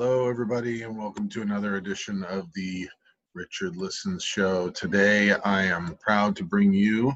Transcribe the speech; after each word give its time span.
Hello, 0.00 0.28
everybody, 0.28 0.82
and 0.82 0.96
welcome 0.96 1.28
to 1.28 1.42
another 1.42 1.74
edition 1.74 2.22
of 2.22 2.46
the 2.54 2.88
Richard 3.34 3.76
Listens 3.76 4.22
Show. 4.22 4.70
Today, 4.70 5.32
I 5.32 5.64
am 5.64 5.98
proud 6.00 6.36
to 6.36 6.44
bring 6.44 6.72
you 6.72 7.12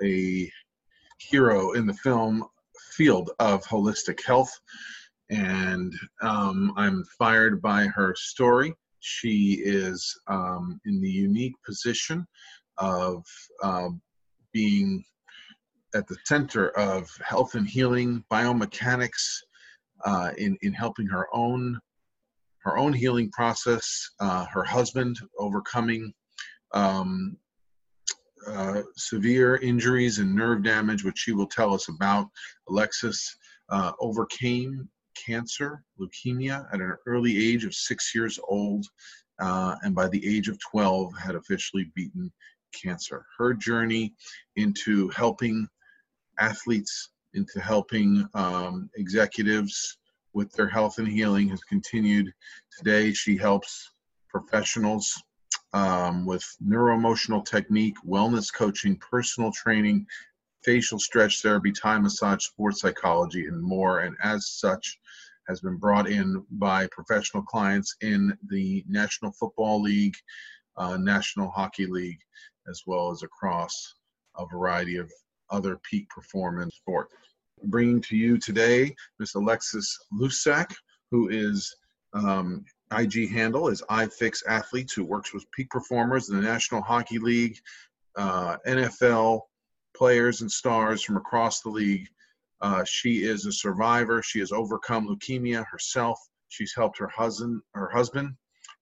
a 0.00 0.48
hero 1.18 1.72
in 1.72 1.88
the 1.88 1.94
film 1.94 2.44
field 2.92 3.32
of 3.40 3.64
holistic 3.64 4.24
health, 4.24 4.56
and 5.28 5.92
um, 6.22 6.72
I'm 6.76 7.02
fired 7.18 7.60
by 7.60 7.86
her 7.86 8.14
story. 8.14 8.74
She 9.00 9.60
is 9.64 10.16
um, 10.28 10.80
in 10.86 11.00
the 11.00 11.10
unique 11.10 11.56
position 11.66 12.28
of 12.76 13.24
uh, 13.60 13.88
being 14.52 15.02
at 15.96 16.06
the 16.06 16.16
center 16.26 16.68
of 16.78 17.10
health 17.24 17.56
and 17.56 17.66
healing, 17.66 18.24
biomechanics, 18.30 19.40
uh, 20.04 20.30
in 20.38 20.56
in 20.62 20.72
helping 20.72 21.08
her 21.08 21.26
own 21.32 21.80
her 22.64 22.76
own 22.76 22.92
healing 22.92 23.30
process, 23.30 24.10
uh, 24.20 24.44
her 24.46 24.64
husband 24.64 25.18
overcoming 25.38 26.12
um, 26.72 27.36
uh, 28.46 28.82
severe 28.96 29.56
injuries 29.56 30.18
and 30.18 30.34
nerve 30.34 30.62
damage, 30.62 31.04
which 31.04 31.18
she 31.18 31.32
will 31.32 31.46
tell 31.46 31.74
us 31.74 31.88
about. 31.88 32.28
Alexis 32.68 33.36
uh, 33.70 33.92
overcame 34.00 34.88
cancer, 35.26 35.82
leukemia, 36.00 36.66
at 36.72 36.80
an 36.80 36.94
early 37.06 37.36
age 37.36 37.64
of 37.64 37.74
six 37.74 38.14
years 38.14 38.38
old, 38.48 38.86
uh, 39.40 39.76
and 39.82 39.94
by 39.94 40.08
the 40.08 40.26
age 40.26 40.48
of 40.48 40.58
12 40.70 41.16
had 41.18 41.34
officially 41.34 41.90
beaten 41.94 42.32
cancer. 42.72 43.24
Her 43.38 43.54
journey 43.54 44.14
into 44.56 45.08
helping 45.10 45.66
athletes, 46.38 47.10
into 47.34 47.60
helping 47.60 48.26
um, 48.34 48.88
executives, 48.96 49.98
with 50.32 50.52
their 50.52 50.68
health 50.68 50.98
and 50.98 51.08
healing 51.08 51.48
has 51.48 51.62
continued. 51.64 52.32
Today, 52.76 53.12
she 53.12 53.36
helps 53.36 53.90
professionals 54.28 55.22
um, 55.72 56.26
with 56.26 56.44
neuroemotional 56.64 57.44
technique, 57.44 57.96
wellness 58.06 58.52
coaching, 58.52 58.96
personal 58.96 59.52
training, 59.52 60.06
facial 60.64 60.98
stretch 60.98 61.42
therapy, 61.42 61.72
Thai 61.72 61.98
massage, 61.98 62.44
sports 62.44 62.80
psychology, 62.80 63.46
and 63.46 63.60
more. 63.62 64.00
And 64.00 64.16
as 64.22 64.48
such, 64.50 64.98
has 65.48 65.60
been 65.60 65.76
brought 65.76 66.08
in 66.08 66.44
by 66.50 66.86
professional 66.88 67.42
clients 67.42 67.96
in 68.02 68.36
the 68.50 68.84
National 68.86 69.32
Football 69.32 69.80
League, 69.80 70.16
uh, 70.76 70.98
National 70.98 71.48
Hockey 71.48 71.86
League, 71.86 72.20
as 72.68 72.82
well 72.86 73.10
as 73.10 73.22
across 73.22 73.94
a 74.36 74.46
variety 74.46 74.96
of 74.96 75.10
other 75.50 75.80
peak 75.90 76.08
performance 76.10 76.76
sports 76.76 77.14
bringing 77.64 78.00
to 78.02 78.16
you 78.16 78.38
today 78.38 78.94
Ms. 79.18 79.34
Alexis 79.34 79.98
Lusak, 80.12 80.74
who 81.10 81.28
is 81.28 81.74
um, 82.12 82.64
IG 82.96 83.30
handle 83.30 83.68
is 83.68 83.82
iFix 83.90 84.42
Athletes, 84.46 84.94
who 84.94 85.04
works 85.04 85.34
with 85.34 85.50
peak 85.50 85.68
performers 85.70 86.30
in 86.30 86.36
the 86.36 86.42
National 86.42 86.80
Hockey 86.80 87.18
League, 87.18 87.58
uh, 88.16 88.56
NFL 88.66 89.42
players 89.96 90.40
and 90.40 90.50
stars 90.50 91.02
from 91.02 91.16
across 91.16 91.60
the 91.60 91.68
league. 91.68 92.08
Uh, 92.60 92.84
she 92.84 93.24
is 93.24 93.46
a 93.46 93.52
survivor. 93.52 94.22
She 94.22 94.38
has 94.40 94.52
overcome 94.52 95.08
leukemia 95.08 95.64
herself. 95.70 96.18
She's 96.48 96.74
helped 96.74 96.98
her 96.98 97.08
husband, 97.08 97.60
her 97.74 97.90
husband, 97.90 98.34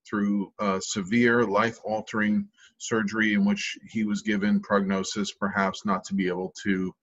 through 0.09 0.53
uh, 0.59 0.79
severe, 0.81 1.45
life-altering 1.45 2.49
surgery 2.79 3.35
in 3.35 3.45
which 3.45 3.77
he 3.91 4.05
was 4.05 4.23
given 4.23 4.61
prognosis, 4.61 5.33
perhaps 5.33 5.85
not 5.85 6.05
to 6.05 6.15
be 6.15 6.29
able 6.29 6.55
to 6.63 6.95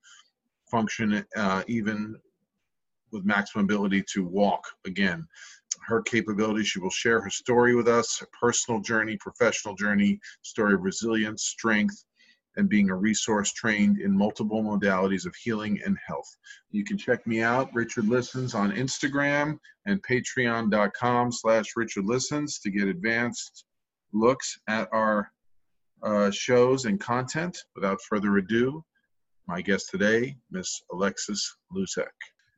function 0.74 1.24
uh, 1.36 1.64
even 1.68 2.16
with 3.12 3.24
maximum 3.26 3.66
ability 3.66 4.04
to 4.14 4.26
walk 4.26 4.64
again. 4.88 5.26
Her 5.86 6.02
capability, 6.02 6.64
she 6.64 6.80
will 6.80 6.90
share 6.90 7.22
her 7.22 7.30
story 7.30 7.76
with 7.76 7.88
us, 7.88 8.18
her 8.20 8.28
personal 8.40 8.82
journey, 8.82 9.16
professional 9.18 9.76
journey, 9.76 10.20
story 10.42 10.74
of 10.74 10.82
resilience, 10.82 11.44
strength, 11.44 12.04
and 12.56 12.70
being 12.70 12.90
a 12.90 12.96
resource 12.96 13.52
trained 13.54 14.00
in 14.00 14.18
multiple 14.18 14.64
modalities 14.64 15.26
of 15.26 15.36
healing 15.36 15.80
and 15.86 15.98
health. 16.08 16.30
You 16.72 16.84
can 16.84 16.98
check 16.98 17.26
me 17.28 17.42
out, 17.42 17.70
Richard 17.74 18.08
Listens, 18.08 18.56
on 18.56 18.72
Instagram 18.72 19.60
and 19.86 20.02
patreon.com 20.04 21.32
slash 21.32 21.66
Richard 21.76 22.06
Listens 22.06 22.60
to 22.60 22.72
get 22.72 22.88
advanced 22.88 23.66
looks 24.14 24.60
at 24.68 24.88
our 24.92 25.32
uh, 26.04 26.32
shows 26.32 26.86
and 26.86 27.00
content. 27.00 27.58
Without 27.76 28.02
further 28.02 28.38
ado, 28.38 28.84
my 29.48 29.62
guest 29.62 29.90
today, 29.90 30.36
Miss 30.52 30.82
Alexis 30.92 31.56
Lusak. 31.76 32.12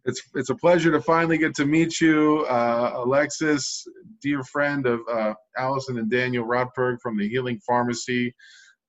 It's 0.06 0.22
it's 0.36 0.52
a 0.52 0.56
pleasure 0.56 0.92
to 0.92 1.02
finally 1.02 1.38
get 1.38 1.56
to 1.56 1.66
meet 1.66 2.00
you, 2.00 2.46
uh, 2.48 2.94
Alexis, 2.96 3.88
dear 4.22 4.44
friend 4.44 4.86
of 4.86 5.00
uh, 5.12 5.34
Allison 5.58 5.98
and 5.98 6.12
Daniel 6.12 6.46
Rotberg 6.46 6.98
from 7.02 7.18
the 7.18 7.28
Healing 7.28 7.60
Pharmacy. 7.66 8.34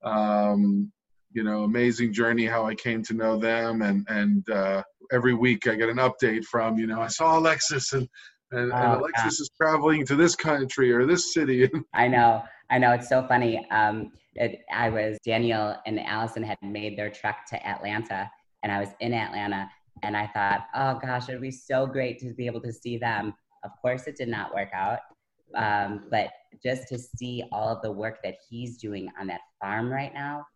Um, 0.05 0.93
you 1.33 1.43
know, 1.43 1.65
amazing 1.65 2.13
journey 2.13 2.47
how 2.47 2.67
I 2.67 2.75
came 2.75 3.03
to 3.05 3.15
know 3.15 3.39
them, 3.39 3.81
and 3.81 4.07
and 4.09 4.49
uh, 4.51 4.83
every 5.11 5.35
week 5.35 5.67
I 5.67 5.75
get 5.75 5.89
an 5.89 5.97
update 5.97 6.45
from 6.45 6.79
you 6.79 6.87
know 6.87 7.01
I 7.01 7.09
saw 7.09 7.39
Alexis 7.39 7.95
and 7.95 8.07
and, 8.53 8.73
oh, 8.73 8.77
and 8.77 9.01
Alexis 9.01 9.39
yeah. 9.39 9.43
is 9.43 9.51
traveling 9.61 10.07
to 10.07 10.17
this 10.17 10.37
country 10.37 10.93
or 10.93 11.07
this 11.07 11.33
city. 11.33 11.71
I 11.95 12.09
know, 12.09 12.43
I 12.71 12.79
know, 12.79 12.93
it's 12.93 13.09
so 13.09 13.27
funny. 13.27 13.67
Um, 13.71 14.13
it, 14.35 14.61
I 14.73 14.89
was 14.89 15.19
Daniel 15.25 15.77
and 15.87 16.01
Allison 16.01 16.43
had 16.43 16.59
made 16.63 16.99
their 16.99 17.11
trek 17.11 17.47
to 17.51 17.67
Atlanta, 17.67 18.31
and 18.63 18.73
I 18.73 18.81
was 18.81 18.91
in 19.01 19.13
Atlanta, 19.13 19.71
and 20.03 20.17
I 20.17 20.27
thought, 20.27 20.67
oh 20.75 20.99
gosh, 21.01 21.29
it'd 21.29 21.41
be 21.41 21.51
so 21.51 21.87
great 21.87 22.19
to 22.21 22.35
be 22.35 22.47
able 22.47 22.61
to 22.63 22.73
see 22.73 22.99
them. 22.99 23.35
Of 23.65 23.71
course, 23.81 24.07
it 24.07 24.17
did 24.17 24.29
not 24.29 24.55
work 24.55 24.71
out, 24.75 24.99
um, 25.55 26.07
but 26.11 26.31
just 26.63 26.89
to 26.89 26.99
see 26.99 27.45
all 27.53 27.69
of 27.69 27.83
the 27.83 27.93
work 27.93 28.19
that 28.25 28.35
he's 28.49 28.79
doing 28.79 29.11
on 29.21 29.27
that 29.29 29.41
farm 29.61 29.91
right 29.91 30.13
now. 30.13 30.47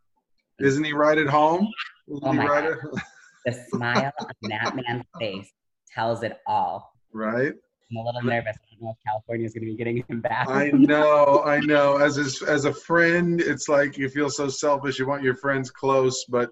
Isn't 0.58 0.84
he 0.84 0.92
right 0.92 1.16
at 1.16 1.28
home? 1.28 1.68
Isn't 2.08 2.24
oh 2.24 2.32
my 2.32 2.46
right 2.46 2.74
God. 2.82 3.00
the 3.46 3.52
smile 3.70 4.12
on 4.20 4.50
that 4.50 4.76
man's 4.76 5.04
face 5.18 5.50
tells 5.92 6.22
it 6.22 6.38
all. 6.46 6.92
Right. 7.12 7.54
I'm 7.90 7.96
a 7.96 8.04
little 8.04 8.22
nervous. 8.22 8.56
I 8.56 8.74
don't 8.74 8.82
know 8.82 8.90
if 8.90 9.04
California 9.04 9.46
is 9.46 9.54
going 9.54 9.66
to 9.66 9.72
be 9.72 9.76
getting 9.76 10.04
him 10.08 10.20
back. 10.20 10.48
I 10.48 10.70
know, 10.74 11.42
I 11.44 11.60
know. 11.60 11.96
As 11.96 12.16
his, 12.16 12.42
as 12.42 12.64
a 12.64 12.72
friend, 12.72 13.40
it's 13.40 13.68
like 13.68 13.98
you 13.98 14.08
feel 14.08 14.30
so 14.30 14.48
selfish. 14.48 14.98
You 14.98 15.08
want 15.08 15.22
your 15.22 15.36
friends 15.36 15.70
close, 15.70 16.24
but 16.28 16.50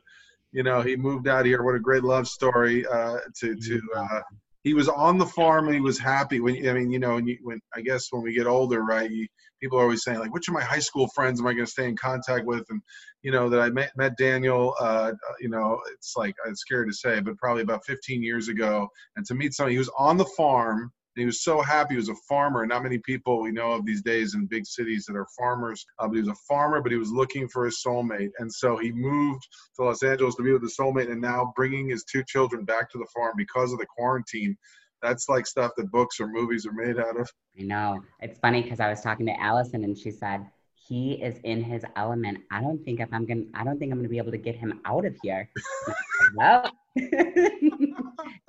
you 0.52 0.62
know 0.62 0.81
he 0.81 0.96
moved 0.96 1.29
out 1.29 1.46
here. 1.46 1.62
What 1.62 1.75
a 1.75 1.81
great 1.81 2.02
love 2.02 2.26
story. 2.26 2.87
Uh, 2.87 3.19
to 3.40 3.55
to 3.55 3.81
uh, 3.96 4.20
he 4.64 4.75
was 4.75 4.88
on 4.88 5.19
the 5.19 5.26
farm 5.26 5.67
and 5.67 5.75
he 5.75 5.81
was 5.81 5.99
happy. 5.99 6.40
When 6.40 6.69
I 6.69 6.73
mean, 6.73 6.90
you 6.90 6.99
know, 6.99 7.14
when, 7.14 7.26
you, 7.26 7.38
when 7.43 7.61
I 7.75 7.81
guess 7.82 8.08
when 8.11 8.23
we 8.23 8.35
get 8.35 8.46
older, 8.46 8.82
right? 8.82 9.11
You, 9.11 9.26
people 9.61 9.79
are 9.79 9.82
always 9.82 10.02
saying 10.02 10.19
like, 10.19 10.35
which 10.35 10.49
of 10.49 10.55
my 10.55 10.62
high 10.62 10.79
school 10.79 11.08
friends 11.14 11.40
am 11.40 11.46
I 11.46 11.52
going 11.52 11.64
to 11.64 11.70
stay 11.70 11.88
in 11.88 11.96
contact 11.96 12.46
with? 12.46 12.64
And 12.69 12.82
you 13.23 13.31
know 13.31 13.49
that 13.49 13.61
I 13.61 13.70
met, 13.70 13.93
met 13.96 14.17
Daniel. 14.19 14.75
Uh, 14.81 15.12
you 15.40 15.49
know, 15.49 15.81
it's 15.93 16.14
like 16.17 16.35
I'm 16.44 16.56
scared 16.56 16.88
to 16.88 16.94
say, 16.94 17.20
but 17.20 17.37
probably 17.37 17.62
about 17.62 17.85
15 17.87 18.23
years 18.23 18.49
ago. 18.49 18.88
And 19.17 19.25
to 19.26 19.35
meet 19.35 19.55
someone, 19.55 19.73
he 19.73 19.79
was 19.79 19.90
on 19.96 20.17
the 20.17 20.29
farm 20.37 20.93
he 21.19 21.26
was 21.26 21.43
so 21.43 21.61
happy. 21.61 21.94
He 21.94 21.99
was 21.99 22.09
a 22.09 22.15
farmer. 22.29 22.65
Not 22.67 22.82
many 22.82 22.99
people 22.99 23.41
we 23.41 23.50
know 23.50 23.73
of 23.73 23.85
these 23.85 24.03
days 24.03 24.35
in 24.35 24.47
big 24.47 24.67
cities 24.67 25.05
that 25.06 25.17
are 25.17 25.26
farmers. 25.38 25.85
Uh, 25.99 26.09
but 26.09 26.15
he 26.15 26.20
was 26.20 26.29
a 26.29 26.43
farmer, 26.47 26.81
but 26.81 26.93
he 26.93 26.99
was 26.99 27.11
looking 27.11 27.49
for 27.49 27.65
his 27.65 27.82
soulmate. 27.85 28.31
And 28.38 28.53
so 28.53 28.76
he 28.76 28.93
moved 28.93 29.47
to 29.76 29.85
Los 29.85 30.03
Angeles 30.03 30.35
to 30.37 30.43
be 30.43 30.53
with 30.53 30.62
his 30.62 30.76
soulmate 30.76 31.11
and 31.11 31.20
now 31.20 31.53
bringing 31.56 31.88
his 31.88 32.05
two 32.05 32.23
children 32.26 32.65
back 32.65 32.91
to 32.91 32.99
the 32.99 33.06
farm 33.15 33.35
because 33.37 33.73
of 33.73 33.79
the 33.79 33.87
quarantine. 33.87 34.56
That's 35.03 35.29
like 35.29 35.47
stuff 35.47 35.73
that 35.76 35.91
books 35.91 36.20
or 36.20 36.26
movies 36.29 36.67
are 36.67 36.73
made 36.73 36.99
out 36.99 37.19
of. 37.19 37.31
I 37.59 37.62
know. 37.62 38.00
It's 38.21 38.38
funny 38.38 38.62
because 38.62 38.81
I 38.81 38.88
was 38.88 39.00
talking 39.00 39.26
to 39.26 39.41
Allison 39.41 39.85
and 39.85 39.97
she 39.97 40.11
said, 40.11 40.44
he 40.88 41.14
is 41.14 41.38
in 41.44 41.62
his 41.62 41.85
element. 41.97 42.38
I 42.50 42.61
don't 42.61 42.82
think 42.85 43.00
if 43.00 43.09
I'm 43.12 43.26
gonna 43.26 43.43
I 43.55 43.62
don't 43.62 43.79
think 43.79 43.93
I'm 43.93 43.99
gonna 43.99 44.09
be 44.09 44.19
able 44.19 44.31
to 44.31 44.38
get 44.38 44.56
him 44.56 44.81
out 44.87 45.05
of 45.05 45.14
here. 45.23 45.50
well, 46.35 46.71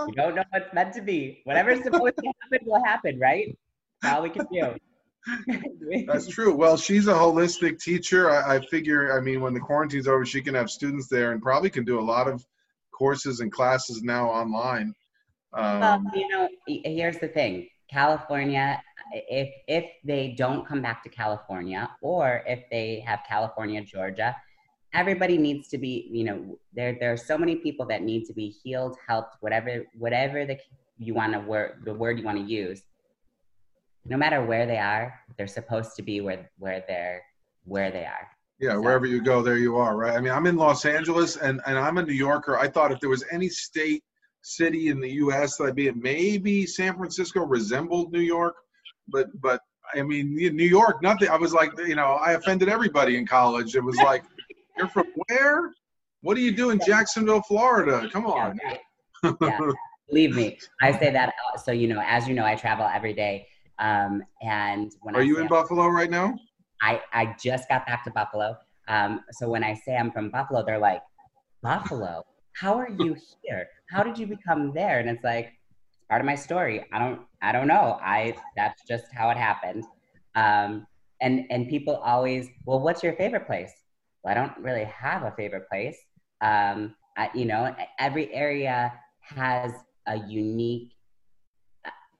you 0.08 0.14
don't 0.16 0.36
know 0.36 0.44
what's 0.52 0.74
meant 0.74 0.94
to 0.94 1.02
be. 1.02 1.42
Whatever's 1.44 1.84
supposed 1.84 2.16
to 2.18 2.32
happen 2.42 2.68
will 2.68 2.84
happen, 2.84 3.20
right? 3.20 3.58
That's 4.02 4.16
all 4.16 4.24
we 4.24 4.30
can 4.30 4.46
do. 4.52 4.76
That's 6.08 6.28
true. 6.28 6.56
Well, 6.56 6.78
she's 6.78 7.08
a 7.08 7.14
holistic 7.14 7.82
teacher. 7.82 8.32
I, 8.32 8.56
I, 8.56 8.66
figure, 8.66 9.18
I 9.18 9.22
mean, 9.22 9.42
when 9.42 9.54
the 9.54 9.60
quarantine's 9.60 10.08
over, 10.08 10.26
she 10.26 10.42
can 10.42 10.56
have 10.56 10.70
students 10.70 11.08
there 11.08 11.32
and 11.32 11.42
probably 11.42 11.70
can 11.70 11.84
do 11.84 12.00
a 12.00 12.02
lot 12.02 12.28
of 12.28 12.46
courses 12.92 13.40
and 13.42 13.52
classes 13.52 14.02
now 14.02 14.30
online. 14.30 14.94
Um, 15.54 15.80
well, 15.80 16.04
you 16.14 16.28
know, 16.30 16.48
here's 16.68 17.18
the 17.18 17.28
thing 17.28 17.68
California, 17.90 18.82
if, 19.14 19.50
if 19.68 19.86
they 20.04 20.36
don't 20.38 20.66
come 20.66 20.82
back 20.82 21.04
to 21.04 21.10
California 21.10 21.90
or 22.02 22.44
if 22.46 22.64
they 22.72 23.04
have 23.06 23.20
California, 23.28 23.82
Georgia, 23.84 24.36
everybody 24.94 25.38
needs 25.38 25.68
to 25.70 25.78
be 25.78 26.08
you 26.12 26.24
know 26.24 26.58
there 26.74 26.98
there 27.00 27.12
are 27.12 27.18
so 27.18 27.38
many 27.38 27.56
people 27.56 27.86
that 27.86 28.02
need 28.02 28.26
to 28.26 28.34
be 28.34 28.50
healed 28.50 28.98
helped 29.08 29.36
whatever 29.42 29.86
whatever 29.98 30.46
the 30.46 30.58
you 30.98 31.14
want 31.14 31.34
to 31.34 31.40
word 31.40 31.82
the 31.86 31.94
word 31.94 32.20
you 32.20 32.26
want 32.26 32.38
to 32.38 32.44
use. 32.44 32.82
No 34.06 34.18
matter 34.18 34.44
where 34.44 34.66
they 34.66 34.78
are 34.78 35.14
they're 35.38 35.48
supposed 35.48 35.96
to 35.96 36.02
be 36.02 36.22
where 36.22 36.50
where 36.58 36.84
they're 36.88 37.22
where 37.66 37.92
they 37.92 38.06
are. 38.06 38.28
Yeah 38.60 38.74
so. 38.74 38.82
wherever 38.82 39.06
you 39.06 39.22
go 39.22 39.42
there 39.42 39.58
you 39.58 39.78
are 39.78 39.96
right? 39.96 40.16
I 40.16 40.22
mean 40.22 40.34
i'm 40.34 40.48
in 40.48 40.56
los 40.56 40.86
angeles 40.86 41.38
and 41.38 41.62
and 41.66 41.78
i'm 41.78 41.98
a 41.98 42.04
new 42.04 42.14
yorker. 42.14 42.58
I 42.58 42.68
thought 42.68 42.92
if 42.92 43.00
there 43.00 43.10
was 43.10 43.24
any 43.32 43.50
state 43.50 44.04
city 44.42 44.88
in 44.88 45.00
the 45.00 45.10
us 45.10 45.58
that 45.58 45.66
i'd 45.66 45.76
be 45.76 45.90
in 45.90 46.02
maybe 46.02 46.66
san 46.66 46.96
francisco 46.96 47.46
resembled 47.46 48.14
new 48.14 48.22
york 48.22 48.56
but 49.10 49.28
but 49.42 49.60
i 49.94 50.02
mean 50.02 50.34
new 50.34 50.64
york 50.64 51.04
nothing 51.04 51.28
i 51.28 51.36
was 51.36 51.52
like 51.52 51.70
you 51.80 51.94
know 51.94 52.14
i 52.14 52.32
offended 52.32 52.70
everybody 52.70 53.18
in 53.18 53.28
college. 53.28 53.76
It 53.76 53.84
was 53.84 53.98
like 53.98 54.24
you're 54.80 54.88
from 54.88 55.08
where? 55.28 55.72
What 56.22 56.36
do 56.36 56.42
you 56.42 56.52
do 56.52 56.72
in 56.72 56.80
Jacksonville, 56.86 57.42
Florida? 57.42 58.10
Come 58.12 58.26
on. 58.26 58.60
Yeah, 59.24 59.32
yeah. 59.42 59.60
Believe 60.08 60.36
me, 60.36 60.58
I 60.82 60.92
say 60.98 61.12
that. 61.12 61.34
So 61.64 61.72
you 61.72 61.88
know, 61.88 62.02
as 62.04 62.28
you 62.28 62.34
know, 62.34 62.46
I 62.46 62.56
travel 62.56 62.90
every 62.92 63.14
day. 63.14 63.48
Um, 63.78 64.24
and 64.42 64.92
when 65.02 65.16
are 65.16 65.22
I 65.22 65.24
you 65.24 65.40
in 65.40 65.48
Buffalo 65.48 65.88
right 65.88 66.10
now? 66.10 66.34
I 66.82 67.02
I 67.14 67.36
just 67.42 67.70
got 67.70 67.86
back 67.86 68.04
to 68.06 68.12
Buffalo. 68.12 68.58
Um, 68.88 69.22
so 69.32 69.48
when 69.48 69.64
I 69.64 69.76
say 69.76 69.96
I'm 69.96 70.12
from 70.12 70.32
Buffalo, 70.32 70.66
they're 70.66 70.80
like, 70.80 71.02
Buffalo? 71.62 72.26
How 72.54 72.74
are 72.76 72.90
you 72.90 73.16
here? 73.44 73.68
How 73.92 74.02
did 74.02 74.18
you 74.18 74.26
become 74.26 74.74
there? 74.74 75.00
And 75.00 75.10
it's 75.10 75.24
like, 75.24 75.54
part 76.10 76.22
of 76.22 76.26
my 76.26 76.36
story. 76.36 76.86
I 76.92 77.00
don't 77.00 77.22
I 77.42 77.52
don't 77.52 77.68
know. 77.68 78.00
I 78.02 78.36
that's 78.56 78.82
just 78.88 79.06
how 79.14 79.30
it 79.30 79.38
happened. 79.38 79.86
Um, 80.36 80.88
and 81.22 81.46
and 81.50 81.70
people 81.70 81.96
always, 81.98 82.50
well, 82.66 82.80
what's 82.80 83.04
your 83.04 83.14
favorite 83.14 83.46
place? 83.46 83.72
Well, 84.24 84.32
I 84.32 84.34
don't 84.34 84.58
really 84.64 84.86
have 84.86 85.24
a 85.24 85.32
favorite 85.32 85.68
place. 85.70 85.98
Um, 86.42 86.96
I, 87.18 87.30
you 87.34 87.46
know, 87.46 87.76
every 88.00 88.34
area 88.34 88.94
has 89.22 89.74
a 90.08 90.18
unique, 90.28 90.94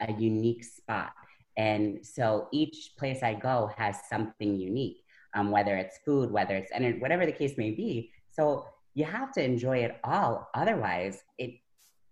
a 0.02 0.12
unique 0.14 0.64
spot. 0.64 1.12
And 1.58 2.06
so 2.06 2.48
each 2.52 2.92
place 2.98 3.22
I 3.22 3.34
go 3.34 3.70
has 3.78 3.98
something 4.10 4.56
unique, 4.56 5.04
um, 5.34 5.52
whether 5.52 5.76
it's 5.76 6.00
food, 6.06 6.32
whether 6.32 6.56
it's 6.56 6.72
energy, 6.74 7.00
whatever 7.00 7.26
the 7.26 7.32
case 7.32 7.58
may 7.58 7.72
be. 7.72 8.12
So 8.32 8.66
you 8.94 9.06
have 9.06 9.34
to 9.34 9.44
enjoy 9.44 9.80
it 9.80 10.00
all. 10.04 10.50
Otherwise, 10.54 11.24
it 11.38 11.52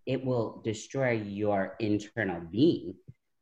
it 0.06 0.24
will 0.25 0.62
destroy 0.63 1.12
your 1.12 1.75
internal 1.80 2.40
being. 2.50 2.95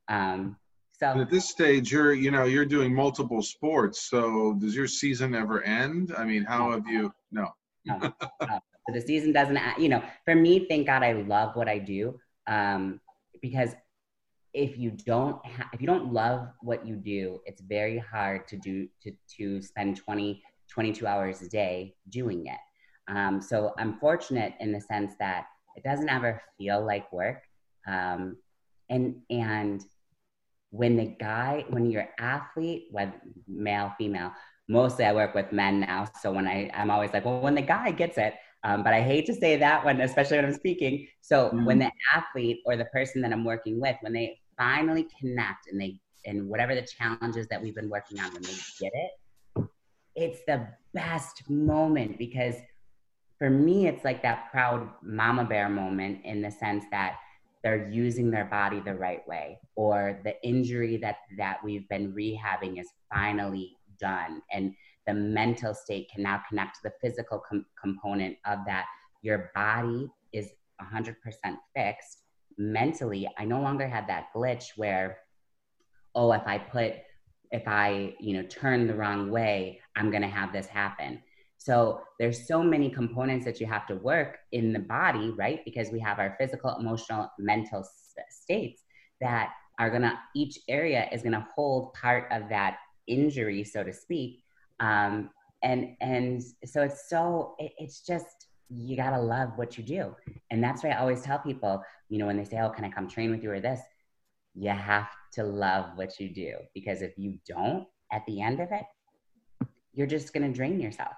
Um, 0.08 0.56
so 0.98 1.10
and 1.10 1.20
at 1.20 1.30
this 1.30 1.48
stage, 1.48 1.92
you're 1.92 2.14
you 2.14 2.30
know 2.30 2.44
you're 2.44 2.64
doing 2.64 2.94
multiple 2.94 3.42
sports. 3.42 4.08
So 4.08 4.54
does 4.54 4.74
your 4.74 4.86
season 4.86 5.34
ever 5.34 5.62
end? 5.62 6.14
I 6.16 6.24
mean, 6.24 6.42
how 6.44 6.70
have 6.70 6.86
you? 6.86 7.12
No. 7.30 7.48
no, 7.84 7.98
no. 7.98 8.12
So 8.88 8.94
the 8.94 9.00
season 9.00 9.32
doesn't. 9.32 9.58
You 9.78 9.88
know, 9.88 10.02
for 10.24 10.36
me, 10.36 10.66
thank 10.68 10.86
God 10.86 11.02
I 11.02 11.12
love 11.12 11.56
what 11.56 11.68
I 11.68 11.78
do. 11.78 12.20
Um, 12.46 13.00
because 13.42 13.70
if 14.54 14.78
you 14.78 14.92
don't 14.92 15.44
ha- 15.44 15.68
if 15.72 15.80
you 15.80 15.88
don't 15.88 16.12
love 16.12 16.48
what 16.60 16.86
you 16.86 16.94
do, 16.94 17.40
it's 17.46 17.60
very 17.60 17.98
hard 17.98 18.46
to 18.48 18.56
do 18.56 18.88
to 19.02 19.12
to 19.38 19.60
spend 19.60 19.96
20 19.96 20.40
22 20.70 21.06
hours 21.06 21.42
a 21.42 21.48
day 21.48 21.94
doing 22.10 22.46
it. 22.46 22.58
Um, 23.08 23.40
so 23.40 23.72
I'm 23.78 23.98
fortunate 23.98 24.54
in 24.60 24.72
the 24.72 24.80
sense 24.80 25.14
that 25.18 25.46
it 25.76 25.82
doesn't 25.82 26.08
ever 26.08 26.40
feel 26.58 26.84
like 26.84 27.12
work. 27.12 27.42
Um, 27.86 28.36
and 28.88 29.16
and 29.30 29.82
when 30.76 30.96
the 30.96 31.06
guy, 31.18 31.64
when 31.70 31.90
you're 31.90 32.08
athlete, 32.18 32.88
whether 32.90 33.14
male, 33.48 33.92
female, 33.98 34.32
mostly 34.68 35.04
I 35.04 35.12
work 35.12 35.34
with 35.34 35.52
men 35.52 35.80
now. 35.80 36.08
So 36.20 36.32
when 36.32 36.46
I, 36.46 36.70
I'm 36.74 36.90
always 36.90 37.12
like, 37.12 37.24
well, 37.24 37.40
when 37.40 37.54
the 37.54 37.62
guy 37.62 37.90
gets 37.90 38.18
it, 38.18 38.34
um, 38.64 38.82
but 38.82 38.92
I 38.92 39.00
hate 39.00 39.26
to 39.26 39.34
say 39.34 39.56
that 39.56 39.84
when, 39.84 40.00
especially 40.10 40.36
when 40.36 40.46
I'm 40.46 40.54
speaking. 40.54 41.06
So 41.20 41.46
mm-hmm. 41.48 41.64
when 41.64 41.78
the 41.78 41.90
athlete 42.14 42.58
or 42.66 42.76
the 42.76 42.86
person 42.86 43.22
that 43.22 43.32
I'm 43.32 43.44
working 43.44 43.80
with, 43.80 43.96
when 44.00 44.12
they 44.12 44.38
finally 44.56 45.06
connect 45.20 45.68
and 45.70 45.80
they, 45.80 45.98
and 46.24 46.48
whatever 46.48 46.74
the 46.74 46.82
challenges 46.82 47.46
that 47.48 47.62
we've 47.62 47.74
been 47.74 47.88
working 47.88 48.20
on, 48.20 48.32
when 48.32 48.42
they 48.42 48.56
get 48.80 48.92
it, 48.94 49.66
it's 50.16 50.40
the 50.46 50.66
best 50.92 51.48
moment 51.48 52.18
because 52.18 52.56
for 53.38 53.50
me, 53.50 53.86
it's 53.86 54.04
like 54.04 54.22
that 54.22 54.50
proud 54.50 54.88
mama 55.02 55.44
bear 55.44 55.68
moment 55.68 56.24
in 56.24 56.40
the 56.40 56.50
sense 56.50 56.84
that 56.90 57.16
they're 57.66 57.90
using 57.90 58.30
their 58.30 58.44
body 58.44 58.78
the 58.78 58.94
right 58.94 59.26
way 59.26 59.58
or 59.74 60.20
the 60.22 60.40
injury 60.46 60.96
that 60.98 61.16
that 61.36 61.58
we've 61.64 61.88
been 61.88 62.12
rehabbing 62.12 62.78
is 62.80 62.88
finally 63.12 63.76
done 63.98 64.40
and 64.52 64.72
the 65.04 65.12
mental 65.12 65.74
state 65.74 66.08
can 66.14 66.22
now 66.22 66.40
connect 66.48 66.76
to 66.76 66.80
the 66.84 66.92
physical 67.02 67.42
com- 67.48 67.66
component 67.80 68.36
of 68.44 68.60
that. 68.66 68.86
Your 69.22 69.50
body 69.52 70.08
is 70.32 70.50
100% 70.80 71.16
fixed. 71.74 72.22
Mentally 72.56 73.28
i 73.36 73.44
no 73.44 73.60
longer 73.60 73.88
have 73.88 74.06
that 74.06 74.28
glitch 74.34 74.68
where 74.76 75.18
oh 76.14 76.32
if 76.32 76.46
i 76.46 76.56
put 76.56 76.94
if 77.50 77.64
i 77.66 78.14
you 78.18 78.32
know 78.32 78.42
turn 78.44 78.86
the 78.86 78.94
wrong 78.94 79.30
way 79.30 79.78
i'm 79.94 80.10
going 80.10 80.22
to 80.22 80.28
have 80.28 80.54
this 80.54 80.66
happen 80.66 81.20
so 81.66 82.00
there's 82.20 82.46
so 82.46 82.62
many 82.62 82.88
components 82.88 83.44
that 83.44 83.60
you 83.60 83.66
have 83.66 83.88
to 83.88 83.96
work 83.96 84.38
in 84.52 84.72
the 84.72 84.78
body, 84.78 85.32
right? 85.36 85.64
Because 85.64 85.90
we 85.90 85.98
have 85.98 86.20
our 86.20 86.36
physical, 86.38 86.76
emotional, 86.78 87.28
mental 87.40 87.84
states 88.30 88.84
that 89.20 89.50
are 89.80 89.90
gonna 89.90 90.16
each 90.36 90.60
area 90.68 91.08
is 91.10 91.24
gonna 91.24 91.44
hold 91.56 91.92
part 91.94 92.28
of 92.30 92.48
that 92.50 92.76
injury, 93.08 93.64
so 93.64 93.82
to 93.82 93.92
speak. 93.92 94.44
Um, 94.78 95.30
and 95.64 95.96
and 96.00 96.40
so 96.64 96.84
it's 96.84 97.08
so 97.10 97.56
it, 97.58 97.72
it's 97.78 98.06
just 98.06 98.46
you 98.68 98.96
gotta 98.96 99.20
love 99.20 99.50
what 99.56 99.76
you 99.76 99.82
do, 99.82 100.14
and 100.52 100.62
that's 100.62 100.84
why 100.84 100.90
I 100.90 101.00
always 101.00 101.22
tell 101.22 101.40
people, 101.40 101.82
you 102.08 102.18
know, 102.18 102.26
when 102.26 102.36
they 102.36 102.44
say, 102.44 102.60
"Oh, 102.60 102.70
can 102.70 102.84
I 102.84 102.90
come 102.90 103.08
train 103.08 103.32
with 103.32 103.42
you 103.42 103.50
or 103.50 103.60
this?" 103.60 103.80
You 104.54 104.70
have 104.70 105.08
to 105.32 105.42
love 105.42 105.96
what 105.96 106.20
you 106.20 106.32
do 106.32 106.58
because 106.74 107.02
if 107.02 107.18
you 107.18 107.40
don't, 107.44 107.88
at 108.12 108.24
the 108.26 108.40
end 108.40 108.60
of 108.60 108.70
it, 108.70 108.84
you're 109.92 110.06
just 110.06 110.32
gonna 110.32 110.52
drain 110.52 110.78
yourself. 110.78 111.16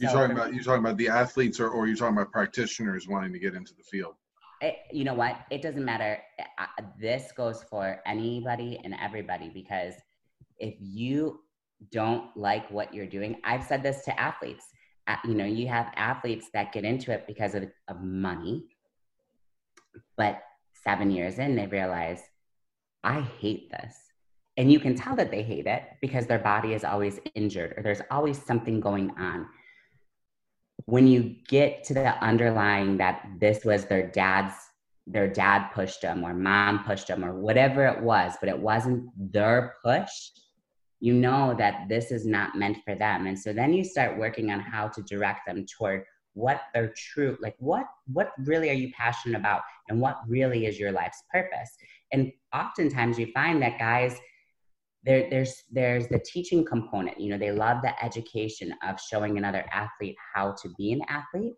You're 0.00 0.12
talking 0.12 0.36
about 0.36 0.54
you're 0.54 0.64
talking 0.64 0.80
about 0.80 0.96
the 0.96 1.08
athletes, 1.08 1.60
or 1.60 1.68
or 1.68 1.86
you're 1.86 1.96
talking 1.96 2.16
about 2.16 2.32
practitioners 2.32 3.06
wanting 3.06 3.32
to 3.32 3.38
get 3.38 3.54
into 3.54 3.74
the 3.74 3.82
field. 3.82 4.14
It, 4.62 4.76
you 4.92 5.04
know 5.04 5.14
what? 5.14 5.36
It 5.50 5.62
doesn't 5.62 5.84
matter. 5.84 6.18
This 6.98 7.32
goes 7.36 7.64
for 7.64 8.00
anybody 8.06 8.80
and 8.82 8.94
everybody 9.00 9.50
because 9.50 9.94
if 10.58 10.74
you 10.78 11.40
don't 11.90 12.34
like 12.36 12.70
what 12.70 12.92
you're 12.94 13.06
doing, 13.06 13.40
I've 13.44 13.64
said 13.64 13.82
this 13.82 14.04
to 14.04 14.20
athletes. 14.20 14.64
You 15.24 15.34
know, 15.34 15.44
you 15.44 15.66
have 15.68 15.92
athletes 15.96 16.48
that 16.52 16.72
get 16.72 16.84
into 16.84 17.10
it 17.10 17.26
because 17.26 17.54
of, 17.54 17.64
of 17.88 18.00
money, 18.00 18.64
but 20.16 20.40
seven 20.84 21.10
years 21.10 21.38
in, 21.38 21.56
they 21.56 21.66
realize 21.66 22.22
I 23.02 23.20
hate 23.20 23.70
this. 23.70 23.96
And 24.56 24.70
you 24.70 24.78
can 24.78 24.94
tell 24.94 25.16
that 25.16 25.30
they 25.30 25.42
hate 25.42 25.66
it 25.66 25.84
because 26.00 26.26
their 26.26 26.38
body 26.38 26.74
is 26.74 26.84
always 26.84 27.18
injured 27.34 27.74
or 27.76 27.82
there's 27.82 28.02
always 28.10 28.40
something 28.40 28.78
going 28.78 29.10
on. 29.18 29.46
When 30.86 31.06
you 31.06 31.36
get 31.48 31.84
to 31.84 31.94
the 31.94 32.16
underlying 32.22 32.96
that 32.98 33.26
this 33.38 33.64
was 33.64 33.84
their 33.86 34.08
dad's, 34.08 34.54
their 35.06 35.28
dad 35.28 35.68
pushed 35.74 36.02
them 36.02 36.24
or 36.24 36.34
mom 36.34 36.84
pushed 36.84 37.08
them 37.08 37.24
or 37.24 37.34
whatever 37.34 37.86
it 37.86 38.00
was, 38.00 38.34
but 38.40 38.48
it 38.48 38.58
wasn't 38.58 39.10
their 39.16 39.74
push, 39.84 40.10
you 41.00 41.14
know 41.14 41.54
that 41.58 41.88
this 41.88 42.10
is 42.10 42.26
not 42.26 42.56
meant 42.56 42.78
for 42.84 42.94
them. 42.94 43.26
And 43.26 43.38
so 43.38 43.52
then 43.52 43.72
you 43.72 43.84
start 43.84 44.18
working 44.18 44.50
on 44.50 44.60
how 44.60 44.88
to 44.88 45.02
direct 45.02 45.46
them 45.46 45.64
toward 45.66 46.04
what 46.34 46.62
their 46.74 46.92
true 46.96 47.36
like 47.40 47.56
what 47.58 47.86
what 48.12 48.30
really 48.44 48.70
are 48.70 48.74
you 48.74 48.92
passionate 48.92 49.38
about 49.38 49.62
and 49.88 50.00
what 50.00 50.18
really 50.28 50.66
is 50.66 50.78
your 50.78 50.92
life's 50.92 51.22
purpose 51.32 51.70
and 52.12 52.30
oftentimes 52.54 53.18
you 53.18 53.26
find 53.32 53.60
that 53.60 53.78
guys 53.78 54.16
there, 55.04 55.28
there's 55.30 55.62
there's 55.70 56.08
the 56.08 56.18
teaching 56.18 56.64
component 56.64 57.18
you 57.18 57.30
know 57.30 57.38
they 57.38 57.52
love 57.52 57.82
the 57.82 58.04
education 58.04 58.74
of 58.86 59.00
showing 59.00 59.38
another 59.38 59.64
athlete 59.72 60.16
how 60.34 60.52
to 60.62 60.68
be 60.76 60.92
an 60.92 61.00
athlete 61.08 61.54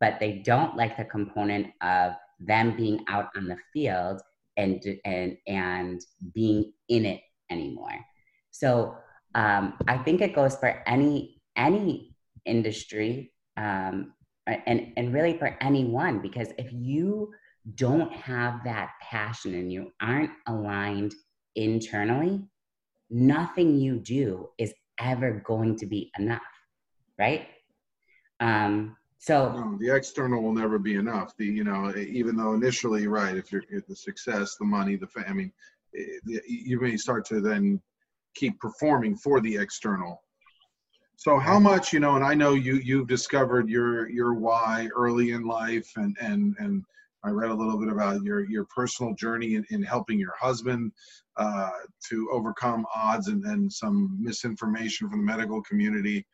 but 0.00 0.18
they 0.20 0.42
don't 0.44 0.76
like 0.76 0.96
the 0.96 1.04
component 1.04 1.68
of 1.80 2.12
them 2.40 2.76
being 2.76 3.02
out 3.08 3.28
on 3.36 3.46
the 3.46 3.56
field 3.72 4.20
and 4.56 4.82
and 5.04 5.36
and 5.46 6.00
being 6.34 6.72
in 6.88 7.04
it 7.06 7.20
anymore. 7.50 7.98
So 8.50 8.96
um, 9.34 9.74
i 9.86 9.98
think 9.98 10.20
it 10.20 10.34
goes 10.34 10.56
for 10.56 10.82
any 10.86 11.40
any 11.56 12.16
industry 12.44 13.32
um, 13.56 14.12
and 14.46 14.92
and 14.96 15.12
really 15.12 15.36
for 15.38 15.56
anyone 15.60 16.20
because 16.20 16.48
if 16.58 16.72
you 16.72 17.30
don't 17.74 18.12
have 18.12 18.62
that 18.64 18.90
passion 19.02 19.54
and 19.54 19.72
you 19.72 19.92
aren't 20.00 20.30
aligned 20.46 21.12
internally 21.56 22.44
nothing 23.10 23.78
you 23.78 23.98
do 23.98 24.48
is 24.58 24.72
ever 24.98 25.42
going 25.46 25.76
to 25.76 25.86
be 25.86 26.10
enough 26.18 26.42
right? 27.18 27.48
Um 28.40 28.96
so 29.18 29.52
no, 29.52 29.78
the 29.80 29.94
external 29.94 30.42
will 30.42 30.52
never 30.52 30.78
be 30.78 30.94
enough. 30.94 31.36
The 31.36 31.46
you 31.46 31.64
know 31.64 31.92
even 31.96 32.36
though 32.36 32.54
initially 32.54 33.06
right 33.06 33.36
if 33.36 33.50
you're 33.50 33.62
the 33.88 33.96
success 33.96 34.56
the 34.56 34.66
money 34.66 34.96
the 34.96 35.08
i 35.26 35.32
mean 35.32 35.52
you 36.24 36.78
may 36.80 36.96
start 36.96 37.24
to 37.26 37.40
then 37.40 37.80
keep 38.34 38.60
performing 38.60 39.16
for 39.16 39.40
the 39.40 39.56
external. 39.56 40.22
So 41.16 41.38
how 41.38 41.58
much, 41.58 41.94
you 41.94 42.00
know, 42.00 42.16
and 42.16 42.24
I 42.24 42.34
know 42.34 42.52
you 42.52 42.74
you've 42.74 43.08
discovered 43.08 43.70
your 43.70 44.08
your 44.10 44.34
why 44.34 44.88
early 44.94 45.30
in 45.30 45.44
life 45.44 45.90
and 45.96 46.14
and 46.20 46.54
and 46.58 46.84
I 47.26 47.30
read 47.30 47.50
a 47.50 47.54
little 47.54 47.78
bit 47.78 47.88
about 47.88 48.22
your 48.22 48.48
your 48.48 48.64
personal 48.66 49.12
journey 49.14 49.56
in, 49.56 49.64
in 49.70 49.82
helping 49.82 50.18
your 50.18 50.34
husband 50.40 50.92
uh, 51.36 51.70
to 52.08 52.28
overcome 52.32 52.86
odds 52.94 53.26
and, 53.28 53.44
and 53.44 53.72
some 53.72 54.16
misinformation 54.20 55.10
from 55.10 55.18
the 55.18 55.26
medical 55.26 55.60
community. 55.62 56.24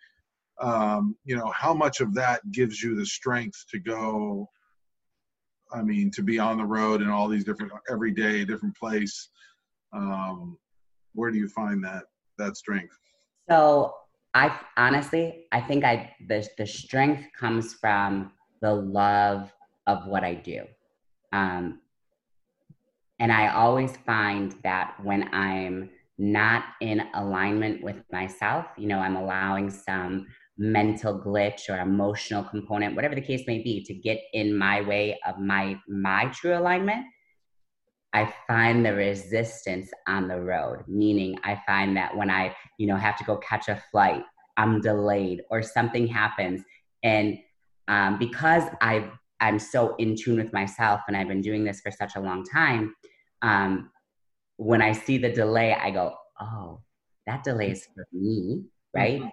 Um, 0.61 1.17
you 1.25 1.35
know, 1.35 1.51
how 1.51 1.73
much 1.73 2.01
of 2.01 2.15
that 2.15 2.43
gives 2.53 2.83
you 2.83 2.95
the 2.95 3.07
strength 3.07 3.65
to 3.71 3.79
go? 3.79 4.49
I 5.73 5.83
mean, 5.83 6.11
to 6.11 6.23
be 6.23 6.39
on 6.39 6.59
the 6.59 6.65
road 6.65 7.01
in 7.01 7.09
all 7.09 7.27
these 7.27 7.45
different 7.45 7.73
every 7.91 8.13
day, 8.13 8.45
different 8.45 8.77
place. 8.77 9.31
Um, 9.95 10.59
where 11.15 11.31
do 11.31 11.39
you 11.39 11.49
find 11.49 11.83
that 11.85 12.05
that 12.37 12.59
strength? 12.59 12.99
So 13.49 13.95
I 14.35 14.59
honestly, 14.77 15.47
I 15.53 15.61
think 15.63 15.85
I 15.85 16.15
the 16.29 16.47
the 16.59 16.67
strength 16.67 17.25
comes 17.39 17.73
from 17.73 18.33
the 18.61 18.75
love 18.75 19.51
of 19.87 20.07
what 20.07 20.23
I 20.23 20.35
do. 20.35 20.65
Um, 21.33 21.81
and 23.19 23.33
I 23.33 23.49
always 23.49 23.97
find 24.05 24.55
that 24.65 24.95
when 25.03 25.33
I'm 25.33 25.91
not 26.19 26.65
in 26.81 27.03
alignment 27.15 27.83
with 27.83 27.97
myself, 28.11 28.67
you 28.77 28.87
know, 28.87 28.99
I'm 28.99 29.17
allowing 29.17 29.71
some 29.71 30.27
mental 30.59 31.19
glitch 31.19 31.69
or 31.69 31.79
emotional 31.79 32.45
component, 32.45 32.95
whatever 32.95 33.15
the 33.15 33.21
case 33.21 33.43
may 33.47 33.63
be, 33.63 33.85
to 33.85 33.95
get 33.95 34.21
in 34.33 34.57
my 34.57 34.83
way 34.83 35.19
of 35.27 35.39
my 35.39 35.79
my 35.89 36.27
true 36.27 36.57
alignment, 36.57 37.07
I 38.13 38.33
find 38.47 38.85
the 38.85 38.95
resistance 38.95 39.91
on 40.07 40.29
the 40.29 40.41
road, 40.41 40.85
meaning 40.87 41.39
I 41.45 41.61
find 41.67 41.97
that 41.97 42.17
when 42.17 42.31
I, 42.31 42.55
you 42.79 42.87
know, 42.87 42.97
have 42.97 43.17
to 43.19 43.25
go 43.25 43.37
catch 43.39 43.69
a 43.69 43.83
flight, 43.91 44.23
I'm 44.57 44.81
delayed 44.81 45.43
or 45.51 45.63
something 45.63 46.07
happens. 46.07 46.63
And 47.03 47.39
um, 47.89 48.19
because 48.19 48.65
i 48.81 49.11
I'm 49.43 49.59
so 49.59 49.95
in 49.97 50.17
tune 50.17 50.39
with 50.39 50.53
myself 50.53 51.03
and 51.07 51.17
I've 51.17 51.29
been 51.29 51.43
doing 51.43 51.65
this 51.65 51.81
for 51.81 51.91
such 51.91 52.17
a 52.17 52.21
long 52.21 52.45
time, 52.45 52.95
um, 53.43 53.91
when 54.57 54.81
I 54.81 54.93
see 54.93 55.19
the 55.19 55.31
delay, 55.31 55.75
I 55.75 55.91
go, 55.91 56.15
oh, 56.41 56.81
that 57.27 57.43
delay 57.45 57.73
is 57.73 57.87
for 57.95 58.07
me, 58.13 58.65
right? 58.95 59.21
Mm-hmm. 59.21 59.29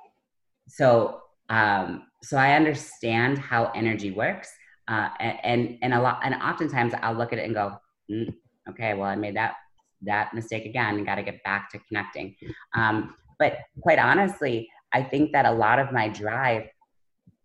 So, 0.68 1.22
um, 1.50 2.08
so 2.24 2.38
I 2.38 2.56
understand 2.56 3.38
how 3.38 3.72
energy 3.75 4.12
works, 4.12 4.51
uh, 4.88 5.10
and 5.20 5.78
and 5.82 5.94
a 5.94 6.01
lot, 6.01 6.20
and 6.24 6.36
oftentimes 6.36 6.94
I'll 7.01 7.13
look 7.13 7.32
at 7.32 7.39
it 7.39 7.46
and 7.46 7.54
go, 7.54 7.78
mm, 8.12 8.34
okay, 8.70 8.94
well, 8.94 9.10
I 9.10 9.16
made 9.16 9.36
that 9.36 9.56
that 10.04 10.34
mistake 10.34 10.66
again 10.66 10.96
and 10.96 11.06
got 11.06 11.16
to 11.16 11.24
get 11.24 11.44
back 11.44 11.70
to 11.72 11.80
connecting. 11.88 12.36
Um, 12.75 13.16
but 13.38 13.58
quite 13.82 14.00
honestly, 14.00 14.68
I 14.94 15.04
think 15.04 15.32
that 15.34 15.46
a 15.46 15.51
lot 15.51 15.80
of 15.80 15.92
my 15.92 16.10
drive, 16.10 16.68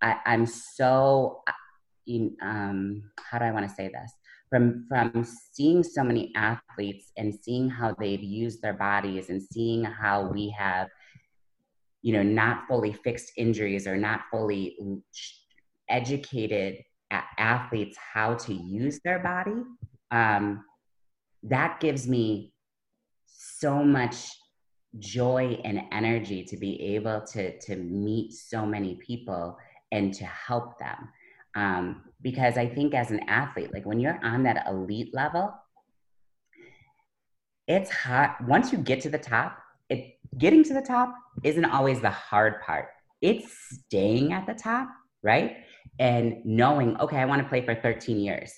I, 0.00 0.16
am 0.26 0.47
so, 0.47 1.42
um, 2.42 3.02
how 3.18 3.38
do 3.38 3.44
I 3.44 3.50
want 3.50 3.68
to 3.68 3.75
say 3.75 3.88
this? 3.88 4.12
From 4.50 4.87
from 4.88 5.26
seeing 5.52 5.82
so 5.82 6.04
many 6.04 6.32
athletes 6.37 7.11
and 7.16 7.34
seeing 7.34 7.68
how 7.68 7.94
they've 7.99 8.23
used 8.23 8.62
their 8.62 8.75
bodies 8.75 9.30
and 9.30 9.42
seeing 9.42 9.84
how 9.84 10.28
we 10.28 10.54
have, 10.56 10.88
you 12.02 12.12
know, 12.12 12.23
not 12.23 12.68
fully 12.68 12.92
fixed 12.92 13.32
injuries 13.37 13.87
or 13.87 13.96
not 13.96 14.23
fully 14.30 14.76
educated 15.88 16.76
athletes 17.38 17.96
how 17.96 18.34
to 18.34 18.52
use 18.52 19.00
their 19.04 19.18
body. 19.20 19.62
Um, 20.11 20.64
that 21.44 21.80
gives 21.80 22.08
me 22.08 22.52
so 23.26 23.84
much 23.84 24.28
joy 24.99 25.61
and 25.64 25.82
energy 25.92 26.44
to 26.44 26.56
be 26.56 26.80
able 26.94 27.20
to 27.20 27.58
to 27.58 27.76
meet 27.76 28.32
so 28.32 28.64
many 28.64 28.94
people 28.96 29.56
and 29.90 30.14
to 30.14 30.25
help 30.25 30.78
them 30.78 31.08
um, 31.54 32.02
because 32.23 32.56
i 32.56 32.66
think 32.66 32.94
as 32.94 33.11
an 33.11 33.20
athlete 33.28 33.73
like 33.73 33.84
when 33.87 34.00
you're 34.00 34.18
on 34.23 34.42
that 34.42 34.64
elite 34.68 35.14
level 35.14 35.52
it's 37.66 37.90
hard 37.90 38.30
once 38.46 38.73
you 38.73 38.78
get 38.78 39.00
to 39.00 39.08
the 39.08 39.18
top 39.18 39.58
it 39.90 40.18
getting 40.38 40.64
to 40.64 40.75
the 40.75 40.82
top 40.82 41.14
isn't 41.42 41.64
always 41.64 42.00
the 42.00 42.11
hard 42.11 42.61
part. 42.62 42.88
It's 43.20 43.54
staying 43.87 44.32
at 44.32 44.46
the 44.46 44.54
top 44.54 44.88
right? 45.23 45.56
And 45.99 46.37
knowing 46.44 46.96
okay 47.00 47.18
i 47.18 47.25
want 47.25 47.42
to 47.42 47.49
play 47.49 47.64
for 47.64 47.75
13 47.75 48.18
years. 48.18 48.52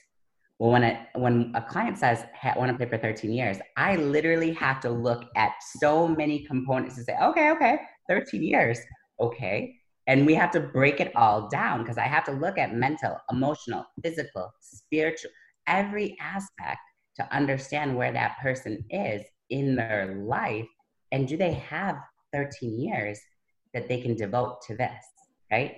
Well, 0.59 0.71
when 0.71 0.85
a 0.85 1.07
when 1.15 1.53
a 1.55 1.61
client 1.61 1.99
says 1.99 2.25
I 2.43 2.59
want 2.59 2.71
to 2.71 2.77
play 2.77 2.89
for 2.89 2.97
13 2.97 3.31
years, 3.31 3.59
I 3.77 3.97
literally 3.97 4.53
have 4.55 4.81
to 4.81 4.91
look 4.91 5.25
at 5.37 5.53
so 5.79 6.09
many 6.09 6.45
components 6.47 6.97
to 6.97 7.05
say, 7.05 7.15
okay, 7.23 7.51
okay, 7.51 7.79
13 8.09 8.43
years, 8.43 8.79
okay, 9.21 9.77
and 10.07 10.25
we 10.25 10.35
have 10.35 10.51
to 10.53 10.61
break 10.61 11.01
it 11.01 11.15
all 11.17 11.49
down 11.49 11.83
because 11.83 11.99
I 11.99 12.05
have 12.05 12.25
to 12.25 12.33
look 12.33 12.59
at 12.59 12.75
mental, 12.75 13.19
emotional, 13.31 13.85
physical, 14.03 14.53
spiritual, 14.61 15.31
every 15.67 16.17
aspect 16.21 16.79
to 17.17 17.35
understand 17.35 17.97
where 17.97 18.13
that 18.13 18.37
person 18.41 18.85
is 18.91 19.23
in 19.51 19.77
their 19.77 20.23
life, 20.27 20.67
and 21.13 21.27
do 21.27 21.37
they 21.37 21.55
have 21.55 21.97
13 22.33 22.81
years 22.81 23.19
that 23.75 23.89
they 23.89 24.01
can 24.01 24.15
devote 24.15 24.61
to 24.63 24.77
this, 24.77 25.05
right? 25.51 25.77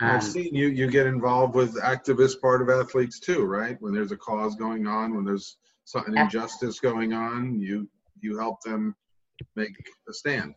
Um, 0.00 0.10
I've 0.10 0.22
seen 0.22 0.54
you 0.54 0.68
you 0.68 0.88
get 0.88 1.06
involved 1.06 1.54
with 1.54 1.74
activist 1.80 2.40
part 2.40 2.62
of 2.62 2.70
athletes 2.70 3.18
too, 3.18 3.44
right? 3.44 3.76
When 3.80 3.92
there's 3.92 4.12
a 4.12 4.16
cause 4.16 4.54
going 4.54 4.86
on, 4.86 5.16
when 5.16 5.24
there's 5.24 5.56
an 5.94 6.16
injustice 6.16 6.78
going 6.78 7.12
on, 7.12 7.58
you 7.58 7.88
you 8.20 8.38
help 8.38 8.62
them 8.62 8.94
make 9.56 9.74
a 10.08 10.12
stand. 10.12 10.54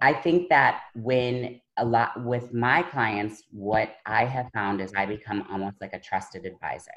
I 0.00 0.14
think 0.14 0.48
that 0.48 0.82
when 0.94 1.60
a 1.78 1.84
lot 1.84 2.24
with 2.24 2.52
my 2.52 2.82
clients, 2.82 3.42
what 3.50 3.96
I 4.06 4.24
have 4.24 4.48
found 4.54 4.80
is 4.80 4.92
I 4.96 5.06
become 5.06 5.46
almost 5.50 5.76
like 5.80 5.92
a 5.92 6.00
trusted 6.00 6.44
advisor. 6.46 6.90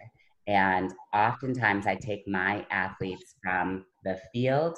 And 0.48 0.93
oftentimes 1.13 1.86
I 1.86 1.95
take 1.95 2.27
my 2.27 2.65
athletes 2.71 3.36
from 3.43 3.86
the 4.03 4.19
field 4.33 4.77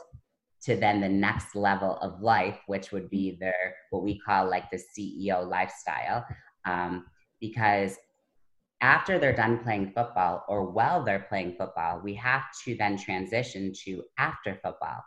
to 0.63 0.75
then 0.75 1.01
the 1.01 1.10
next 1.10 1.55
level 1.55 1.98
of 2.01 2.22
life, 2.22 2.60
which 2.67 2.91
would 2.91 3.10
be 3.10 3.38
their 3.39 3.75
what 3.89 4.03
we 4.03 4.20
call 4.20 4.50
like 4.50 4.70
the 4.70 4.77
CEO 4.77 5.48
lifestyle 5.48 6.25
um, 6.65 7.05
because 7.39 7.98
after 8.81 9.20
they're 9.20 9.36
done 9.36 9.60
playing 9.60 9.91
football 9.96 10.43
or 10.48 10.65
while 10.65 11.03
they're 11.03 11.25
playing 11.29 11.55
football, 11.58 12.01
we 12.03 12.13
have 12.15 12.43
to 12.65 12.75
then 12.75 12.98
transition 12.98 13.72
to 13.86 14.03
after 14.17 14.60
football. 14.63 15.03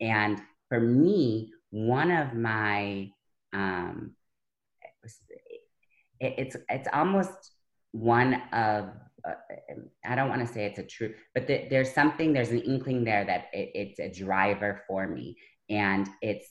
And 0.00 0.40
for 0.68 0.80
me, 0.80 1.52
one 1.70 2.10
of 2.10 2.34
my 2.34 3.10
um, 3.52 4.14
it, 6.20 6.34
it's 6.38 6.56
it's 6.68 6.88
almost 6.92 7.52
one 7.92 8.34
of 8.52 8.90
uh, 9.26 9.34
I 10.04 10.14
don't 10.14 10.28
want 10.28 10.46
to 10.46 10.52
say 10.52 10.64
it's 10.66 10.78
a 10.78 10.84
true, 10.84 11.14
but 11.34 11.46
th- 11.46 11.70
there's 11.70 11.92
something, 11.92 12.32
there's 12.32 12.50
an 12.50 12.60
inkling 12.60 13.04
there 13.04 13.24
that 13.24 13.46
it, 13.52 13.70
it's 13.74 13.98
a 13.98 14.24
driver 14.24 14.82
for 14.86 15.06
me. 15.08 15.36
And 15.68 16.08
it's 16.22 16.46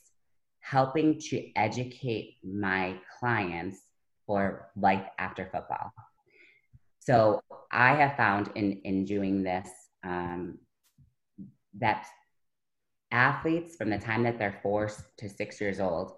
helping 0.60 1.18
to 1.18 1.50
educate 1.56 2.36
my 2.44 2.96
clients 3.18 3.78
for 4.26 4.70
life 4.76 5.04
after 5.18 5.44
football. 5.44 5.92
So 7.00 7.40
I 7.72 7.94
have 7.94 8.16
found 8.16 8.50
in, 8.54 8.80
in 8.84 9.04
doing 9.04 9.42
this 9.42 9.68
um, 10.04 10.58
that 11.78 12.06
athletes 13.10 13.76
from 13.76 13.88
the 13.88 13.98
time 13.98 14.22
that 14.24 14.38
they're 14.38 14.60
four 14.62 14.90
to 15.16 15.28
six 15.28 15.60
years 15.60 15.80
old, 15.80 16.12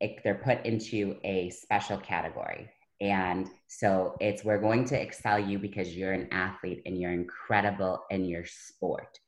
they're, 0.00 0.16
they're 0.24 0.34
put 0.34 0.64
into 0.64 1.16
a 1.24 1.50
special 1.50 1.98
category 1.98 2.70
and 3.00 3.48
so 3.66 4.14
it's 4.20 4.44
we're 4.44 4.60
going 4.60 4.84
to 4.86 5.00
excel 5.00 5.38
you 5.38 5.58
because 5.58 5.96
you're 5.96 6.12
an 6.12 6.28
athlete 6.32 6.82
and 6.84 7.00
you're 7.00 7.12
incredible 7.12 8.00
in 8.10 8.26
your 8.26 8.44
sport. 8.44 9.18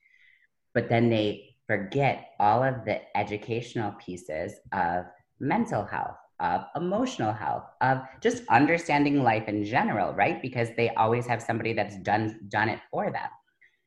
But 0.75 0.89
then 0.89 1.09
they 1.09 1.57
forget 1.67 2.33
all 2.39 2.63
of 2.63 2.85
the 2.85 3.01
educational 3.17 3.93
pieces 3.93 4.53
of 4.73 5.07
mental 5.41 5.85
health, 5.85 6.17
of 6.39 6.65
emotional 6.77 7.33
health, 7.33 7.65
of 7.81 8.03
just 8.21 8.43
understanding 8.51 9.23
life 9.23 9.49
in 9.49 9.65
general, 9.65 10.13
right? 10.13 10.43
Because 10.43 10.69
they 10.77 10.91
always 10.91 11.27
have 11.27 11.43
somebody 11.43 11.73
that's 11.73 11.97
done 11.99 12.41
done 12.49 12.69
it 12.69 12.81
for 12.91 13.11
them. 13.11 13.29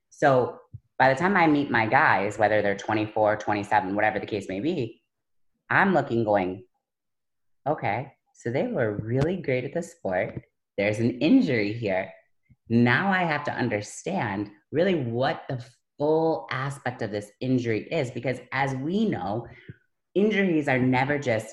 So 0.10 0.58
by 0.98 1.14
the 1.14 1.20
time 1.20 1.38
I 1.38 1.46
meet 1.46 1.70
my 1.70 1.86
guys, 1.86 2.40
whether 2.40 2.62
they're 2.62 2.76
24, 2.76 3.36
27, 3.38 3.94
whatever 3.94 4.18
the 4.20 4.26
case 4.26 4.48
may 4.50 4.62
be, 4.62 5.02
I'm 5.70 5.94
looking 5.94 6.24
going, 6.24 6.64
okay, 7.68 8.14
so 8.34 8.52
they 8.52 8.68
were 8.68 8.98
really 8.98 9.38
great 9.38 9.64
at 9.64 9.74
the 9.74 9.84
sport. 9.84 10.42
There's 10.78 11.00
an 11.00 11.20
injury 11.20 11.74
here. 11.74 12.12
Now 12.70 13.12
I 13.12 13.24
have 13.24 13.44
to 13.46 13.52
understand 13.52 14.50
really 14.72 14.96
what 14.96 15.44
the 15.48 15.64
full 15.98 16.48
aspect 16.52 17.02
of 17.02 17.12
this 17.12 17.32
injury 17.40 17.88
is 17.92 18.12
because 18.12 18.40
as 18.52 18.76
we 18.76 19.08
know, 19.08 19.48
injuries 20.14 20.68
are 20.68 20.80
never 20.80 21.18
just 21.18 21.48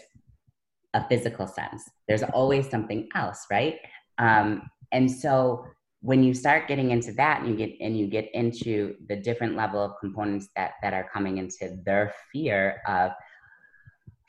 a 0.95 1.07
physical 1.09 1.47
sense. 1.47 1.85
There's 2.09 2.23
always 2.23 2.69
something 2.69 3.09
else, 3.15 3.47
right? 3.51 3.77
Um, 4.19 4.63
and 4.91 5.11
so 5.11 5.65
when 6.01 6.23
you 6.23 6.35
start 6.35 6.69
getting 6.69 6.91
into 6.91 7.13
that 7.13 7.41
and 7.41 7.49
you 7.49 7.57
get 7.57 7.77
and 7.81 7.97
you 7.97 8.09
get 8.09 8.29
into 8.35 8.97
the 9.09 9.17
different 9.17 9.57
level 9.57 9.81
of 9.81 9.93
components 10.01 10.49
that 10.57 10.73
that 10.83 10.93
are 10.93 11.09
coming 11.13 11.39
into 11.39 11.77
their 11.87 12.13
fear 12.33 12.83
of 12.87 13.13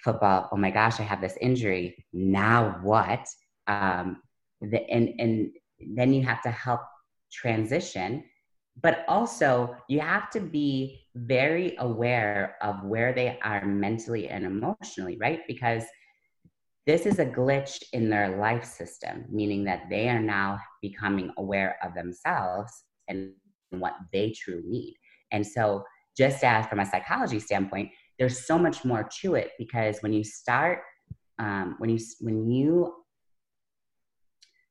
football 0.03 0.49
oh 0.51 0.57
my 0.57 0.71
gosh 0.71 0.99
i 0.99 1.03
have 1.03 1.21
this 1.21 1.37
injury. 1.41 2.05
Now 2.11 2.79
what? 2.81 3.27
Um, 3.67 4.21
the, 4.61 4.89
and 4.89 5.09
and 5.19 5.51
then 5.95 6.13
you 6.13 6.23
have 6.23 6.41
to 6.43 6.51
help 6.51 6.81
transition. 7.31 8.23
But 8.81 9.05
also 9.07 9.75
you 9.87 9.99
have 9.99 10.29
to 10.31 10.39
be 10.39 11.05
very 11.15 11.75
aware 11.77 12.55
of 12.61 12.83
where 12.83 13.13
they 13.13 13.37
are 13.43 13.65
mentally 13.65 14.29
and 14.29 14.45
emotionally 14.45 15.17
right? 15.21 15.41
Because 15.47 15.83
this 16.85 17.05
is 17.05 17.19
a 17.19 17.25
glitch 17.25 17.81
in 17.93 18.09
their 18.09 18.37
life 18.37 18.65
system 18.65 19.25
meaning 19.29 19.63
that 19.65 19.83
they 19.89 20.09
are 20.09 20.19
now 20.19 20.59
becoming 20.81 21.31
aware 21.37 21.77
of 21.83 21.93
themselves 21.93 22.83
and 23.07 23.33
what 23.69 23.93
they 24.11 24.31
truly 24.31 24.63
need. 24.65 24.95
And 25.31 25.45
so 25.45 25.83
just 26.17 26.43
as 26.43 26.65
from 26.67 26.79
a 26.79 26.85
psychology 26.85 27.39
standpoint 27.39 27.89
there's 28.23 28.47
so 28.47 28.57
much 28.57 28.85
more 28.85 29.09
to 29.21 29.35
it 29.35 29.51
because 29.59 29.97
when 29.99 30.13
you 30.13 30.23
start 30.23 30.79
um, 31.39 31.75
when 31.79 31.89
you 31.89 31.99
when 32.21 32.49
you 32.49 32.93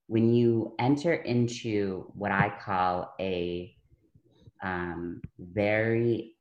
when 0.07 0.33
you 0.33 0.75
enter 0.79 1.13
into 1.13 2.11
what 2.15 2.33
I 2.33 2.51
call 2.65 3.13
a 3.21 3.75
um, 4.63 5.21
very 5.39 6.33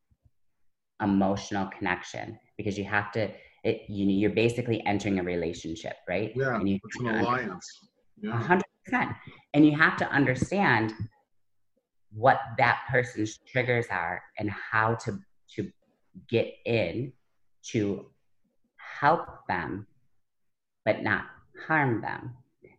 emotional 1.01 1.69
connection 1.77 2.39
because 2.55 2.77
you 2.77 2.85
have 2.85 3.11
to 3.11 3.29
it, 3.65 3.81
you 3.89 4.05
know, 4.05 4.13
you're 4.13 4.29
basically 4.29 4.81
entering 4.85 5.19
a 5.19 5.23
relationship, 5.23 5.97
right? 6.07 6.31
Yeah, 6.33 6.55
and 6.55 6.69
you 6.69 6.79
it's 6.81 6.99
an 7.01 7.07
alliance. 7.09 7.67
A 8.25 8.37
hundred 8.37 8.63
percent, 8.85 9.11
and 9.53 9.65
you 9.65 9.77
have 9.77 9.97
to 9.97 10.09
understand 10.09 10.93
what 12.13 12.39
that 12.57 12.83
person's 12.89 13.37
triggers 13.51 13.87
are 13.91 14.21
and 14.39 14.49
how 14.49 14.95
to 14.95 15.19
to 15.55 15.69
get 16.29 16.53
in 16.65 17.13
to 17.71 18.05
help 18.99 19.47
them, 19.47 19.87
but 20.85 21.03
not 21.03 21.25
harm 21.67 22.01
them. 22.01 22.35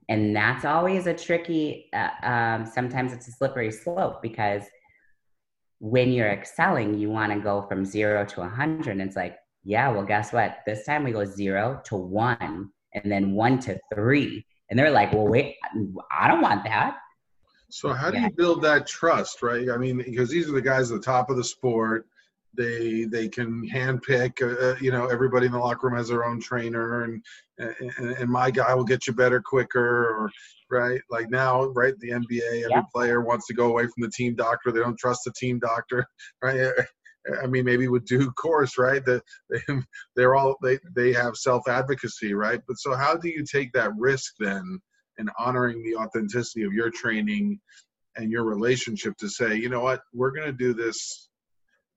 And 0.09 0.35
that's 0.35 0.65
always 0.65 1.07
a 1.07 1.15
tricky, 1.15 1.89
uh, 1.93 2.11
um, 2.23 2.67
sometimes 2.67 3.13
it's 3.13 3.29
a 3.29 3.33
slippery 3.33 3.71
slope 3.71 4.21
because 4.21 4.63
when 5.79 6.13
you're 6.13 6.31
excelling, 6.31 6.99
you 6.99 7.09
want 7.09 7.33
to 7.33 7.39
go 7.39 7.63
from 7.63 7.85
zero 7.85 8.25
to 8.27 8.41
a 8.41 8.45
100. 8.45 8.91
And 8.93 9.03
it's 9.03 9.17
like, 9.17 9.37
yeah, 9.65 9.91
well, 9.91 10.05
guess 10.05 10.33
what? 10.33 10.59
This 10.67 10.85
time 10.85 11.05
we 11.05 11.13
go 11.13 11.25
zero 11.25 11.81
to 11.87 11.97
one 11.97 12.71
and 12.95 13.11
then 13.11 13.33
one 13.33 13.59
to 13.61 13.79
three. 13.95 14.45
And 14.69 14.79
they're 14.79 14.91
like, 14.91 15.13
well, 15.13 15.29
wait, 15.29 15.57
I 16.17 16.29
don't 16.29 16.41
want 16.41 16.65
that. 16.65 16.99
So, 17.69 17.93
how 17.93 18.11
do 18.11 18.21
you 18.21 18.31
build 18.31 18.63
that 18.63 18.87
trust, 18.87 19.43
right? 19.43 19.71
I 19.71 19.79
mean, 19.79 19.97
because 19.97 20.29
these 20.29 20.47
are 20.49 20.53
the 20.53 20.61
guys 20.61 20.91
at 20.91 20.99
the 20.99 21.05
top 21.05 21.31
of 21.31 21.39
the 21.39 21.45
sport 21.45 22.07
they 22.57 23.05
they 23.05 23.29
can 23.29 23.69
handpick. 23.69 24.43
Uh, 24.43 24.71
uh, 24.71 24.77
you 24.81 24.91
know, 24.91 25.07
everybody 25.07 25.47
in 25.47 25.53
the 25.53 25.59
locker 25.59 25.89
room 25.89 25.97
has 25.97 26.09
their 26.09 26.25
own 26.25 26.41
trainer, 26.41 27.05
and, 27.05 27.23
and 27.59 28.11
and 28.19 28.31
my 28.31 28.51
guy 28.51 28.75
will 28.75 28.85
get 28.85 29.07
you 29.07 29.13
better 29.13 29.41
quicker, 29.41 30.09
or 30.09 30.31
right? 30.71 31.01
Like 31.11 31.31
now, 31.31 31.65
right? 31.67 31.95
The 32.01 32.11
NBA, 32.11 32.65
every 32.65 32.71
yeah. 32.71 32.83
player 32.95 33.23
wants 33.23 33.47
to 33.47 33.55
go 33.55 33.69
away 33.69 33.85
from 33.85 34.03
the 34.03 34.11
team 34.11 34.35
doctor. 34.35 34.71
They 34.71 34.81
don't 34.81 34.99
trust 34.99 35.21
the 35.25 35.33
team 35.33 35.59
doctor, 35.59 36.07
right? 36.43 36.73
I 37.43 37.47
mean, 37.47 37.65
maybe 37.65 37.89
with 37.89 38.05
due 38.05 38.33
course, 38.33 38.77
right? 38.79 39.05
That 39.05 39.23
they, 39.51 39.61
they're 40.17 40.35
all 40.35 40.57
they 40.63 40.79
they 40.95 41.13
have 41.13 41.37
self 41.37 41.69
advocacy, 41.69 42.35
right? 42.35 42.61
But 42.67 42.79
so 42.79 42.97
how 42.97 43.17
do 43.17 43.29
you 43.29 43.45
take 43.45 43.73
that 43.73 43.93
risk 43.97 44.35
then 44.39 44.81
in 45.19 45.29
honoring 45.39 45.83
the 45.83 45.97
authenticity 45.97 46.65
of 46.65 46.73
your 46.73 46.91
training 46.91 47.61
and 48.17 48.31
your 48.31 48.45
relationship 48.45 49.17
to 49.19 49.29
say, 49.29 49.57
you 49.57 49.69
know 49.69 49.81
what, 49.81 50.03
we're 50.13 50.33
going 50.33 50.47
to 50.47 50.53
do 50.53 50.75
this 50.75 51.29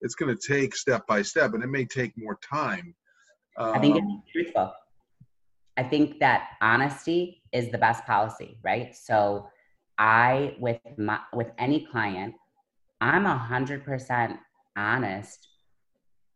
it's 0.01 0.15
going 0.15 0.35
to 0.35 0.47
take 0.47 0.75
step 0.75 1.05
by 1.07 1.21
step, 1.21 1.53
and 1.53 1.63
it 1.63 1.67
may 1.67 1.85
take 1.85 2.13
more 2.17 2.37
time. 2.47 2.93
Um, 3.57 3.73
I 3.73 3.79
think 3.79 3.97
it's 3.97 4.05
um, 4.05 4.23
truthful. 4.31 4.73
I 5.77 5.83
think 5.83 6.19
that 6.19 6.49
honesty 6.61 7.41
is 7.51 7.71
the 7.71 7.77
best 7.77 8.05
policy, 8.05 8.57
right? 8.63 8.95
So, 8.95 9.49
I 9.97 10.55
with 10.59 10.79
my 10.97 11.19
with 11.33 11.51
any 11.57 11.85
client, 11.85 12.35
I'm 13.01 13.25
a 13.25 13.37
hundred 13.37 13.85
percent 13.85 14.37
honest 14.75 15.47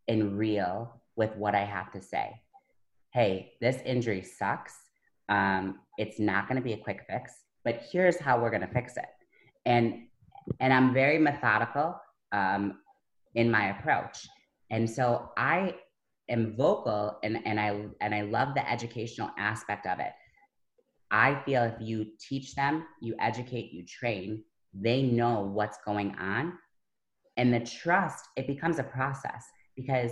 and 0.08 0.38
real 0.38 1.02
with 1.16 1.36
what 1.36 1.56
I 1.56 1.66
have 1.66 1.92
to 1.92 2.02
say. 2.02 2.42
Hey, 3.12 3.54
this 3.60 3.78
injury 3.86 4.24
sucks. 4.24 4.74
Um, 5.28 5.80
it's 5.98 6.20
not 6.20 6.48
going 6.48 6.56
to 6.56 6.64
be 6.64 6.74
a 6.74 6.78
quick 6.78 7.06
fix, 7.10 7.34
but 7.64 7.82
here's 7.92 8.18
how 8.18 8.40
we're 8.40 8.50
going 8.50 8.62
to 8.62 8.74
fix 8.74 8.98
it. 8.98 9.06
And 9.66 10.08
and 10.60 10.74
I'm 10.74 10.94
very 10.94 11.20
methodical. 11.20 12.00
Um, 12.32 12.80
in 13.36 13.50
my 13.50 13.78
approach. 13.78 14.28
And 14.72 14.90
so 14.90 15.32
I 15.38 15.76
am 16.30 16.56
vocal 16.56 17.18
and, 17.24 17.40
and 17.46 17.60
I 17.60 17.86
and 18.02 18.14
I 18.14 18.22
love 18.22 18.54
the 18.56 18.70
educational 18.70 19.30
aspect 19.38 19.88
of 19.88 20.00
it. 20.00 20.12
I 21.12 21.42
feel 21.44 21.64
if 21.64 21.76
you 21.80 22.06
teach 22.20 22.54
them, 22.56 22.86
you 23.02 23.16
educate, 23.20 23.72
you 23.74 23.84
train, 23.86 24.44
they 24.74 25.02
know 25.02 25.42
what's 25.42 25.80
going 25.86 26.16
on. 26.20 26.54
And 27.38 27.54
the 27.54 27.62
trust, 27.62 28.26
it 28.36 28.46
becomes 28.46 28.80
a 28.80 28.84
process 28.84 29.44
because 29.76 30.12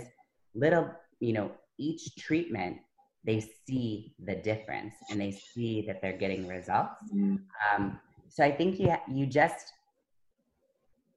little, 0.54 0.90
you 1.20 1.32
know, 1.32 1.52
each 1.78 2.16
treatment, 2.16 2.78
they 3.24 3.44
see 3.66 4.14
the 4.24 4.34
difference 4.34 4.94
and 5.10 5.20
they 5.20 5.30
see 5.30 5.84
that 5.86 6.00
they're 6.02 6.16
getting 6.16 6.48
results. 6.48 7.02
Mm-hmm. 7.14 7.36
Um, 7.74 8.00
so 8.28 8.44
I 8.44 8.50
think 8.50 8.80
you 8.80 8.94
you 9.12 9.26
just 9.26 9.72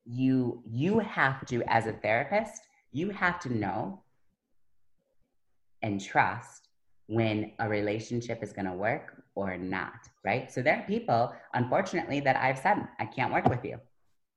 you 0.05 0.63
you 0.65 0.99
have 0.99 1.45
to 1.45 1.61
as 1.67 1.85
a 1.87 1.93
therapist 1.93 2.61
you 2.91 3.09
have 3.09 3.39
to 3.39 3.53
know 3.53 4.03
and 5.81 6.01
trust 6.01 6.67
when 7.07 7.51
a 7.59 7.67
relationship 7.67 8.41
is 8.43 8.53
going 8.53 8.65
to 8.65 8.73
work 8.73 9.23
or 9.35 9.57
not 9.57 10.07
right? 10.23 10.51
So 10.51 10.61
there 10.61 10.77
are 10.77 10.83
people 10.83 11.33
unfortunately 11.53 12.19
that 12.21 12.35
i've 12.37 12.57
said 12.57 12.77
i 12.99 13.05
can't 13.05 13.33
work 13.33 13.47
with 13.47 13.63
you. 13.63 13.79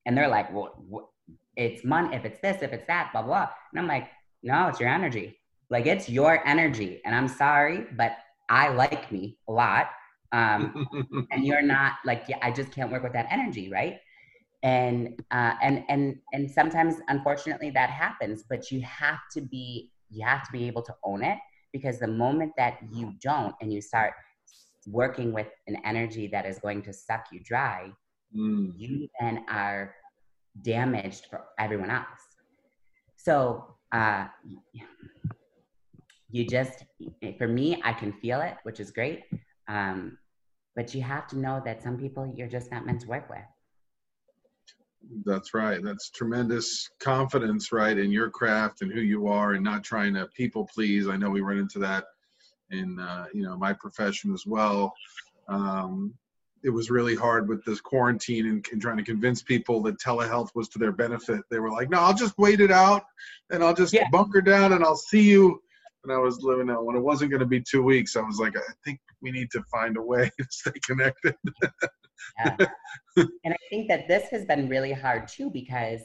And 0.05 0.15
they're 0.17 0.27
like 0.27 0.53
well 0.53 1.11
it's 1.55 1.83
money 1.83 2.15
if 2.15 2.25
it's 2.25 2.39
this 2.41 2.61
if 2.61 2.71
it's 2.73 2.87
that 2.87 3.11
blah 3.11 3.21
blah. 3.21 3.49
And 3.71 3.79
i'm 3.79 3.87
like 3.87 4.09
no 4.43 4.67
it's 4.67 4.79
your 4.79 4.89
energy. 4.89 5.37
Like 5.69 5.87
it's 5.87 6.07
your 6.09 6.47
energy. 6.47 7.01
And 7.05 7.15
i'm 7.15 7.27
sorry 7.27 7.85
but 7.97 8.17
i 8.49 8.69
like 8.69 9.11
me 9.11 9.37
a 9.47 9.51
lot 9.51 9.87
um, 10.31 10.87
and 11.31 11.45
you're 11.45 11.61
not 11.61 11.93
like 12.03 12.25
yeah 12.27 12.37
i 12.41 12.51
just 12.51 12.71
can't 12.71 12.91
work 12.91 13.03
with 13.03 13.13
that 13.13 13.27
energy 13.31 13.69
right 13.71 13.99
and 14.65 15.21
uh, 15.31 15.53
and 15.61 15.83
and 15.87 16.17
and 16.33 16.51
sometimes 16.51 16.95
unfortunately 17.07 17.69
that 17.69 17.89
happens 17.89 18.43
but 18.49 18.71
you 18.71 18.81
have 18.81 19.19
to 19.31 19.39
be 19.39 19.91
you 20.09 20.25
have 20.25 20.43
to 20.43 20.51
be 20.51 20.67
able 20.67 20.81
to 20.81 20.93
own 21.03 21.23
it 21.23 21.37
because 21.71 21.99
the 21.99 22.07
moment 22.07 22.51
that 22.57 22.79
you 22.91 23.13
don't 23.21 23.55
and 23.61 23.71
you 23.71 23.79
start 23.81 24.13
working 24.87 25.31
with 25.31 25.47
an 25.67 25.77
energy 25.85 26.27
that 26.27 26.45
is 26.45 26.59
going 26.59 26.81
to 26.81 26.91
suck 26.91 27.25
you 27.31 27.39
dry 27.43 27.89
mm. 28.35 28.71
you 28.75 29.07
then 29.19 29.45
are 29.49 29.95
damaged 30.61 31.27
for 31.29 31.45
everyone 31.59 31.89
else. 31.89 32.05
So 33.17 33.75
uh, 33.91 34.27
you 36.29 36.45
just, 36.45 36.85
for 37.37 37.47
me, 37.47 37.81
I 37.83 37.93
can 37.93 38.13
feel 38.13 38.41
it, 38.41 38.55
which 38.63 38.79
is 38.79 38.91
great. 38.91 39.23
Um, 39.67 40.17
but 40.75 40.93
you 40.93 41.01
have 41.01 41.27
to 41.27 41.39
know 41.39 41.61
that 41.65 41.81
some 41.81 41.97
people 41.97 42.31
you're 42.35 42.47
just 42.47 42.71
not 42.71 42.85
meant 42.85 43.01
to 43.01 43.07
work 43.07 43.29
with. 43.29 43.39
That's 45.25 45.53
right. 45.53 45.83
That's 45.83 46.09
tremendous 46.09 46.89
confidence, 46.99 47.71
right, 47.71 47.97
in 47.97 48.11
your 48.11 48.29
craft 48.29 48.81
and 48.81 48.91
who 48.91 49.01
you 49.01 49.27
are, 49.27 49.53
and 49.53 49.63
not 49.63 49.83
trying 49.83 50.13
to 50.15 50.27
people 50.27 50.69
please. 50.73 51.07
I 51.07 51.17
know 51.17 51.29
we 51.29 51.41
run 51.41 51.57
into 51.57 51.79
that 51.79 52.05
in 52.71 52.99
uh, 52.99 53.25
you 53.33 53.43
know 53.43 53.57
my 53.57 53.73
profession 53.73 54.33
as 54.33 54.45
well. 54.45 54.93
Um, 55.47 56.13
it 56.63 56.69
was 56.69 56.89
really 56.89 57.15
hard 57.15 57.47
with 57.47 57.63
this 57.63 57.79
quarantine 57.79 58.47
and, 58.47 58.65
and, 58.71 58.81
trying 58.81 58.97
to 58.97 59.03
convince 59.03 59.43
people 59.43 59.83
that 59.83 59.99
telehealth 59.99 60.49
was 60.55 60.67
to 60.69 60.79
their 60.79 60.91
benefit. 60.91 61.41
They 61.51 61.59
were 61.59 61.71
like, 61.71 61.89
"No, 61.89 61.99
I'll 61.99 62.15
just 62.15 62.37
wait 62.37 62.59
it 62.59 62.71
out, 62.71 63.03
and 63.51 63.63
I'll 63.63 63.75
just 63.75 63.93
yeah. 63.93 64.09
bunker 64.11 64.41
down, 64.41 64.73
and 64.73 64.83
I'll 64.83 64.95
see 64.95 65.21
you." 65.21 65.61
And 66.03 66.13
I 66.13 66.17
was 66.17 66.41
living 66.41 66.69
out 66.69 66.85
when 66.85 66.95
it 66.95 67.01
wasn't 67.01 67.31
going 67.31 67.39
to 67.39 67.45
be 67.45 67.61
two 67.61 67.83
weeks. 67.83 68.15
I 68.15 68.21
was 68.21 68.39
like, 68.39 68.57
"I 68.57 68.73
think 68.83 68.99
we 69.21 69.31
need 69.31 69.51
to 69.51 69.63
find 69.71 69.97
a 69.97 70.01
way 70.01 70.31
to 70.39 70.45
stay 70.49 70.79
connected." 70.85 71.35
yeah. 72.39 72.57
and 73.17 73.53
I 73.53 73.57
think 73.69 73.87
that 73.87 74.07
this 74.07 74.29
has 74.29 74.45
been 74.45 74.69
really 74.69 74.91
hard 74.91 75.27
too 75.27 75.49
because, 75.49 76.01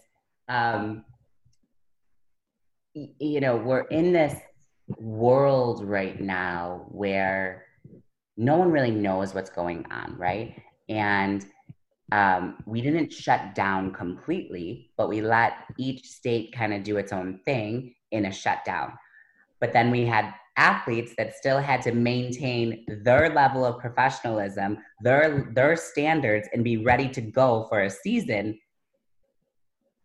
um, 0.48 1.04
y- 2.94 3.10
you 3.18 3.40
know, 3.40 3.56
we're 3.56 3.86
in 3.88 4.12
this 4.12 4.36
world 4.98 5.84
right 5.84 6.20
now 6.20 6.86
where 6.88 7.66
no 8.36 8.56
one 8.56 8.70
really 8.70 8.90
knows 8.90 9.34
what's 9.34 9.50
going 9.50 9.86
on, 9.90 10.16
right? 10.16 10.60
And 10.88 11.44
um, 12.12 12.56
we 12.66 12.80
didn't 12.80 13.12
shut 13.12 13.54
down 13.54 13.92
completely, 13.92 14.90
but 14.96 15.08
we 15.08 15.20
let 15.20 15.52
each 15.78 16.06
state 16.06 16.52
kind 16.52 16.74
of 16.74 16.82
do 16.82 16.96
its 16.96 17.12
own 17.12 17.40
thing 17.44 17.94
in 18.10 18.26
a 18.26 18.32
shutdown. 18.32 18.92
But 19.60 19.72
then 19.72 19.90
we 19.90 20.06
had 20.06 20.34
athletes 20.56 21.14
that 21.16 21.34
still 21.36 21.58
had 21.58 21.82
to 21.82 21.92
maintain 21.92 22.84
their 23.02 23.30
level 23.30 23.64
of 23.64 23.78
professionalism, 23.78 24.78
their 25.00 25.50
their 25.54 25.76
standards, 25.76 26.48
and 26.52 26.64
be 26.64 26.78
ready 26.78 27.08
to 27.08 27.20
go 27.20 27.66
for 27.68 27.82
a 27.82 27.90
season. 27.90 28.58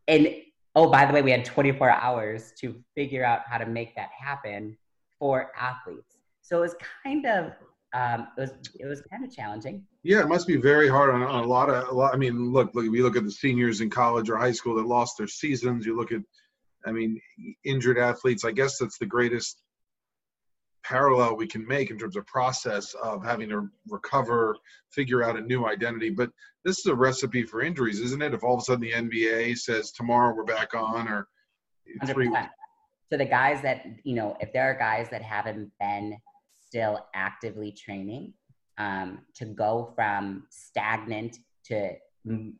And 0.07 0.29
oh, 0.75 0.89
by 0.89 1.05
the 1.05 1.13
way, 1.13 1.21
we 1.21 1.31
had 1.31 1.45
24 1.45 1.89
hours 1.89 2.53
to 2.61 2.75
figure 2.95 3.25
out 3.25 3.41
how 3.47 3.57
to 3.57 3.65
make 3.65 3.95
that 3.95 4.09
happen 4.17 4.77
for 5.19 5.51
athletes. 5.59 6.17
So 6.41 6.57
it 6.57 6.61
was 6.61 6.75
kind 7.03 7.25
of 7.25 7.53
um, 7.95 8.27
it 8.37 8.41
was 8.41 8.51
it 8.79 8.85
was 8.85 9.01
kind 9.01 9.23
of 9.23 9.33
challenging. 9.33 9.83
Yeah, 10.03 10.19
it 10.19 10.27
must 10.27 10.47
be 10.47 10.57
very 10.57 10.89
hard 10.89 11.09
on, 11.09 11.23
on 11.23 11.43
a 11.43 11.47
lot 11.47 11.69
of 11.69 11.87
a 11.87 11.91
lot. 11.91 12.13
I 12.13 12.17
mean, 12.17 12.51
look, 12.51 12.71
look, 12.75 12.85
you 12.85 13.03
look 13.03 13.15
at 13.15 13.23
the 13.23 13.31
seniors 13.31 13.81
in 13.81 13.89
college 13.89 14.29
or 14.29 14.37
high 14.37 14.51
school 14.51 14.75
that 14.75 14.85
lost 14.85 15.17
their 15.17 15.27
seasons, 15.27 15.85
you 15.85 15.95
look 15.95 16.11
at, 16.11 16.21
I 16.85 16.91
mean, 16.91 17.19
injured 17.63 17.97
athletes. 17.97 18.43
I 18.43 18.51
guess 18.51 18.77
that's 18.77 18.97
the 18.97 19.05
greatest 19.05 19.61
parallel 20.87 21.35
we 21.35 21.47
can 21.47 21.67
make 21.67 21.89
in 21.89 21.97
terms 21.97 22.15
of 22.15 22.25
process 22.27 22.93
of 22.95 23.23
having 23.23 23.49
to 23.49 23.67
recover, 23.89 24.55
figure 24.91 25.23
out 25.23 25.37
a 25.37 25.41
new 25.41 25.65
identity. 25.65 26.09
But 26.09 26.29
this 26.63 26.79
is 26.79 26.85
a 26.85 26.95
recipe 26.95 27.43
for 27.43 27.61
injuries, 27.61 27.99
isn't 27.99 28.21
it? 28.21 28.33
If 28.33 28.43
all 28.43 28.55
of 28.55 28.59
a 28.59 28.63
sudden 28.63 28.81
the 28.81 28.91
NBA 28.91 29.57
says 29.57 29.91
tomorrow 29.91 30.35
we're 30.35 30.43
back 30.43 30.73
on, 30.73 31.07
or 31.07 31.27
3 32.05 32.29
So 33.11 33.17
the 33.17 33.25
guys 33.25 33.61
that 33.61 33.85
you 34.03 34.15
know, 34.15 34.37
if 34.39 34.53
there 34.53 34.69
are 34.69 34.77
guys 34.77 35.07
that 35.11 35.21
haven't 35.21 35.71
been 35.79 36.17
still 36.59 37.05
actively 37.13 37.71
training, 37.71 38.33
um, 38.77 39.19
to 39.35 39.45
go 39.45 39.91
from 39.95 40.45
stagnant 40.49 41.37
to 41.65 41.93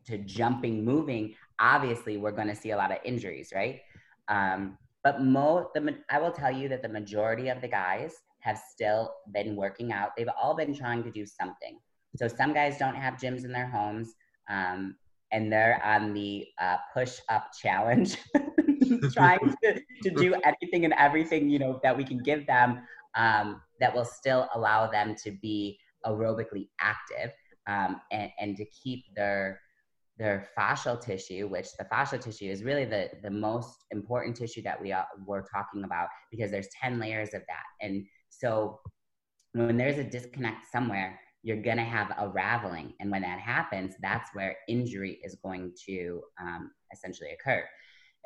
to 0.06 0.18
jumping, 0.20 0.86
moving, 0.86 1.34
obviously 1.60 2.18
we're 2.18 2.32
going 2.32 2.48
to 2.48 2.56
see 2.56 2.70
a 2.72 2.78
lot 2.78 2.92
of 2.92 3.00
injuries, 3.04 3.52
right? 3.54 3.82
Um, 4.28 4.78
but 5.06 5.22
mo 5.22 5.70
the 5.76 5.96
I 6.10 6.20
will 6.20 6.32
tell 6.32 6.52
you 6.52 6.68
that 6.70 6.82
the 6.82 6.90
majority 6.90 7.48
of 7.50 7.62
the 7.62 7.68
guys 7.68 8.16
have 8.40 8.60
still 8.74 9.14
been 9.32 9.56
working 9.56 9.94
out. 9.94 10.10
They've 10.18 10.36
all 10.42 10.56
been 10.56 10.74
trying 10.76 11.04
to 11.04 11.12
do 11.12 11.26
something. 11.28 11.80
So 12.18 12.28
some 12.28 12.54
guys 12.54 12.78
don't 12.78 12.96
have 12.96 13.14
gyms 13.14 13.46
in 13.46 13.52
their 13.52 13.68
homes, 13.68 14.16
um, 14.50 14.96
and 15.32 15.54
they're 15.54 15.80
on 15.86 16.14
the 16.14 16.48
uh, 16.60 16.78
push 16.92 17.20
up 17.30 17.52
challenge, 17.62 18.18
trying 19.14 19.56
to, 19.64 19.80
to 20.04 20.10
do 20.10 20.34
anything 20.44 20.86
and 20.86 20.94
everything 20.98 21.50
you 21.50 21.60
know 21.60 21.80
that 21.84 21.96
we 21.96 22.04
can 22.04 22.18
give 22.18 22.48
them 22.48 22.82
um, 23.16 23.62
that 23.80 23.94
will 23.94 24.06
still 24.06 24.50
allow 24.56 24.90
them 24.90 25.16
to 25.24 25.32
be 25.32 25.78
aerobically 26.04 26.70
active 26.80 27.32
um, 27.68 28.02
and, 28.12 28.32
and 28.40 28.58
to 28.58 28.66
keep 28.66 29.04
their 29.16 29.62
their 30.18 30.48
fascial 30.58 31.00
tissue, 31.00 31.48
which 31.48 31.68
the 31.78 31.86
fascial 31.86 32.20
tissue 32.20 32.50
is 32.50 32.64
really 32.64 32.86
the, 32.86 33.10
the 33.22 33.30
most 33.30 33.86
important 33.92 34.36
tissue 34.36 34.62
that 34.62 34.82
we 34.82 34.92
are, 34.92 35.06
we're 35.26 35.44
talking 35.44 35.84
about 35.84 36.08
because 36.32 36.52
there's 36.52 36.70
10 36.82 37.00
layers 37.00 37.34
of 37.34 37.42
that. 37.48 37.64
And 37.82 38.06
so 38.30 38.80
when 39.54 39.78
there's 39.78 39.98
a 39.98 40.04
disconnect 40.04 40.68
somewhere, 40.72 41.20
you're 41.44 41.62
going 41.62 41.78
to 41.78 41.84
have 41.84 42.12
a 42.18 42.30
raveling. 42.30 42.94
And 43.00 43.12
when 43.12 43.22
that 43.24 43.40
happens, 43.40 43.94
that's 44.02 44.30
where 44.34 44.56
injury 44.68 45.20
is 45.24 45.36
going 45.44 45.74
to 45.86 46.22
um, 46.42 46.72
essentially 46.94 47.30
occur. 47.32 47.64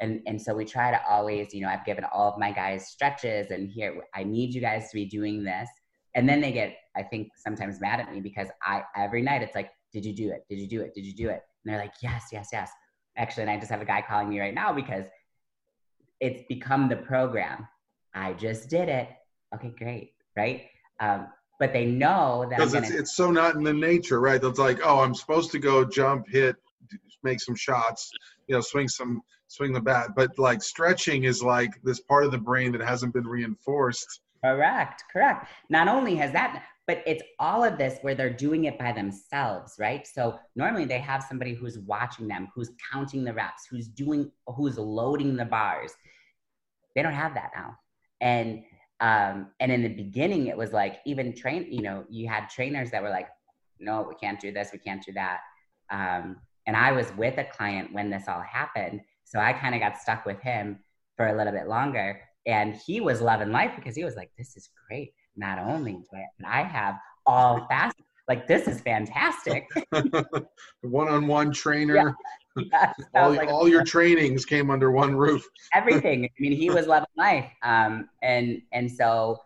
And 0.01 0.21
and 0.27 0.41
so 0.41 0.55
we 0.55 0.63
try 0.63 0.91
to 0.91 1.01
always 1.09 1.53
you 1.53 1.59
know 1.59 1.67
i've 1.67 1.83
given 1.83 2.05
all 2.13 2.31
of 2.31 2.39
my 2.39 2.53
guys 2.53 2.87
stretches 2.87 3.51
and 3.51 3.69
here 3.69 4.01
i 4.15 4.23
need 4.23 4.53
you 4.53 4.61
guys 4.61 4.89
to 4.91 4.95
be 4.95 5.03
doing 5.03 5.43
this. 5.43 5.67
And 6.15 6.27
then 6.29 6.39
they 6.39 6.53
get 6.53 6.77
i 6.95 7.03
think 7.03 7.27
sometimes 7.35 7.81
mad 7.81 7.99
at 7.99 8.09
me 8.09 8.21
because 8.21 8.47
i 8.63 8.83
every 8.95 9.21
night 9.21 9.41
it's 9.41 9.55
like 9.55 9.71
did 9.91 10.05
you 10.05 10.15
do 10.15 10.29
it? 10.31 10.45
Did 10.47 10.59
you 10.59 10.67
do 10.69 10.81
it? 10.81 10.93
Did 10.93 11.03
you 11.03 11.13
do 11.13 11.29
it 11.29 11.41
and 11.63 11.73
they're 11.73 11.79
like 11.79 11.93
yes 12.01 12.27
yes 12.31 12.49
yes 12.51 12.71
actually 13.17 13.43
and 13.43 13.51
i 13.51 13.57
just 13.57 13.71
have 13.71 13.81
a 13.81 13.85
guy 13.85 14.01
calling 14.01 14.29
me 14.29 14.39
right 14.39 14.53
now 14.53 14.73
because 14.73 15.05
it's 16.19 16.43
become 16.47 16.89
the 16.89 16.95
program 16.95 17.67
i 18.13 18.33
just 18.33 18.69
did 18.69 18.89
it 18.89 19.09
okay 19.53 19.73
great 19.77 20.11
right 20.35 20.67
um, 21.01 21.27
but 21.59 21.71
they 21.71 21.85
know 21.85 22.45
that 22.49 22.57
because 22.57 22.73
it's, 22.73 22.89
it's 22.89 23.15
so 23.15 23.31
not 23.31 23.55
in 23.55 23.63
the 23.63 23.73
nature 23.73 24.19
right 24.19 24.43
it's 24.43 24.59
like 24.59 24.79
oh 24.83 24.99
i'm 24.99 25.15
supposed 25.15 25.51
to 25.51 25.59
go 25.59 25.83
jump 25.85 26.27
hit 26.29 26.55
make 27.23 27.41
some 27.41 27.55
shots 27.55 28.11
you 28.47 28.55
know 28.55 28.61
swing 28.61 28.87
some 28.87 29.21
swing 29.49 29.73
the 29.73 29.81
bat. 29.81 30.11
But 30.15 30.39
like 30.39 30.63
stretching 30.63 31.25
is 31.25 31.43
like 31.43 31.81
this 31.83 31.99
part 31.99 32.23
of 32.23 32.31
the 32.31 32.37
brain 32.37 32.71
that 32.71 32.81
hasn't 32.81 33.13
been 33.13 33.27
reinforced. 33.27 34.21
Correct, 34.43 35.03
correct. 35.11 35.47
Not 35.69 35.89
only 35.89 36.15
has 36.15 36.31
that, 36.31 36.63
but 36.89 37.03
it's 37.05 37.21
all 37.37 37.63
of 37.63 37.77
this 37.77 37.99
where 38.01 38.15
they're 38.15 38.33
doing 38.33 38.63
it 38.63 38.79
by 38.79 38.91
themselves, 38.91 39.75
right? 39.77 40.07
So 40.07 40.39
normally 40.55 40.85
they 40.85 40.97
have 40.97 41.21
somebody 41.21 41.53
who's 41.53 41.77
watching 41.77 42.27
them, 42.27 42.47
who's 42.55 42.71
counting 42.91 43.23
the 43.23 43.31
reps, 43.31 43.67
who's 43.69 43.87
doing, 43.87 44.31
who's 44.47 44.79
loading 44.79 45.35
the 45.35 45.45
bars. 45.45 45.93
They 46.95 47.03
don't 47.03 47.13
have 47.13 47.35
that 47.35 47.51
now. 47.55 47.77
And 48.21 48.63
um, 49.01 49.51
and 49.59 49.71
in 49.71 49.83
the 49.83 49.89
beginning, 49.89 50.47
it 50.47 50.57
was 50.57 50.73
like 50.73 50.95
even 51.05 51.35
train, 51.35 51.67
you 51.69 51.83
know, 51.83 52.05
you 52.09 52.27
had 52.27 52.49
trainers 52.49 52.89
that 52.89 53.03
were 53.03 53.11
like, 53.11 53.27
no, 53.79 54.07
we 54.09 54.15
can't 54.15 54.39
do 54.39 54.51
this, 54.51 54.71
we 54.73 54.79
can't 54.79 55.05
do 55.05 55.13
that. 55.13 55.41
Um, 55.91 56.37
and 56.65 56.75
I 56.75 56.91
was 56.91 57.13
with 57.15 57.37
a 57.37 57.43
client 57.43 57.93
when 57.93 58.09
this 58.09 58.23
all 58.27 58.41
happened, 58.41 59.01
so 59.25 59.37
I 59.37 59.53
kind 59.53 59.75
of 59.75 59.81
got 59.81 59.99
stuck 59.99 60.25
with 60.25 60.41
him 60.41 60.79
for 61.17 61.27
a 61.27 61.37
little 61.37 61.53
bit 61.53 61.67
longer. 61.67 62.19
And 62.47 62.73
he 62.73 62.99
was 62.99 63.21
loving 63.21 63.51
life 63.51 63.73
because 63.75 63.95
he 63.95 64.03
was 64.03 64.15
like, 64.15 64.31
this 64.39 64.57
is 64.57 64.69
great. 64.87 65.13
Not 65.39 65.57
only 65.57 66.03
but 66.11 66.19
I, 66.45 66.63
have 66.63 66.99
all 67.25 67.65
fast, 67.69 67.95
like, 68.27 68.45
this 68.45 68.67
is 68.67 68.81
fantastic. 68.81 69.67
one 70.81 71.07
on 71.07 71.27
one 71.27 71.51
trainer. 71.51 72.13
Yeah. 72.55 72.93
all, 73.15 73.31
like, 73.33 73.47
all 73.47 73.69
your 73.69 73.85
trainings 73.85 74.45
came 74.45 74.69
under 74.69 74.91
one 74.91 75.15
roof. 75.15 75.47
everything. 75.73 76.25
I 76.25 76.29
mean, 76.39 76.51
he 76.51 76.69
was 76.69 76.87
loving 76.87 77.07
life. 77.17 77.49
Um, 77.63 78.09
and, 78.21 78.61
and 78.73 78.91
so, 78.91 79.39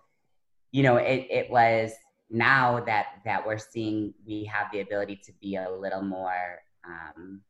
you 0.72 0.82
know, 0.82 0.98
it, 0.98 1.28
it 1.30 1.50
was 1.52 1.92
now 2.32 2.84
that, 2.86 3.06
that 3.24 3.46
we're 3.46 3.60
seeing 3.60 4.16
we 4.26 4.46
have 4.46 4.68
the 4.74 4.80
ability 4.80 5.22
to 5.26 5.32
be 5.40 5.58
a 5.58 5.70
little 5.70 6.02
more, 6.02 6.60
um, 6.86 7.42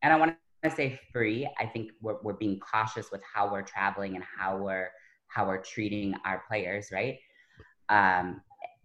and 0.00 0.12
I 0.12 0.16
want 0.16 0.34
to 0.64 0.70
say 0.70 0.98
free. 1.12 1.48
I 1.60 1.66
think 1.66 1.92
we're, 2.00 2.16
we're 2.22 2.32
being 2.32 2.58
cautious 2.58 3.12
with 3.12 3.20
how 3.22 3.52
we're 3.52 3.62
traveling 3.62 4.16
and 4.16 4.24
how 4.38 4.56
we're 4.56 4.88
how 5.28 5.46
we're 5.46 5.62
treating 5.62 6.14
our 6.26 6.42
players, 6.46 6.90
right? 6.92 7.18
Um, 7.92 8.40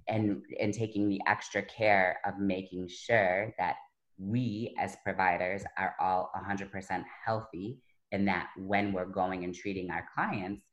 and 0.08 0.42
and 0.60 0.74
taking 0.74 1.10
the 1.10 1.22
extra 1.28 1.62
care 1.64 2.20
of 2.26 2.40
making 2.40 2.88
sure 2.88 3.54
that 3.58 3.76
we 4.18 4.76
as 4.80 4.96
providers 5.04 5.64
are 5.78 5.96
all 6.00 6.32
100% 6.36 7.04
healthy 7.26 7.78
and 8.12 8.28
that 8.28 8.48
when 8.58 8.94
we're 8.94 9.06
going 9.06 9.44
and 9.44 9.54
treating 9.54 9.92
our 9.92 10.06
clients 10.16 10.64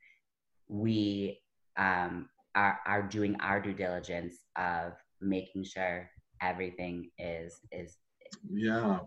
we 0.69 1.39
um, 1.77 2.29
are, 2.55 2.79
are 2.87 3.03
doing 3.03 3.37
our 3.41 3.61
due 3.61 3.75
diligence 3.75 4.37
of 4.57 4.93
making 5.21 5.65
sure 5.65 6.09
everything 6.41 7.11
is 7.19 7.61
is 7.73 7.97
yeah 8.51 9.01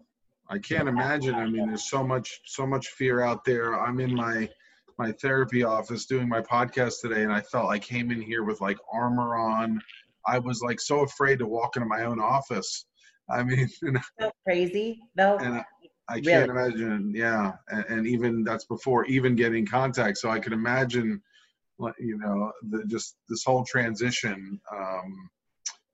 I 0.50 0.60
can't 0.60 0.88
imagine. 0.88 1.36
I 1.36 1.46
mean, 1.46 1.68
there's 1.68 1.90
so 1.90 2.06
much, 2.06 2.40
so 2.46 2.66
much 2.66 2.88
fear 2.88 3.22
out 3.22 3.44
there. 3.44 3.78
I'm 3.78 4.00
in 4.00 4.16
my 4.16 4.50
my 4.98 5.12
therapy 5.14 5.64
office 5.64 6.06
doing 6.06 6.28
my 6.28 6.42
podcast 6.42 7.02
today, 7.02 7.24
and 7.24 7.32
I 7.32 7.42
felt 7.42 7.70
I 7.70 7.80
came 7.80 8.12
in 8.12 8.22
here 8.22 8.44
with 8.44 8.62
like 8.62 8.78
armor 8.92 9.36
on. 9.36 9.82
I 10.26 10.40
was 10.40 10.62
like 10.62 10.80
so 10.82 11.02
afraid 11.02 11.40
to 11.40 11.48
walk 11.48 11.76
into 11.76 11.88
my 11.88 12.04
own 12.04 12.20
office 12.20 12.86
I 13.30 13.44
mean, 13.44 13.70
so 14.20 14.32
crazy 14.44 15.02
though. 15.16 15.38
And 15.38 15.56
I, 15.56 15.66
I 16.10 16.22
can't 16.22 16.50
imagine, 16.50 17.12
yeah, 17.14 17.54
and, 17.70 17.86
and, 17.90 18.08
even 18.08 18.44
that's 18.44 18.66
before 18.66 19.06
even 19.06 19.36
getting 19.36 19.66
contact. 19.66 20.18
So 20.18 20.30
I 20.30 20.40
can 20.40 20.54
imagine, 20.54 21.22
you 22.00 22.18
know, 22.18 22.52
the, 22.70 22.86
just 22.86 23.18
this 23.28 23.44
whole 23.44 23.66
transition 23.66 24.60
um, 24.74 25.30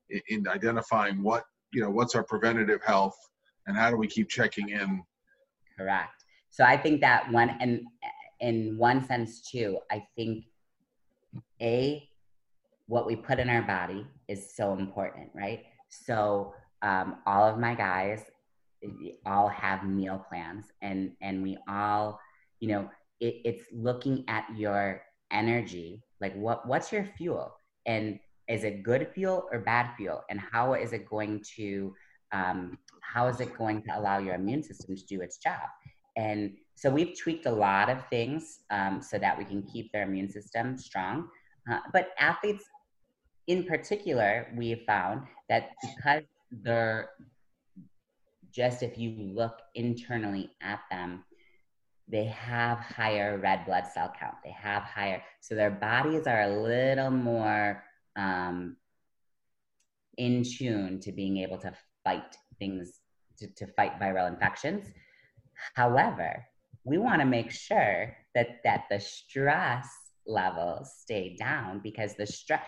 in, 0.10 0.22
in 0.30 0.48
identifying 0.48 1.24
what 1.24 1.46
you 1.72 1.82
know 1.82 1.90
what's 1.90 2.14
our 2.14 2.24
preventative 2.24 2.84
health 2.84 3.18
and 3.66 3.76
how 3.76 3.90
do 3.90 3.98
we 3.98 4.08
keep 4.08 4.30
checking 4.30 4.70
in. 4.70 5.02
Correct. 5.78 6.12
So 6.52 6.64
I 6.64 6.78
think 6.78 7.02
that 7.02 7.32
one, 7.32 7.58
and 7.60 7.82
in 8.44 8.78
one 8.78 9.04
sense 9.08 9.42
too, 9.42 9.80
I 9.90 10.06
think 10.16 10.46
a 11.62 12.08
what 12.88 13.08
we 13.08 13.16
put 13.16 13.40
in 13.40 13.50
our 13.50 13.62
body 13.62 14.06
is 14.28 14.54
so 14.54 14.74
important, 14.74 15.30
right? 15.34 15.64
So 15.90 16.54
um, 16.82 17.16
all 17.26 17.48
of 17.48 17.58
my 17.58 17.74
guys 17.74 18.26
all 19.26 19.48
have 19.48 19.86
meal 19.86 20.24
plans 20.28 20.66
and 20.82 21.14
and 21.22 21.42
we 21.42 21.58
all 21.70 22.20
you 22.60 22.68
know 22.68 22.90
it, 23.22 23.36
it's 23.46 23.64
looking 23.72 24.26
at 24.28 24.46
your 24.54 25.02
energy 25.32 26.04
like 26.20 26.36
what 26.36 26.68
what's 26.68 26.92
your 26.92 27.06
fuel? 27.18 27.56
And 27.86 28.20
is 28.50 28.66
it 28.66 28.84
good 28.84 29.08
fuel 29.16 29.48
or 29.54 29.60
bad 29.60 29.96
fuel? 29.96 30.24
And 30.30 30.40
how 30.40 30.74
is 30.74 30.92
it 30.92 31.10
going 31.10 31.44
to 31.56 31.96
um, 32.34 32.78
how 33.02 33.28
is 33.28 33.40
it 33.40 33.58
going 33.58 33.84
to 33.84 33.98
allow 33.98 34.18
your 34.18 34.36
immune 34.36 34.64
system 34.64 34.98
to 34.98 35.06
do 35.06 35.22
its 35.22 35.38
job? 35.38 35.68
And 36.18 36.58
so 36.76 36.90
we've 36.90 37.18
tweaked 37.18 37.46
a 37.46 37.52
lot 37.52 37.90
of 37.90 38.06
things 38.10 38.60
um, 38.72 39.02
so 39.02 39.18
that 39.18 39.38
we 39.38 39.46
can 39.46 39.64
keep 39.64 39.92
their 39.92 40.04
immune 40.04 40.30
system 40.30 40.78
strong 40.78 41.28
uh, 41.72 41.80
but 41.92 42.10
athletes 42.20 42.66
in 43.48 43.64
particular 43.64 44.48
we 44.56 44.70
have 44.70 44.82
found 44.86 45.22
that 45.50 45.72
because 45.82 46.24
they're 46.52 47.10
just 48.54 48.84
if 48.84 48.98
you 48.98 49.16
look 49.18 49.60
internally 49.76 50.52
at 50.62 50.82
them, 50.92 51.24
they 52.08 52.26
have 52.26 52.78
higher 52.78 53.40
red 53.40 53.66
blood 53.66 53.86
cell 53.88 54.14
count. 54.18 54.36
They 54.44 54.52
have 54.52 54.84
higher, 54.84 55.24
so 55.42 55.56
their 55.56 55.72
bodies 55.72 56.28
are 56.28 56.44
a 56.44 56.62
little 56.62 57.10
more 57.10 57.84
um, 58.16 58.78
in 60.18 60.44
tune 60.44 61.00
to 61.00 61.12
being 61.12 61.38
able 61.38 61.58
to 61.60 61.74
fight 62.04 62.38
things, 62.60 63.00
to, 63.40 63.48
to 63.56 63.68
fight 63.68 64.00
viral 64.00 64.32
infections. 64.32 64.88
However, 65.74 66.46
we 66.86 66.98
want 66.98 67.22
to 67.22 67.26
make 67.26 67.52
sure 67.52 68.16
that 68.36 68.60
that 68.64 68.86
the 68.90 69.00
stress 69.00 69.88
levels 70.26 70.92
stay 71.02 71.36
down 71.38 71.80
because 71.84 72.16
the 72.16 72.26
stress 72.26 72.62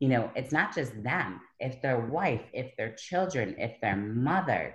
you 0.00 0.08
know 0.08 0.30
it's 0.34 0.52
not 0.52 0.74
just 0.74 1.02
them 1.02 1.40
if 1.60 1.80
their 1.80 2.00
wife 2.06 2.42
if 2.52 2.76
their 2.76 2.94
children 2.94 3.54
if 3.58 3.80
their 3.80 3.96
mother 3.96 4.74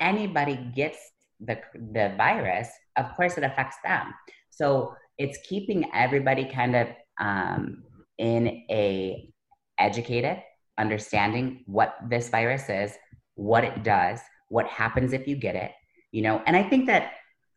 anybody 0.00 0.56
gets 0.74 0.98
the, 1.40 1.58
the 1.92 2.14
virus, 2.16 2.68
of 2.96 3.14
course 3.16 3.36
it 3.36 3.44
affects 3.44 3.76
them. 3.84 4.14
So 4.50 4.94
it's 5.18 5.38
keeping 5.48 5.90
everybody 5.94 6.44
kind 6.44 6.76
of 6.76 6.88
um, 7.18 7.84
in 8.18 8.64
a 8.70 9.32
educated 9.78 10.42
understanding 10.78 11.62
what 11.66 11.96
this 12.08 12.28
virus 12.28 12.68
is, 12.68 12.92
what 13.34 13.64
it 13.64 13.82
does, 13.82 14.20
what 14.48 14.66
happens 14.66 15.12
if 15.12 15.26
you 15.26 15.36
get 15.36 15.54
it, 15.54 15.72
you 16.12 16.22
know. 16.22 16.42
And 16.46 16.56
I 16.56 16.62
think 16.62 16.86
that 16.86 17.12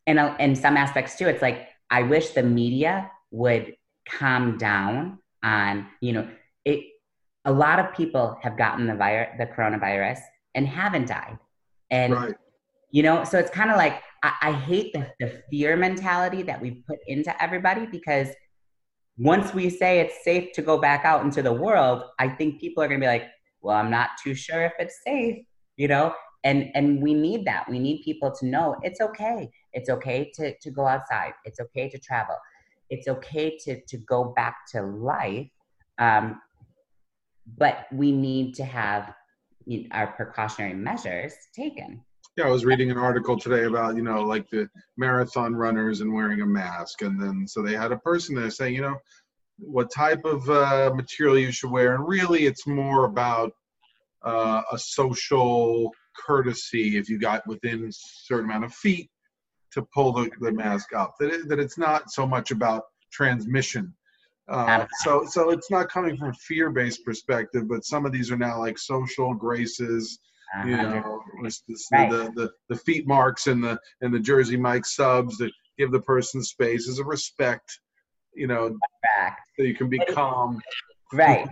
in 0.07 0.17
a, 0.17 0.35
in 0.39 0.55
some 0.55 0.75
aspects 0.75 1.17
too, 1.17 1.27
it's 1.27 1.41
like 1.41 1.67
I 1.91 2.01
wish 2.01 2.29
the 2.29 2.43
media 2.43 3.11
would 3.31 3.75
calm 4.09 4.57
down 4.57 5.19
on, 5.43 5.87
you 6.01 6.13
know, 6.13 6.27
it. 6.65 6.83
A 7.45 7.51
lot 7.51 7.79
of 7.79 7.93
people 7.93 8.37
have 8.41 8.57
gotten 8.57 8.87
the 8.87 8.95
virus, 8.95 9.29
the 9.37 9.45
coronavirus, 9.45 10.19
and 10.55 10.67
haven't 10.67 11.07
died. 11.07 11.37
And, 11.91 12.13
right. 12.13 12.35
you 12.91 13.03
know, 13.03 13.23
so 13.23 13.37
it's 13.37 13.51
kind 13.51 13.71
of 13.71 13.77
like, 13.77 14.01
I, 14.23 14.33
I 14.41 14.51
hate 14.51 14.91
the, 14.91 15.09
the 15.19 15.43
fear 15.49 15.77
mentality 15.77 16.41
that 16.41 16.61
we 16.61 16.83
put 16.87 16.99
into 17.07 17.41
everybody 17.41 17.85
because 17.85 18.27
once 19.17 19.53
we 19.53 19.69
say 19.69 19.99
it's 19.99 20.23
safe 20.23 20.51
to 20.53 20.61
go 20.61 20.77
back 20.77 21.05
out 21.05 21.23
into 21.23 21.41
the 21.41 21.53
world, 21.53 22.03
I 22.19 22.27
think 22.27 22.59
people 22.59 22.83
are 22.83 22.87
going 22.87 22.99
to 22.99 23.03
be 23.03 23.09
like, 23.09 23.27
well, 23.61 23.77
I'm 23.77 23.89
not 23.89 24.09
too 24.21 24.35
sure 24.35 24.63
if 24.63 24.73
it's 24.79 24.99
safe, 25.05 25.45
you 25.77 25.87
know? 25.87 26.13
And, 26.43 26.69
and 26.75 27.01
we 27.01 27.13
need 27.13 27.45
that. 27.45 27.69
We 27.69 27.79
need 27.79 28.03
people 28.03 28.33
to 28.39 28.45
know 28.45 28.75
it's 28.83 29.01
okay. 29.01 29.49
It's 29.77 29.91
okay 29.91 30.31
to, 30.33 30.57
to 30.57 30.71
go 30.71 30.87
outside. 30.87 31.33
It's 31.45 31.59
okay 31.59 31.87
to 31.87 31.99
travel. 31.99 32.35
It's 32.89 33.07
okay 33.07 33.55
to, 33.65 33.79
to 33.79 33.97
go 33.97 34.33
back 34.35 34.55
to 34.71 34.81
life. 34.81 35.49
Um, 35.99 36.41
but 37.57 37.85
we 37.91 38.11
need 38.11 38.55
to 38.55 38.65
have 38.65 39.13
our 39.91 40.07
precautionary 40.07 40.73
measures 40.73 41.33
taken. 41.55 42.01
Yeah, 42.35 42.47
I 42.47 42.49
was 42.49 42.65
reading 42.65 42.89
an 42.89 42.97
article 42.97 43.37
today 43.37 43.65
about, 43.65 43.95
you 43.95 44.01
know, 44.01 44.23
like 44.23 44.49
the 44.49 44.67
marathon 44.97 45.55
runners 45.55 46.01
and 46.01 46.11
wearing 46.11 46.41
a 46.41 46.45
mask. 46.45 47.03
And 47.03 47.21
then 47.21 47.47
so 47.47 47.61
they 47.61 47.75
had 47.75 47.91
a 47.91 47.97
person 47.97 48.33
there 48.33 48.49
saying, 48.49 48.73
you 48.73 48.81
know, 48.81 48.97
what 49.59 49.91
type 49.91 50.25
of 50.25 50.49
uh, 50.49 50.91
material 50.95 51.37
you 51.37 51.51
should 51.51 51.69
wear. 51.69 51.93
And 51.93 52.07
really, 52.07 52.47
it's 52.47 52.65
more 52.65 53.05
about 53.05 53.51
uh, 54.23 54.63
a 54.71 54.77
social 54.79 55.91
courtesy 56.25 56.97
if 56.97 57.09
you 57.09 57.19
got 57.19 57.45
within 57.45 57.85
a 57.85 57.91
certain 57.91 58.45
amount 58.49 58.65
of 58.65 58.73
feet 58.73 59.11
to 59.73 59.82
pull 59.93 60.12
the, 60.13 60.30
the 60.41 60.51
mask 60.51 60.93
up. 60.93 61.15
That, 61.19 61.32
it, 61.32 61.47
that 61.49 61.60
it's 61.60 61.77
not 61.77 62.12
so 62.12 62.25
much 62.25 62.51
about 62.51 62.84
transmission 63.12 63.93
uh, 64.49 64.86
so 64.99 65.25
so 65.25 65.49
it's 65.49 65.69
not 65.69 65.89
coming 65.89 66.15
from 66.15 66.34
fear 66.34 66.69
based 66.69 67.03
perspective, 67.03 67.67
but 67.67 67.84
some 67.84 68.06
of 68.06 68.12
these 68.12 68.32
are 68.32 68.38
now 68.38 68.60
like 68.60 68.77
social 68.77 69.34
graces. 69.34 70.19
You 70.65 70.77
know, 70.77 71.21
this, 71.43 71.62
right. 71.91 72.10
the, 72.10 72.32
the 72.34 72.51
the 72.69 72.77
feet 72.77 73.06
marks 73.06 73.47
and 73.47 73.62
the 73.62 73.77
and 73.99 74.13
the 74.13 74.19
Jersey 74.19 74.56
Mike 74.56 74.86
subs 74.86 75.38
that 75.39 75.51
give 75.77 75.91
the 75.91 75.99
person 75.99 76.41
space 76.41 76.88
as 76.88 76.99
a 76.99 77.03
respect. 77.03 77.82
You 78.34 78.47
know, 78.47 78.77
Back. 79.03 79.39
so 79.58 79.63
you 79.63 79.75
can 79.75 79.89
be 79.89 79.99
calm. 80.10 80.62
Right, 81.12 81.45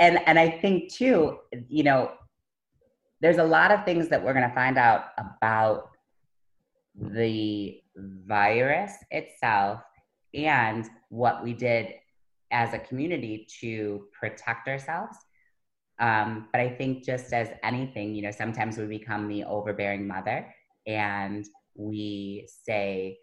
and 0.00 0.18
and 0.26 0.36
I 0.36 0.50
think 0.50 0.92
too, 0.92 1.38
you 1.68 1.84
know, 1.84 2.10
there's 3.20 3.38
a 3.38 3.44
lot 3.44 3.70
of 3.70 3.84
things 3.84 4.08
that 4.08 4.22
we're 4.22 4.34
going 4.34 4.48
to 4.48 4.54
find 4.54 4.76
out 4.76 5.10
about 5.40 5.89
the 7.00 7.80
virus 7.96 8.92
itself 9.10 9.80
and 10.34 10.88
what 11.08 11.42
we 11.42 11.52
did 11.52 11.94
as 12.50 12.74
a 12.74 12.78
community 12.78 13.46
to 13.60 14.06
protect 14.18 14.68
ourselves. 14.68 15.16
Um, 15.98 16.48
but 16.52 16.60
I 16.60 16.68
think 16.68 17.04
just 17.04 17.32
as 17.32 17.48
anything, 17.62 18.14
you 18.14 18.22
know, 18.22 18.30
sometimes 18.30 18.78
we 18.78 18.86
become 18.86 19.28
the 19.28 19.44
overbearing 19.44 20.06
mother 20.06 20.46
and 20.86 21.46
we 21.74 22.48
say, 22.64 23.18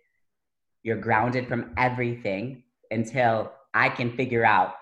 you're 0.84 0.98
grounded 0.98 1.48
from 1.48 1.74
everything 1.78 2.64
until 2.92 3.52
I 3.74 3.90
can 3.90 4.16
figure 4.16 4.46
out 4.46 4.76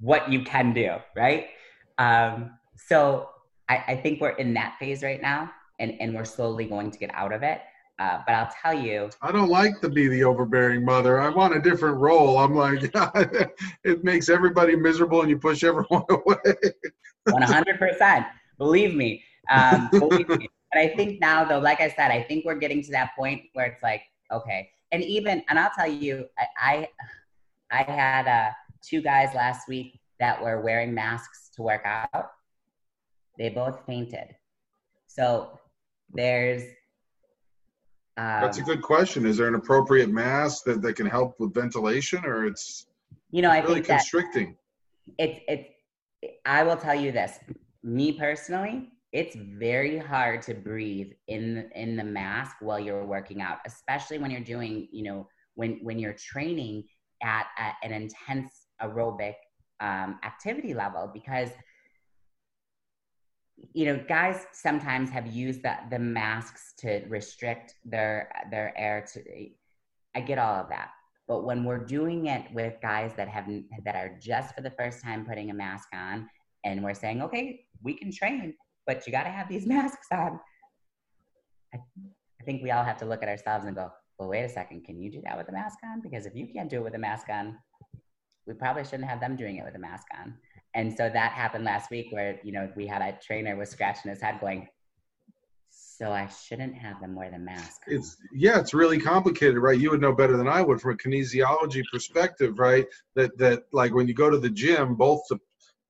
what 0.00 0.30
you 0.30 0.42
can 0.42 0.72
do, 0.72 0.96
right? 1.16 1.48
Um, 1.96 2.52
so 2.76 3.30
I, 3.68 3.84
I 3.88 3.96
think 3.96 4.20
we're 4.20 4.30
in 4.30 4.54
that 4.54 4.76
phase 4.78 5.02
right 5.02 5.20
now 5.20 5.50
and, 5.78 6.00
and 6.00 6.14
we're 6.14 6.24
slowly 6.24 6.66
going 6.66 6.90
to 6.90 6.98
get 6.98 7.10
out 7.14 7.32
of 7.32 7.42
it. 7.42 7.60
Uh, 7.98 8.20
but 8.26 8.34
I'll 8.34 8.50
tell 8.62 8.74
you. 8.74 9.10
I 9.22 9.32
don't 9.32 9.48
like 9.48 9.80
to 9.80 9.88
be 9.88 10.06
the 10.06 10.22
overbearing 10.22 10.84
mother. 10.84 11.20
I 11.20 11.30
want 11.30 11.56
a 11.56 11.60
different 11.60 11.98
role. 11.98 12.38
I'm 12.38 12.54
like, 12.54 12.90
it 13.84 14.04
makes 14.04 14.28
everybody 14.28 14.76
miserable 14.76 15.20
and 15.20 15.30
you 15.30 15.38
push 15.38 15.64
everyone 15.64 16.04
away. 16.10 16.36
100%. 17.28 18.26
Believe 18.56 18.94
me. 18.94 19.24
Um, 19.50 19.88
believe 19.92 20.28
me. 20.28 20.48
But 20.72 20.80
I 20.80 20.88
think 20.94 21.20
now, 21.20 21.44
though, 21.44 21.58
like 21.58 21.80
I 21.80 21.88
said, 21.88 22.10
I 22.12 22.22
think 22.22 22.44
we're 22.44 22.58
getting 22.58 22.82
to 22.84 22.90
that 22.92 23.16
point 23.16 23.42
where 23.54 23.66
it's 23.66 23.82
like, 23.82 24.02
okay. 24.30 24.70
And 24.92 25.02
even, 25.02 25.42
and 25.48 25.58
I'll 25.58 25.72
tell 25.76 25.90
you, 25.90 26.26
I, 26.38 26.88
I, 27.70 27.80
I 27.80 27.82
had 27.82 28.28
uh, 28.28 28.50
two 28.80 29.02
guys 29.02 29.34
last 29.34 29.66
week 29.68 29.98
that 30.20 30.40
were 30.40 30.60
wearing 30.60 30.94
masks 30.94 31.50
to 31.56 31.62
work 31.62 31.82
out. 31.84 32.30
They 33.38 33.48
both 33.48 33.84
fainted. 33.86 34.36
So 35.06 35.58
there's 36.12 36.62
um, 38.18 38.40
That's 38.40 38.58
a 38.58 38.62
good 38.62 38.82
question. 38.82 39.24
Is 39.24 39.36
there 39.36 39.46
an 39.46 39.54
appropriate 39.54 40.10
mask 40.10 40.64
that, 40.64 40.82
that 40.82 40.96
can 40.96 41.06
help 41.06 41.38
with 41.38 41.54
ventilation, 41.54 42.24
or 42.24 42.46
it's 42.46 42.86
you 43.30 43.42
know 43.42 43.50
I 43.50 43.60
really 43.60 43.74
think 43.74 43.86
constricting? 43.86 44.56
It's 45.18 45.40
it's. 45.46 45.68
I 46.44 46.64
will 46.64 46.76
tell 46.76 46.96
you 46.96 47.12
this. 47.12 47.38
Me 47.84 48.10
personally, 48.10 48.90
it's 49.12 49.36
very 49.36 49.98
hard 49.98 50.42
to 50.42 50.54
breathe 50.54 51.12
in 51.28 51.70
in 51.76 51.96
the 51.96 52.02
mask 52.02 52.56
while 52.60 52.80
you're 52.80 53.06
working 53.06 53.40
out, 53.40 53.58
especially 53.64 54.18
when 54.18 54.32
you're 54.32 54.40
doing 54.40 54.88
you 54.90 55.04
know 55.04 55.28
when 55.54 55.78
when 55.82 56.00
you're 56.00 56.14
training 56.14 56.84
at, 57.22 57.46
at 57.56 57.74
an 57.84 57.92
intense 57.92 58.66
aerobic 58.82 59.34
um, 59.78 60.18
activity 60.24 60.74
level 60.74 61.08
because 61.14 61.50
you 63.72 63.86
know, 63.86 64.04
guys 64.08 64.46
sometimes 64.52 65.10
have 65.10 65.26
used 65.26 65.62
the, 65.62 65.74
the 65.90 65.98
masks 65.98 66.74
to 66.78 67.04
restrict 67.08 67.74
their 67.84 68.30
their 68.50 68.76
air 68.76 69.04
to 69.12 69.22
I 70.14 70.20
get 70.20 70.38
all 70.38 70.54
of 70.54 70.68
that. 70.70 70.90
But 71.26 71.44
when 71.44 71.64
we're 71.64 71.84
doing 71.84 72.26
it 72.26 72.50
with 72.52 72.74
guys 72.80 73.12
that 73.16 73.28
have 73.28 73.46
that 73.84 73.94
are 73.94 74.16
just 74.20 74.54
for 74.54 74.62
the 74.62 74.70
first 74.70 75.02
time 75.02 75.26
putting 75.26 75.50
a 75.50 75.54
mask 75.54 75.88
on 75.92 76.28
and 76.64 76.82
we're 76.82 76.94
saying, 76.94 77.22
okay, 77.22 77.60
we 77.82 77.94
can 77.94 78.10
train, 78.10 78.54
but 78.86 79.06
you 79.06 79.12
got 79.12 79.24
to 79.24 79.30
have 79.30 79.48
these 79.48 79.66
masks 79.74 80.08
on. 80.10 80.40
I, 81.74 81.78
I 82.40 82.44
think 82.44 82.62
we 82.62 82.70
all 82.70 82.84
have 82.84 82.96
to 82.98 83.04
look 83.04 83.22
at 83.22 83.28
ourselves 83.28 83.66
and 83.66 83.76
go, 83.76 83.92
well, 84.18 84.28
wait 84.28 84.42
a 84.42 84.48
second, 84.48 84.84
can 84.84 85.00
you 85.00 85.10
do 85.10 85.20
that 85.24 85.36
with 85.36 85.48
a 85.48 85.52
mask 85.52 85.78
on? 85.84 86.00
Because 86.00 86.26
if 86.26 86.34
you 86.34 86.46
can't 86.46 86.70
do 86.70 86.78
it 86.78 86.84
with 86.84 86.94
a 86.94 86.98
mask 86.98 87.28
on, 87.28 87.58
we 88.46 88.54
probably 88.54 88.84
shouldn't 88.84 89.08
have 89.08 89.20
them 89.20 89.36
doing 89.36 89.56
it 89.56 89.64
with 89.64 89.74
a 89.74 89.78
mask 89.78 90.06
on. 90.18 90.34
And 90.74 90.96
so 90.96 91.08
that 91.08 91.32
happened 91.32 91.64
last 91.64 91.90
week 91.90 92.08
where, 92.10 92.38
you 92.42 92.52
know, 92.52 92.70
we 92.76 92.86
had 92.86 93.02
a 93.02 93.18
trainer 93.24 93.56
was 93.56 93.70
scratching 93.70 94.10
his 94.10 94.20
head 94.20 94.40
going, 94.40 94.68
so 95.70 96.12
I 96.12 96.28
shouldn't 96.28 96.74
have 96.74 97.00
them 97.00 97.14
wear 97.14 97.30
the 97.30 97.38
mask. 97.38 97.80
It's 97.86 98.16
yeah, 98.32 98.60
it's 98.60 98.74
really 98.74 99.00
complicated, 99.00 99.58
right? 99.58 99.78
You 99.78 99.90
would 99.90 100.00
know 100.00 100.12
better 100.12 100.36
than 100.36 100.48
I 100.48 100.62
would 100.62 100.80
from 100.80 100.92
a 100.92 100.96
kinesiology 100.96 101.82
perspective, 101.90 102.58
right? 102.58 102.86
That 103.16 103.36
that 103.38 103.64
like 103.72 103.94
when 103.94 104.06
you 104.06 104.14
go 104.14 104.30
to 104.30 104.38
the 104.38 104.50
gym, 104.50 104.94
both 104.94 105.22
the 105.28 105.38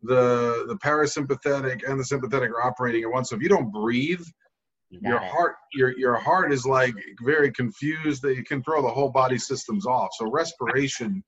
the 0.02 0.64
the 0.68 0.76
parasympathetic 0.76 1.88
and 1.88 1.98
the 1.98 2.04
sympathetic 2.04 2.50
are 2.50 2.62
operating 2.62 3.02
at 3.02 3.10
once. 3.10 3.30
So 3.30 3.36
if 3.36 3.42
you 3.42 3.48
don't 3.48 3.72
breathe, 3.72 4.24
You 4.90 5.00
your 5.02 5.18
it. 5.18 5.30
heart 5.30 5.56
your 5.74 5.98
your 5.98 6.16
heart 6.16 6.52
is 6.52 6.64
like 6.64 6.94
very 7.22 7.50
confused. 7.52 8.22
That 8.22 8.36
you 8.36 8.44
can 8.44 8.62
throw 8.62 8.80
the 8.80 8.88
whole 8.88 9.10
body 9.10 9.38
systems 9.38 9.86
off. 9.86 10.10
So 10.16 10.30
respiration, 10.30 11.22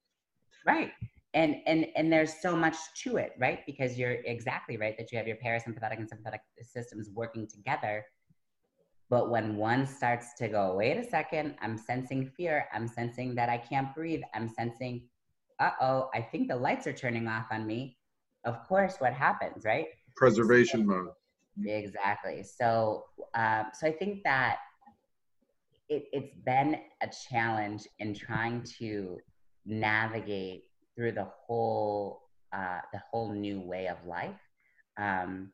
Right. 0.67 0.93
And 1.35 1.57
and 1.66 1.87
and 1.95 2.12
there's 2.12 2.35
so 2.40 2.57
much 2.57 2.77
to 3.05 3.16
it, 3.16 3.33
right? 3.38 3.61
Because 3.66 3.97
you're 3.97 4.19
exactly 4.25 4.77
right 4.77 4.97
that 4.99 5.12
you 5.12 5.19
have 5.19 5.29
your 5.29 5.37
parasympathetic 5.37 5.99
and 5.99 6.09
sympathetic 6.09 6.40
systems 6.62 7.09
working 7.14 7.47
together. 7.47 8.05
But 9.09 9.31
when 9.31 9.57
one 9.57 9.87
starts 9.87 10.35
to 10.38 10.49
go, 10.49 10.77
wait 10.77 10.97
a 10.97 11.05
second, 11.05 11.57
I'm 11.61 11.77
sensing 11.77 12.27
fear. 12.37 12.66
I'm 12.73 12.87
sensing 12.87 13.35
that 13.37 13.49
I 13.49 13.59
can't 13.59 13.93
breathe. 13.95 14.23
I'm 14.35 14.49
sensing, 14.49 15.09
uh 15.59 15.71
oh, 15.81 16.11
I 16.14 16.21
think 16.21 16.49
the 16.49 16.57
lights 16.57 16.87
are 16.87 16.93
turning 16.93 17.27
off 17.29 17.47
on 17.51 17.66
me. 17.66 17.97
Of 18.45 18.66
course, 18.69 18.97
what 18.99 19.12
happens, 19.12 19.64
right? 19.64 19.87
preservation 20.21 20.87
mode. 20.87 21.09
Exactly. 21.64 22.43
So, 22.43 23.05
um, 23.35 23.66
so 23.73 23.87
I 23.87 23.93
think 23.93 24.23
that 24.25 24.59
it, 25.88 26.05
it's 26.12 26.35
been 26.45 26.77
a 27.03 27.09
challenge 27.29 27.88
in 27.99 28.14
trying 28.14 28.64
to 28.79 29.19
navigate 29.66 30.64
through 31.01 31.13
the 31.13 31.27
whole 31.47 32.21
uh, 32.53 32.81
the 32.93 33.01
whole 33.11 33.33
new 33.33 33.59
way 33.59 33.89
of 33.89 33.97
life. 34.07 34.39
Um, 34.99 35.51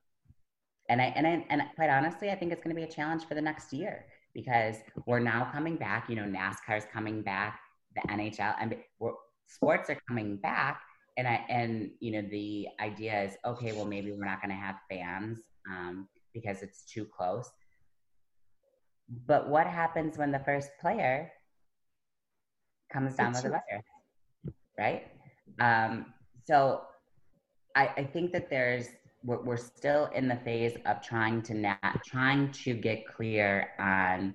and 0.89 1.01
I 1.01 1.05
and 1.15 1.25
I 1.25 1.47
and 1.51 1.63
quite 1.77 1.89
honestly, 1.89 2.31
I 2.31 2.35
think 2.35 2.53
it's 2.53 2.65
going 2.65 2.75
to 2.75 2.81
be 2.81 2.87
a 2.87 2.93
challenge 2.93 3.25
for 3.27 3.35
the 3.37 3.41
next 3.41 3.73
year 3.73 4.07
because 4.35 4.77
we're 5.07 5.21
now 5.21 5.49
coming 5.53 5.77
back. 5.77 6.09
You 6.09 6.17
know, 6.17 6.25
NASCAR 6.25 6.79
is 6.79 6.85
coming 6.93 7.23
back, 7.23 7.61
the 7.95 8.03
NHL, 8.13 8.57
and 8.61 8.77
we're, 8.99 9.13
sports 9.47 9.89
are 9.89 9.99
coming 10.09 10.37
back. 10.37 10.81
And 11.17 11.29
I 11.29 11.45
and 11.49 11.91
you 12.01 12.11
know 12.11 12.29
the 12.29 12.67
idea 12.81 13.23
is 13.23 13.37
okay. 13.47 13.71
Well, 13.71 13.87
maybe 13.87 14.11
we're 14.11 14.25
not 14.25 14.43
going 14.43 14.51
to 14.51 14.61
have 14.61 14.77
fans 14.91 15.39
um, 15.71 16.09
because 16.35 16.63
it's 16.63 16.85
too 16.85 17.05
close. 17.05 17.49
But 19.27 19.49
what 19.49 19.69
happens 19.69 20.19
when 20.19 20.33
the 20.33 20.41
first 20.41 20.71
player 20.81 21.31
comes 22.93 23.15
down 23.15 23.33
with 23.33 23.45
a 23.45 23.51
virus, 23.51 23.85
right? 24.77 25.07
Um, 25.61 26.07
so 26.47 26.83
I, 27.75 27.91
I 27.97 28.05
think 28.05 28.33
that 28.33 28.51
there's 28.51 28.87
we're, 29.25 29.43
we're 29.43 29.57
still 29.57 30.07
in 30.15 30.29
the 30.29 30.37
phase 30.37 30.77
of 30.87 31.03
trying 31.03 31.43
to 31.43 31.55
na- 31.55 31.77
trying 32.07 32.53
to 32.53 32.75
get 32.75 33.07
clear 33.07 33.69
on 33.79 34.35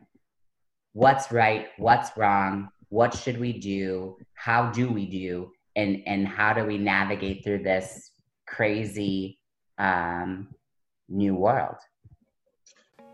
what's 0.93 1.32
right, 1.32 1.67
what's 1.78 2.15
wrong, 2.17 2.69
what 2.89 3.15
should 3.15 3.39
we 3.39 3.58
do, 3.58 4.17
how 4.34 4.69
do 4.71 4.91
we 4.91 5.06
do, 5.06 5.52
and 5.76 6.02
and 6.06 6.28
how 6.28 6.54
do 6.54 6.65
we 6.65 6.78
navigate 6.78 7.43
through 7.43 7.63
this 7.63 8.12
crazy 8.47 9.39
um, 9.78 10.50
new 11.08 11.36
world. 11.36 11.78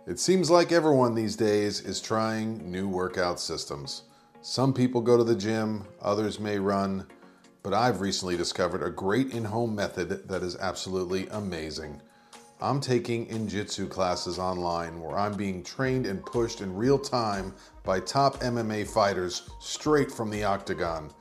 It 0.08 0.20
seems 0.20 0.50
like 0.50 0.72
everyone 0.72 1.16
these 1.16 1.36
days 1.36 1.82
is 1.82 2.00
trying 2.00 2.72
new 2.72 2.88
workout 2.88 3.40
systems. 3.40 4.04
Some 4.42 4.74
people 4.74 5.02
go 5.02 5.18
to 5.18 5.24
the 5.24 5.36
gym, 5.36 5.86
others 6.02 6.40
may 6.40 6.60
run, 6.60 7.06
but 7.68 7.74
I've 7.74 8.00
recently 8.00 8.38
discovered 8.38 8.82
a 8.82 8.90
great 8.90 9.34
in 9.34 9.44
home 9.44 9.76
method 9.76 10.26
that 10.30 10.42
is 10.42 10.56
absolutely 10.56 11.28
amazing. 11.32 12.02
I'm 12.62 12.80
taking 12.80 13.28
Injitsu 13.28 13.90
classes 13.90 14.40
online 14.40 15.02
where 15.02 15.18
I'm 15.18 15.34
being 15.34 15.66
trained 15.66 16.06
and 16.06 16.26
pushed 16.26 16.62
in 16.62 16.74
real 16.74 16.98
time 16.98 17.54
by 17.84 18.00
top 18.00 18.40
MMA 18.40 18.88
fighters 18.88 19.50
straight 19.60 20.10
from 20.10 20.30
the 20.30 20.46
octagon. 20.46 21.12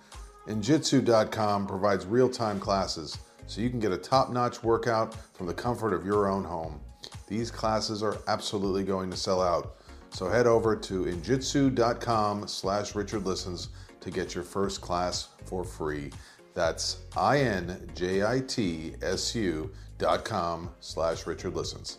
Injitsu.com 0.47 1.67
provides 1.67 2.07
real 2.07 2.29
time 2.29 2.61
classes 2.61 3.19
so 3.49 3.61
you 3.61 3.69
can 3.69 3.81
get 3.81 3.91
a 3.91 3.99
top 3.99 4.31
notch 4.31 4.63
workout 4.63 5.17
from 5.35 5.49
the 5.49 5.55
comfort 5.55 5.93
of 5.93 6.07
your 6.07 6.29
own 6.29 6.45
home. 6.45 6.81
These 7.27 7.51
classes 7.51 8.05
are 8.05 8.19
absolutely 8.29 8.85
going 8.85 9.11
to 9.11 9.17
sell 9.17 9.43
out. 9.43 9.79
So 10.11 10.29
head 10.29 10.47
over 10.47 10.77
to 10.77 11.07
injitsu.com 11.07 12.47
slash 12.47 12.95
Richard 12.95 13.27
Listens 13.27 13.71
to 13.99 14.13
get 14.13 14.37
your 14.37 14.45
first 14.45 14.81
class 14.81 15.31
for 15.45 15.65
free. 15.65 16.13
That's 16.57 17.03
I-N-J-I-T-S-U 17.17 17.71
dot 19.99 20.25
com 20.25 20.71
slash 20.81 21.27
Richard 21.27 21.55
Listens. 21.55 21.99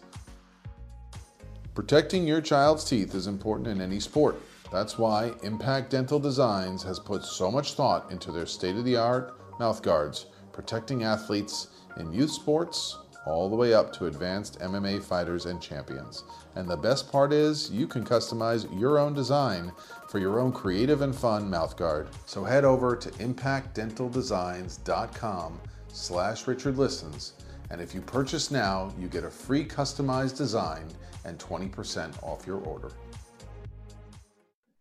Protecting 1.75 2.25
your 2.27 2.41
child's 2.41 2.83
teeth 2.83 3.13
is 3.13 3.27
important 3.27 3.67
in 3.67 3.79
any 3.81 3.99
sport. 3.99 4.41
That's 4.71 4.97
why 4.97 5.33
Impact 5.43 5.91
Dental 5.91 6.17
Designs 6.19 6.81
has 6.81 6.97
put 6.97 7.23
so 7.23 7.51
much 7.51 7.75
thought 7.75 8.11
into 8.11 8.31
their 8.31 8.47
state-of-the-art 8.47 9.59
mouth 9.59 9.83
guards, 9.83 10.25
protecting 10.53 11.03
athletes 11.03 11.67
in 11.99 12.11
youth 12.11 12.31
sports 12.31 12.97
all 13.27 13.49
the 13.49 13.55
way 13.55 13.73
up 13.73 13.93
to 13.93 14.05
advanced 14.05 14.59
MMA 14.59 15.03
fighters 15.03 15.45
and 15.45 15.61
champions. 15.61 16.23
And 16.55 16.67
the 16.67 16.77
best 16.77 17.11
part 17.11 17.33
is 17.33 17.69
you 17.69 17.85
can 17.85 18.03
customize 18.05 18.67
your 18.79 18.97
own 18.97 19.13
design 19.13 19.71
for 20.07 20.19
your 20.19 20.39
own 20.39 20.51
creative 20.51 21.01
and 21.01 21.15
fun 21.15 21.49
mouthguard. 21.49 22.07
So 22.25 22.43
head 22.43 22.65
over 22.65 22.95
to 22.95 23.09
impactdentaldesigns.com 23.09 25.59
slash 25.89 26.45
richardlistens, 26.45 27.31
and 27.69 27.81
if 27.81 27.93
you 27.93 28.01
purchase 28.01 28.49
now, 28.51 28.91
you 28.99 29.07
get 29.07 29.23
a 29.23 29.29
free 29.29 29.63
customized 29.65 30.37
design 30.37 30.87
and 31.25 31.37
20% 31.37 32.23
off 32.23 32.47
your 32.47 32.59
order. 32.59 32.91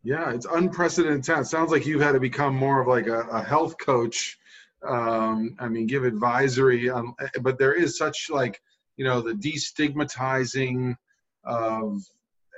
Yeah, 0.07 0.31
it's 0.31 0.47
unprecedented. 0.47 1.29
It 1.29 1.47
sounds 1.47 1.73
like 1.73 1.85
you've 1.85 2.01
had 2.01 2.13
to 2.13 2.21
become 2.21 2.55
more 2.55 2.81
of 2.81 2.87
like 2.87 3.09
a, 3.09 3.23
a 3.23 3.43
health 3.43 3.77
coach. 3.79 4.39
Um, 4.87 5.57
I 5.59 5.69
mean, 5.69 5.89
give 5.89 6.05
advisory, 6.05 6.89
on, 6.89 7.13
but 7.41 7.59
there 7.59 7.73
is 7.73 7.99
such 7.99 8.31
like, 8.31 8.63
you 8.97 9.05
know, 9.05 9.21
the 9.21 9.33
destigmatizing 9.33 10.95
of 11.43 12.03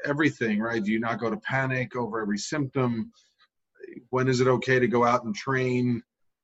everything, 0.05 0.61
right? 0.61 0.83
Do 0.83 0.93
you 0.93 1.01
not 1.01 1.21
go 1.21 1.31
to 1.31 1.37
panic 1.39 1.97
over 1.97 2.21
every 2.21 2.39
symptom? 2.39 3.13
When 4.11 4.29
is 4.29 4.41
it 4.41 4.49
okay 4.49 4.79
to 4.79 4.89
go 4.89 5.05
out 5.05 5.25
and 5.25 5.35
train? 5.35 6.03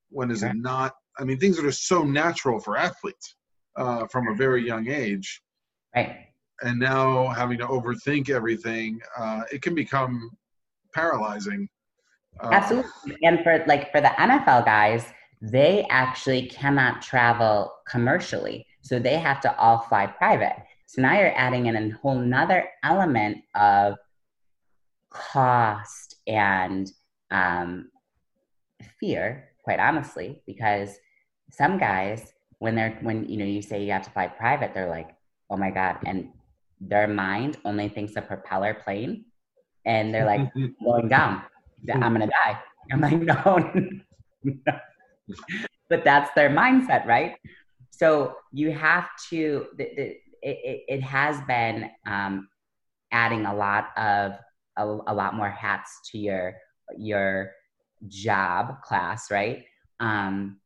When 0.09 0.31
is 0.31 0.43
it 0.43 0.55
not? 0.55 0.95
I 1.17 1.23
mean, 1.23 1.39
things 1.39 1.57
that 1.57 1.65
are 1.65 1.71
so 1.71 2.03
natural 2.03 2.59
for 2.59 2.77
athletes 2.77 3.35
uh, 3.75 4.07
from 4.07 4.27
a 4.27 4.35
very 4.35 4.65
young 4.65 4.87
age. 4.87 5.41
Right. 5.95 6.27
And 6.61 6.79
now 6.79 7.27
having 7.27 7.57
to 7.59 7.67
overthink 7.67 8.29
everything, 8.29 8.99
uh, 9.17 9.41
it 9.51 9.61
can 9.61 9.75
become 9.75 10.31
paralyzing. 10.93 11.67
Uh, 12.39 12.49
Absolutely. 12.51 13.17
And 13.23 13.41
for 13.43 13.63
like 13.67 13.91
for 13.91 14.01
the 14.01 14.09
NFL 14.09 14.65
guys, 14.65 15.05
they 15.41 15.85
actually 15.89 16.47
cannot 16.47 17.01
travel 17.01 17.73
commercially. 17.87 18.65
So 18.81 18.99
they 18.99 19.17
have 19.17 19.41
to 19.41 19.57
all 19.57 19.79
fly 19.79 20.07
private. 20.07 20.55
So 20.85 21.01
now 21.01 21.19
you're 21.19 21.37
adding 21.37 21.65
in 21.65 21.75
a 21.75 21.89
whole 21.97 22.15
nother 22.15 22.69
element 22.83 23.39
of 23.55 23.95
cost 25.09 26.15
and 26.27 26.91
um, 27.31 27.89
fear, 28.99 29.49
quite 29.63 29.79
honestly, 29.79 30.41
because 30.45 30.89
some 31.51 31.77
guys, 31.77 32.33
when 32.59 32.75
they're 32.75 32.97
when 33.01 33.27
you 33.27 33.37
know 33.37 33.45
you 33.45 33.61
say 33.61 33.83
you 33.83 33.91
have 33.91 34.03
to 34.03 34.11
fly 34.11 34.27
private, 34.27 34.73
they're 34.73 34.89
like, 34.89 35.09
oh 35.49 35.57
my 35.57 35.71
God. 35.71 35.97
And 36.05 36.29
their 36.79 37.07
mind 37.07 37.57
only 37.65 37.89
thinks 37.89 38.15
a 38.15 38.21
propeller 38.21 38.73
plane. 38.73 39.25
And 39.85 40.13
they're 40.13 40.25
like, 40.25 40.51
going 40.83 41.07
down. 41.07 41.43
I'm 41.93 42.13
gonna 42.13 42.27
die. 42.27 42.59
I'm 42.91 43.01
like, 43.01 43.19
no, 43.19 43.71
no. 44.43 44.79
but 45.89 46.03
that's 46.03 46.31
their 46.35 46.49
mindset, 46.49 47.05
right? 47.05 47.35
So 47.91 48.37
you 48.51 48.71
have 48.71 49.09
to. 49.29 49.67
The, 49.77 49.89
the, 49.95 50.17
it, 50.45 50.83
it 50.87 51.01
has 51.03 51.41
been 51.47 51.89
um, 52.05 52.47
adding 53.11 53.45
a 53.45 53.55
lot 53.55 53.89
of 53.97 54.33
a, 54.77 54.83
a, 55.07 55.13
lot 55.13 55.33
more 55.33 55.49
hats 55.49 55.99
to 56.11 56.17
your 56.17 56.55
your 56.97 57.51
job 58.07 58.81
class, 58.83 59.31
right? 59.31 59.63
Um, 59.99 60.59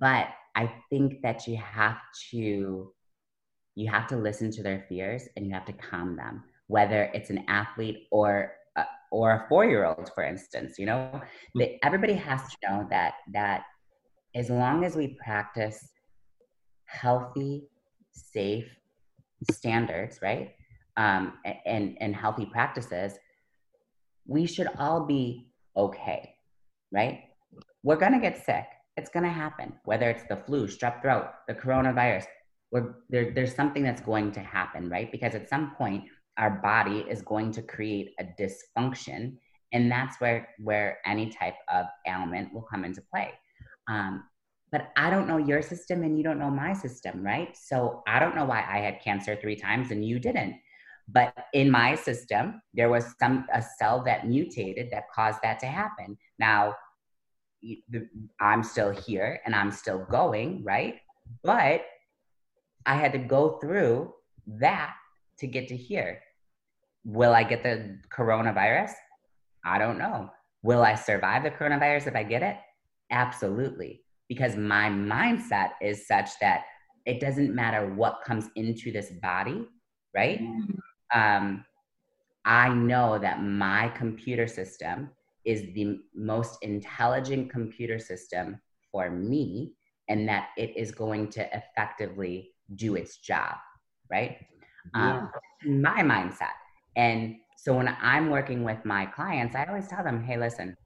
but 0.00 0.28
I 0.54 0.72
think 0.90 1.22
that 1.22 1.46
you 1.46 1.56
have 1.56 1.98
to 2.30 2.92
you 3.74 3.88
have 3.90 4.06
to 4.08 4.16
listen 4.16 4.50
to 4.50 4.62
their 4.62 4.84
fears 4.88 5.28
and 5.36 5.46
you 5.46 5.52
have 5.52 5.66
to 5.66 5.72
calm 5.72 6.16
them 6.16 6.42
whether 6.66 7.10
it's 7.14 7.30
an 7.30 7.44
athlete 7.48 8.08
or 8.10 8.52
uh, 8.76 8.84
or 9.12 9.32
a 9.32 9.46
four-year-old 9.48 10.10
for 10.14 10.24
instance 10.24 10.78
you 10.78 10.86
know 10.86 11.20
that 11.54 11.84
everybody 11.84 12.14
has 12.14 12.42
to 12.42 12.56
know 12.64 12.86
that 12.90 13.14
that 13.32 13.62
as 14.34 14.50
long 14.50 14.84
as 14.84 14.96
we 14.96 15.16
practice 15.24 15.88
healthy 16.86 17.68
safe 18.18 18.68
standards, 19.50 20.20
right? 20.22 20.54
Um, 20.96 21.34
and, 21.64 21.96
and 22.00 22.14
healthy 22.14 22.46
practices, 22.46 23.14
we 24.26 24.46
should 24.46 24.68
all 24.78 25.06
be 25.06 25.50
okay, 25.76 26.34
right? 26.92 27.20
We're 27.82 27.96
gonna 27.96 28.20
get 28.20 28.44
sick. 28.44 28.64
It's 28.96 29.10
gonna 29.10 29.32
happen, 29.32 29.74
whether 29.84 30.10
it's 30.10 30.24
the 30.28 30.36
flu, 30.36 30.66
strep 30.66 31.02
throat, 31.02 31.28
the 31.46 31.54
coronavirus. 31.54 32.24
We're, 32.72 32.96
there, 33.08 33.32
there's 33.34 33.54
something 33.54 33.82
that's 33.82 34.02
going 34.02 34.32
to 34.32 34.40
happen, 34.40 34.90
right? 34.90 35.10
Because 35.10 35.34
at 35.34 35.48
some 35.48 35.74
point, 35.76 36.04
our 36.36 36.50
body 36.50 37.04
is 37.08 37.22
going 37.22 37.52
to 37.52 37.62
create 37.62 38.14
a 38.20 38.24
dysfunction, 38.40 39.36
and 39.72 39.90
that's 39.90 40.20
where 40.20 40.48
where 40.58 40.98
any 41.06 41.30
type 41.30 41.56
of 41.72 41.86
ailment 42.06 42.52
will 42.52 42.62
come 42.62 42.84
into 42.84 43.02
play. 43.12 43.32
Um, 43.88 44.24
but 44.70 44.90
I 44.96 45.10
don't 45.10 45.26
know 45.26 45.38
your 45.38 45.62
system 45.62 46.02
and 46.02 46.16
you 46.16 46.24
don't 46.24 46.38
know 46.38 46.50
my 46.50 46.72
system, 46.72 47.24
right? 47.24 47.56
So 47.56 48.02
I 48.06 48.18
don't 48.18 48.36
know 48.36 48.44
why 48.44 48.64
I 48.68 48.78
had 48.78 49.00
cancer 49.02 49.36
three 49.36 49.56
times 49.56 49.90
and 49.90 50.04
you 50.04 50.18
didn't. 50.18 50.56
But 51.08 51.34
in 51.54 51.70
my 51.70 51.94
system, 51.94 52.60
there 52.74 52.90
was 52.90 53.14
some 53.18 53.46
a 53.52 53.62
cell 53.78 54.02
that 54.04 54.28
mutated 54.28 54.88
that 54.92 55.04
caused 55.14 55.38
that 55.42 55.58
to 55.60 55.66
happen. 55.66 56.18
Now, 56.38 56.74
I'm 58.40 58.62
still 58.62 58.90
here 58.90 59.40
and 59.46 59.54
I'm 59.54 59.70
still 59.70 60.06
going, 60.10 60.62
right? 60.64 60.96
But 61.42 61.86
I 62.84 62.94
had 62.94 63.12
to 63.12 63.18
go 63.18 63.58
through 63.58 64.12
that 64.46 64.94
to 65.38 65.46
get 65.46 65.68
to 65.68 65.76
here. 65.76 66.20
Will 67.04 67.32
I 67.32 67.42
get 67.42 67.62
the 67.62 67.98
coronavirus? 68.14 68.92
I 69.64 69.78
don't 69.78 69.98
know. 69.98 70.30
Will 70.62 70.82
I 70.82 70.94
survive 70.94 71.42
the 71.42 71.50
coronavirus 71.50 72.08
if 72.08 72.16
I 72.16 72.22
get 72.22 72.42
it? 72.42 72.56
Absolutely 73.10 74.02
because 74.28 74.56
my 74.56 74.88
mindset 74.88 75.70
is 75.80 76.06
such 76.06 76.30
that 76.40 76.64
it 77.06 77.20
doesn't 77.20 77.54
matter 77.54 77.94
what 77.94 78.20
comes 78.24 78.50
into 78.56 78.92
this 78.92 79.10
body, 79.22 79.66
right? 80.14 80.40
Mm. 80.40 80.78
Um, 81.14 81.64
I 82.44 82.68
know 82.68 83.18
that 83.18 83.42
my 83.42 83.88
computer 83.90 84.46
system 84.46 85.10
is 85.44 85.62
the 85.74 85.98
most 86.14 86.58
intelligent 86.62 87.50
computer 87.50 87.98
system 87.98 88.60
for 88.92 89.10
me 89.10 89.72
and 90.08 90.28
that 90.28 90.48
it 90.56 90.76
is 90.76 90.90
going 90.90 91.28
to 91.28 91.48
effectively 91.56 92.50
do 92.74 92.96
its 92.96 93.18
job, 93.18 93.54
right? 94.10 94.36
Um, 94.94 95.30
yeah. 95.64 95.70
Um, 95.70 95.82
my 95.82 96.02
mindset. 96.02 96.56
And 96.96 97.36
so 97.56 97.74
when 97.74 97.88
I'm 98.00 98.30
working 98.30 98.64
with 98.64 98.84
my 98.84 99.06
clients, 99.06 99.54
I 99.54 99.64
always 99.64 99.88
tell 99.88 100.04
them, 100.04 100.22
hey, 100.22 100.36
listen, 100.38 100.76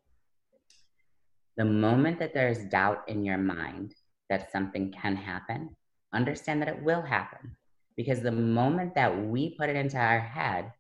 the 1.57 1.65
moment 1.65 2.19
that 2.19 2.35
there's 2.35 2.65
doubt 2.65 3.03
in 3.09 3.25
your 3.25 3.39
mind 3.39 3.95
that 4.31 4.51
something 4.51 4.93
can 4.93 5.17
happen, 5.17 5.77
understand 6.15 6.63
that 6.63 6.69
it 6.69 6.83
will 6.83 7.03
happen. 7.03 7.57
Because 7.97 8.23
the 8.23 8.33
moment 8.33 8.95
that 8.95 9.27
we 9.27 9.55
put 9.57 9.69
it 9.69 9.77
into 9.77 9.99
our 9.99 10.21
head 10.21 10.73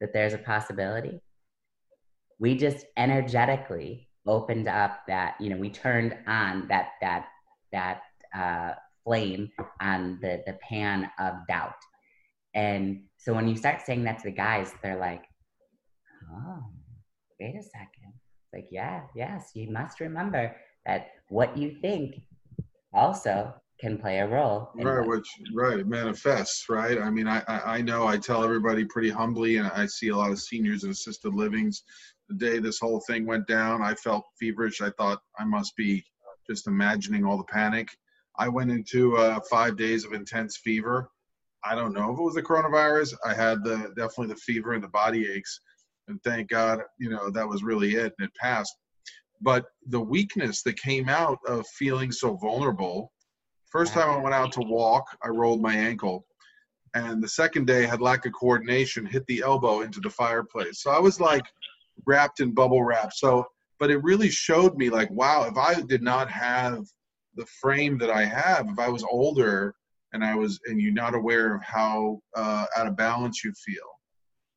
that 0.00 0.12
there's 0.12 0.34
a 0.34 0.38
possibility, 0.38 1.20
we 2.38 2.56
just 2.56 2.84
energetically 2.96 4.08
opened 4.26 4.68
up 4.68 5.00
that, 5.08 5.36
you 5.40 5.48
know, 5.48 5.56
we 5.56 5.70
turned 5.70 6.16
on 6.26 6.68
that, 6.68 6.90
that, 7.00 7.26
that 7.72 8.02
uh, 8.36 8.74
flame 9.04 9.50
on 9.80 10.18
the, 10.20 10.42
the 10.46 10.52
pan 10.68 11.10
of 11.18 11.34
doubt. 11.48 11.74
And 12.54 13.04
so 13.16 13.32
when 13.32 13.48
you 13.48 13.56
start 13.56 13.80
saying 13.80 14.04
that 14.04 14.18
to 14.18 14.24
the 14.24 14.36
guys, 14.36 14.72
they're 14.82 14.98
like, 14.98 15.24
oh, 16.30 16.62
wait 17.40 17.56
a 17.58 17.62
second 17.62 18.17
like, 18.52 18.68
yeah, 18.70 19.02
yes, 19.14 19.50
you 19.54 19.70
must 19.70 20.00
remember 20.00 20.54
that 20.86 21.08
what 21.28 21.56
you 21.56 21.76
think 21.80 22.22
also 22.92 23.54
can 23.80 23.98
play 23.98 24.18
a 24.18 24.26
role. 24.26 24.70
right, 24.74 25.06
which 25.06 25.28
right, 25.54 25.86
manifests, 25.86 26.68
right? 26.68 26.98
I 26.98 27.10
mean, 27.10 27.28
I, 27.28 27.42
I 27.46 27.80
know 27.80 28.06
I 28.06 28.16
tell 28.16 28.42
everybody 28.42 28.84
pretty 28.84 29.10
humbly, 29.10 29.58
and 29.58 29.68
I 29.68 29.86
see 29.86 30.08
a 30.08 30.16
lot 30.16 30.32
of 30.32 30.40
seniors 30.40 30.84
in 30.84 30.90
assisted 30.90 31.34
livings. 31.34 31.84
The 32.28 32.34
day 32.34 32.58
this 32.58 32.80
whole 32.80 33.00
thing 33.06 33.24
went 33.24 33.46
down, 33.46 33.82
I 33.82 33.94
felt 33.94 34.24
feverish. 34.40 34.80
I 34.80 34.90
thought 34.90 35.20
I 35.38 35.44
must 35.44 35.76
be 35.76 36.04
just 36.48 36.66
imagining 36.66 37.24
all 37.24 37.38
the 37.38 37.44
panic. 37.44 37.88
I 38.36 38.48
went 38.48 38.70
into 38.70 39.16
uh, 39.16 39.40
five 39.50 39.76
days 39.76 40.04
of 40.04 40.12
intense 40.12 40.56
fever. 40.56 41.10
I 41.64 41.74
don't 41.74 41.92
know 41.92 42.12
if 42.12 42.18
it 42.18 42.22
was 42.22 42.34
the 42.34 42.42
coronavirus. 42.42 43.14
I 43.24 43.34
had 43.34 43.62
the 43.62 43.92
definitely 43.96 44.28
the 44.28 44.36
fever 44.36 44.72
and 44.72 44.82
the 44.82 44.88
body 44.88 45.28
aches 45.30 45.60
and 46.08 46.22
thank 46.24 46.48
God, 46.48 46.80
you 46.98 47.10
know, 47.10 47.30
that 47.30 47.48
was 47.48 47.62
really 47.62 47.94
it 47.94 48.14
and 48.18 48.26
it 48.26 48.34
passed. 48.40 48.74
But 49.40 49.66
the 49.86 50.00
weakness 50.00 50.62
that 50.62 50.80
came 50.80 51.08
out 51.08 51.38
of 51.46 51.66
feeling 51.68 52.10
so 52.10 52.36
vulnerable, 52.36 53.12
first 53.66 53.92
time 53.92 54.10
I 54.10 54.16
went 54.16 54.34
out 54.34 54.52
to 54.52 54.60
walk, 54.60 55.06
I 55.22 55.28
rolled 55.28 55.62
my 55.62 55.74
ankle. 55.74 56.26
And 56.94 57.22
the 57.22 57.28
second 57.28 57.66
day 57.66 57.86
had 57.86 58.00
lack 58.00 58.26
of 58.26 58.32
coordination, 58.32 59.06
hit 59.06 59.24
the 59.26 59.42
elbow 59.42 59.82
into 59.82 60.00
the 60.00 60.10
fireplace. 60.10 60.82
So 60.82 60.90
I 60.90 60.98
was 60.98 61.20
like 61.20 61.44
wrapped 62.06 62.40
in 62.40 62.52
bubble 62.52 62.82
wrap. 62.82 63.12
So, 63.12 63.46
but 63.78 63.90
it 63.90 64.02
really 64.02 64.30
showed 64.30 64.76
me 64.76 64.90
like, 64.90 65.10
wow, 65.10 65.44
if 65.44 65.56
I 65.56 65.80
did 65.82 66.02
not 66.02 66.30
have 66.30 66.84
the 67.36 67.46
frame 67.60 67.98
that 67.98 68.10
I 68.10 68.24
have, 68.24 68.66
if 68.68 68.78
I 68.78 68.88
was 68.88 69.04
older 69.04 69.74
and 70.12 70.24
I 70.24 70.34
was, 70.34 70.58
and 70.66 70.80
you're 70.80 70.92
not 70.92 71.14
aware 71.14 71.54
of 71.54 71.62
how 71.62 72.20
uh, 72.34 72.64
out 72.76 72.86
of 72.86 72.96
balance 72.96 73.44
you 73.44 73.52
feel, 73.52 73.97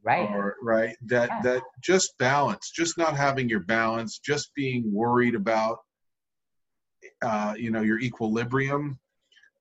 right? 0.03 0.29
Or 0.29 0.55
right 0.61 0.95
that 1.07 1.29
yeah. 1.29 1.41
that 1.43 1.63
just 1.81 2.17
balance 2.17 2.71
just 2.71 2.97
not 2.97 3.15
having 3.15 3.49
your 3.49 3.61
balance 3.61 4.19
just 4.19 4.53
being 4.55 4.91
worried 4.91 5.35
about 5.35 5.79
uh, 7.23 7.53
you 7.57 7.71
know 7.71 7.81
your 7.81 7.99
equilibrium 7.99 8.99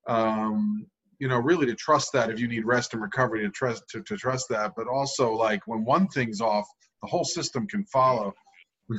um, 0.07 0.87
you 1.19 1.29
know 1.29 1.39
really 1.39 1.67
to 1.67 1.75
trust 1.75 2.13
that 2.13 2.31
if 2.31 2.41
you 2.41 2.49
need 2.49 2.65
rest 2.65 2.95
and 2.95 3.03
recovery 3.03 3.43
to 3.43 3.51
trust 3.51 3.85
to, 3.91 4.03
to 4.03 4.17
trust 4.17 4.47
that. 4.51 4.73
But 4.77 4.89
also 4.89 5.33
like 5.33 5.67
when 5.67 5.85
one 5.85 6.09
thing's 6.09 6.41
off 6.41 6.67
the 7.03 7.09
whole 7.09 7.25
system 7.25 7.67
can 7.67 7.85
follow. 7.85 8.35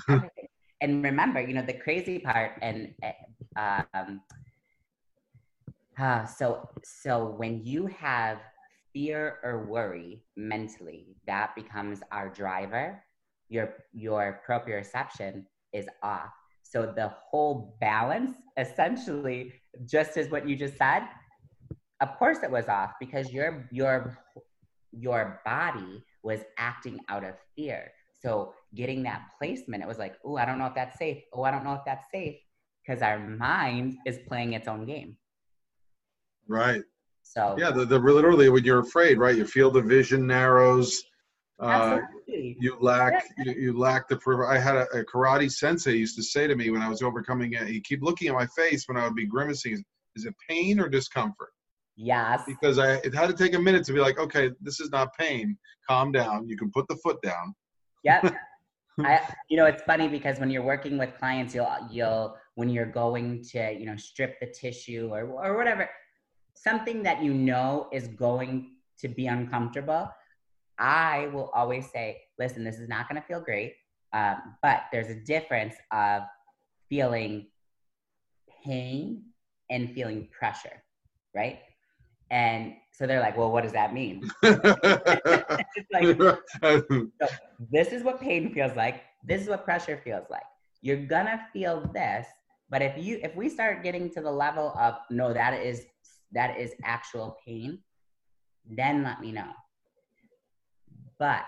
And 0.84 1.04
remember 1.04 1.40
you 1.40 1.54
know 1.54 1.62
the 1.62 1.76
crazy 1.76 2.18
part 2.18 2.54
and 2.64 2.92
uh, 3.56 3.84
um, 3.94 4.22
uh, 6.00 6.26
so 6.26 6.68
so 6.84 7.36
when 7.38 7.64
you 7.64 7.86
have 7.86 8.40
fear 8.94 9.38
or 9.44 9.66
worry 9.66 10.24
mentally, 10.36 11.16
that 11.28 11.56
becomes 11.56 12.00
our 12.12 12.30
driver, 12.30 13.04
your 13.50 13.74
your 13.94 14.42
proprioception 14.48 15.46
is 15.74 15.88
off. 16.04 16.32
So 16.64 16.94
the 16.96 17.12
whole 17.30 17.78
balance 17.82 18.32
essentially 18.58 19.54
just 19.86 20.18
as 20.18 20.30
what 20.30 20.48
you 20.48 20.56
just 20.56 20.78
said, 20.78 21.04
of 22.02 22.18
course 22.18 22.40
it 22.44 22.52
was 22.52 22.68
off 22.68 22.92
because 23.00 23.32
your 23.32 23.68
your 23.72 24.18
your 24.92 25.42
body 25.46 26.04
was 26.24 26.42
acting 26.58 27.00
out 27.10 27.24
of 27.24 27.36
fear. 27.56 27.92
So 28.22 28.54
getting 28.76 29.04
that 29.04 29.24
placement, 29.38 29.84
it 29.84 29.88
was 29.88 29.98
like, 29.98 30.16
oh, 30.24 30.38
I 30.38 30.46
don't 30.46 30.60
know 30.60 30.68
if 30.68 30.76
that's 30.76 30.98
safe. 30.98 31.24
Oh, 31.34 31.44
I 31.44 31.52
don't 31.52 31.64
know 31.64 31.74
if 31.74 31.82
that's 31.86 32.06
safe. 32.12 32.36
Because 32.86 33.02
our 33.02 33.20
mind 33.20 33.98
is 34.06 34.20
playing 34.28 34.54
its 34.54 34.68
own 34.68 34.86
game. 34.86 35.18
Right. 36.48 36.84
So 37.32 37.56
yeah, 37.58 37.72
the, 37.72 37.86
the 37.86 37.98
literally 37.98 38.50
when 38.50 38.66
you're 38.66 38.80
afraid, 38.80 39.18
right? 39.18 39.38
You 39.38 39.46
feel 39.46 39.72
the 39.72 39.82
vision 39.82 40.28
narrows. 40.28 41.02
Uh, 41.58 42.00
you 42.28 42.76
lack 42.82 43.24
you, 43.38 43.54
you, 43.54 43.78
lack 43.78 44.10
the. 44.10 44.20
I 44.50 44.58
had 44.58 44.76
a, 44.76 44.88
a, 44.88 45.06
karate 45.06 45.50
sensei 45.50 45.96
used 45.96 46.18
to 46.18 46.24
say 46.24 46.46
to 46.46 46.56
me 46.56 46.72
when 46.72 46.82
I 46.82 46.90
was 46.90 47.02
overcoming 47.02 47.54
it. 47.54 47.68
He 47.68 47.80
keep 47.80 48.02
looking 48.02 48.28
at 48.28 48.34
my 48.34 48.48
face 48.48 48.86
when 48.88 48.98
I 48.98 49.06
would 49.06 49.16
be 49.16 49.26
grimacing. 49.26 49.82
Is 50.18 50.26
it 50.26 50.36
pain 50.50 50.78
or 50.78 50.90
discomfort? 50.90 51.52
Yes. 51.96 52.42
Because 52.46 52.80
I 52.80 52.96
it 52.96 53.14
had 53.16 53.28
to 53.28 53.34
take 53.34 53.54
a 53.54 53.60
minute 53.60 53.86
to 53.86 53.94
be 53.94 54.00
like, 54.00 54.20
okay, 54.20 54.52
this 54.60 54.82
is 54.82 54.90
not 54.90 55.16
pain. 55.18 55.58
Calm 55.88 56.12
down. 56.12 56.50
You 56.50 56.58
can 56.58 56.70
put 56.70 56.86
the 56.90 56.98
foot 56.98 57.22
down. 57.22 57.56
Yep. 58.04 58.36
I, 59.00 59.22
you 59.50 59.56
know, 59.56 59.68
it's 59.68 59.84
funny 59.84 60.10
because 60.10 60.38
when 60.38 60.50
you're 60.50 60.64
working 60.64 60.98
with 60.98 61.16
clients, 61.18 61.56
you'll 61.56 61.72
you'll 61.90 62.36
when 62.56 62.68
you're 62.68 62.92
going 62.92 63.42
to 63.52 63.74
you 63.80 63.86
know 63.86 63.96
strip 63.96 64.38
the 64.42 64.48
tissue 64.48 65.10
or 65.14 65.22
or 65.22 65.56
whatever, 65.56 65.90
something 66.64 67.04
that 67.04 67.24
you 67.24 67.34
know 67.34 67.88
is 67.92 68.08
going 68.08 68.72
to 69.00 69.08
be 69.08 69.28
uncomfortable, 69.28 70.10
I 70.78 71.28
will 71.34 71.50
always 71.54 71.90
say, 71.92 72.22
listen, 72.40 72.64
this 72.64 72.80
is 72.80 72.88
not 72.88 73.10
going 73.10 73.22
to 73.22 73.28
feel 73.28 73.42
great. 73.42 73.74
Um, 74.14 74.56
but 74.62 74.84
there's 74.92 75.08
a 75.08 75.16
difference 75.16 75.76
of 75.92 76.24
feeling 76.90 77.48
pain 78.64 79.24
and 79.70 79.94
feeling 79.94 80.28
pressure, 80.38 80.84
right? 81.34 81.60
And 82.30 82.74
so 82.92 83.08
they're 83.08 83.20
like, 83.20 83.38
well, 83.38 83.52
what 83.52 83.64
does 83.64 83.74
that 83.74 83.94
mean? 83.94 84.30
like, 84.44 86.18
so 86.18 87.28
this 87.72 87.90
is 87.90 88.04
what 88.04 88.20
pain 88.20 88.54
feels 88.54 88.76
like. 88.76 89.04
This 89.24 89.42
is 89.42 89.48
what 89.50 89.66
pressure 89.66 90.00
feels 90.04 90.26
like. 90.30 90.44
You're 90.82 91.06
gonna 91.06 91.42
feel 91.54 91.90
this, 91.94 92.26
but 92.70 92.82
if 92.82 92.98
you 92.98 93.20
if 93.22 93.36
we 93.36 93.50
start 93.50 93.84
getting 93.84 94.10
to 94.12 94.22
the 94.22 94.32
level 94.32 94.74
of 94.80 94.96
no, 95.10 95.34
that 95.34 95.54
is 95.54 95.86
that 96.32 96.60
is 96.60 96.74
actual 96.84 97.38
pain, 97.46 97.80
then 98.70 99.04
let 99.04 99.22
me 99.22 99.32
know. 99.32 99.52
But 101.20 101.44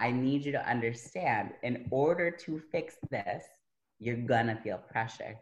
I 0.00 0.10
need 0.10 0.44
you 0.44 0.52
to 0.52 0.68
understand 0.68 1.52
in 1.62 1.86
order 1.90 2.30
to 2.30 2.60
fix 2.72 2.96
this, 3.10 3.44
you're 3.98 4.16
gonna 4.16 4.60
feel 4.62 4.78
pressure, 4.78 5.36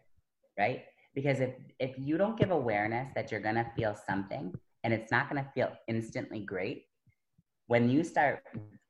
right? 0.58 0.84
Because 1.14 1.40
if, 1.40 1.54
if 1.78 1.98
you 1.98 2.16
don't 2.16 2.38
give 2.38 2.50
awareness 2.50 3.08
that 3.14 3.30
you're 3.30 3.40
gonna 3.40 3.70
feel 3.76 3.96
something 4.06 4.52
and 4.84 4.92
it's 4.92 5.10
not 5.10 5.30
to 5.30 5.50
feel 5.54 5.72
instantly 5.88 6.40
great 6.40 6.84
when 7.66 7.88
you 7.88 8.04
start 8.04 8.42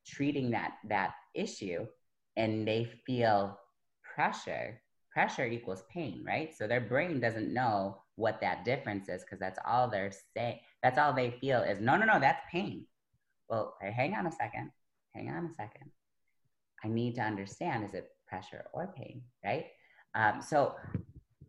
treating 0.06 0.50
that 0.50 0.74
that 0.88 1.14
issue 1.34 1.86
and 2.36 2.66
they 2.66 2.84
feel 3.06 3.58
pressure 4.02 4.80
pressure 5.12 5.46
equals 5.46 5.84
pain 5.92 6.22
right 6.26 6.54
so 6.54 6.66
their 6.66 6.80
brain 6.80 7.20
doesn't 7.20 7.54
know 7.54 7.96
what 8.16 8.40
that 8.40 8.64
difference 8.64 9.08
is 9.08 9.22
because 9.22 9.40
that's 9.40 9.58
all 9.66 9.88
they're 9.88 10.12
saying 10.36 10.58
that's 10.82 10.98
all 10.98 11.12
they 11.12 11.30
feel 11.40 11.62
is 11.62 11.80
no 11.80 11.96
no 11.96 12.06
no 12.06 12.20
that's 12.20 12.40
pain. 12.50 12.86
Well 13.48 13.76
hang 13.80 14.14
on 14.14 14.26
a 14.26 14.32
second 14.32 14.70
hang 15.14 15.28
on 15.28 15.46
a 15.46 15.54
second. 15.54 15.90
I 16.84 16.88
need 16.88 17.14
to 17.16 17.22
understand 17.22 17.84
is 17.84 17.94
it 17.94 18.08
pressure 18.28 18.64
or 18.72 18.92
pain 18.96 19.22
right? 19.44 19.66
Um, 20.14 20.40
so 20.40 20.74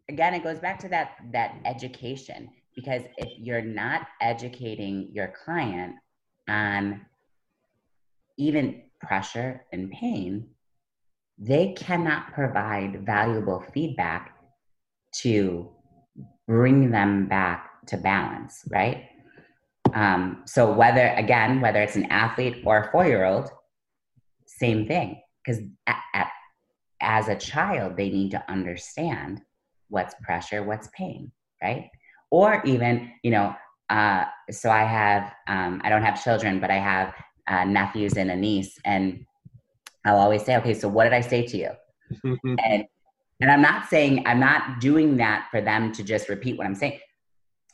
again 0.10 0.34
it 0.34 0.44
goes 0.44 0.60
back 0.60 0.80
to 0.80 0.90
that 0.90 1.18
that 1.32 1.56
education 1.66 2.50
because 2.76 3.04
if 3.18 3.30
you're 3.38 3.62
not 3.62 4.08
educating 4.22 5.10
your 5.14 5.34
client 5.44 5.96
on 6.50 7.06
even 8.38 8.84
pressure 9.02 9.66
and 9.72 9.92
pain 9.92 10.48
they 11.38 11.74
cannot 11.74 12.34
provide 12.34 13.06
valuable 13.06 13.64
feedback 13.74 14.38
to 15.12 15.70
bring 16.48 16.92
them 16.92 17.28
back 17.28 17.86
to 17.88 17.98
balance, 17.98 18.64
right? 18.70 19.10
Um, 19.94 20.44
so 20.46 20.72
whether 20.72 21.08
again, 21.16 21.62
whether 21.62 21.82
it's 21.82 21.96
an 21.96 22.06
athlete 22.12 22.64
or 22.66 22.80
a 22.80 22.92
four-year-old, 22.92 23.50
same 24.46 24.88
thing. 24.88 25.22
Because 25.44 25.62
as 27.02 27.28
a 27.28 27.36
child, 27.36 27.98
they 27.98 28.10
need 28.10 28.32
to 28.32 28.44
understand 28.50 29.42
what's 29.90 30.16
pressure, 30.24 30.64
what's 30.64 30.90
pain, 30.98 31.32
right? 31.62 31.90
Or 32.32 32.64
even, 32.66 33.12
you 33.24 33.32
know, 33.32 33.56
uh, 33.90 34.26
so 34.50 34.72
I 34.72 34.84
have, 34.84 35.32
um, 35.48 35.82
I 35.84 35.90
don't 35.90 36.02
have 36.02 36.22
children, 36.24 36.60
but 36.60 36.72
I 36.72 36.80
have 36.80 37.14
uh, 37.48 37.66
nephews 37.66 38.18
and 38.18 38.32
a 38.32 38.36
niece, 38.36 38.80
and 38.84 39.24
I'll 40.04 40.18
always 40.18 40.44
say, 40.44 40.58
okay, 40.58 40.74
so 40.74 40.88
what 40.88 41.04
did 41.04 41.14
I 41.14 41.22
say 41.22 41.46
to 41.46 41.58
you? 41.58 41.70
and 42.60 42.86
and 43.42 43.52
I'm 43.52 43.62
not 43.62 43.90
saying 43.90 44.24
I'm 44.26 44.40
not 44.40 44.80
doing 44.80 45.18
that 45.18 45.48
for 45.52 45.62
them 45.62 45.92
to 45.94 46.04
just 46.04 46.30
repeat 46.30 46.58
what 46.58 46.68
I'm 46.68 46.76
saying. 46.76 47.00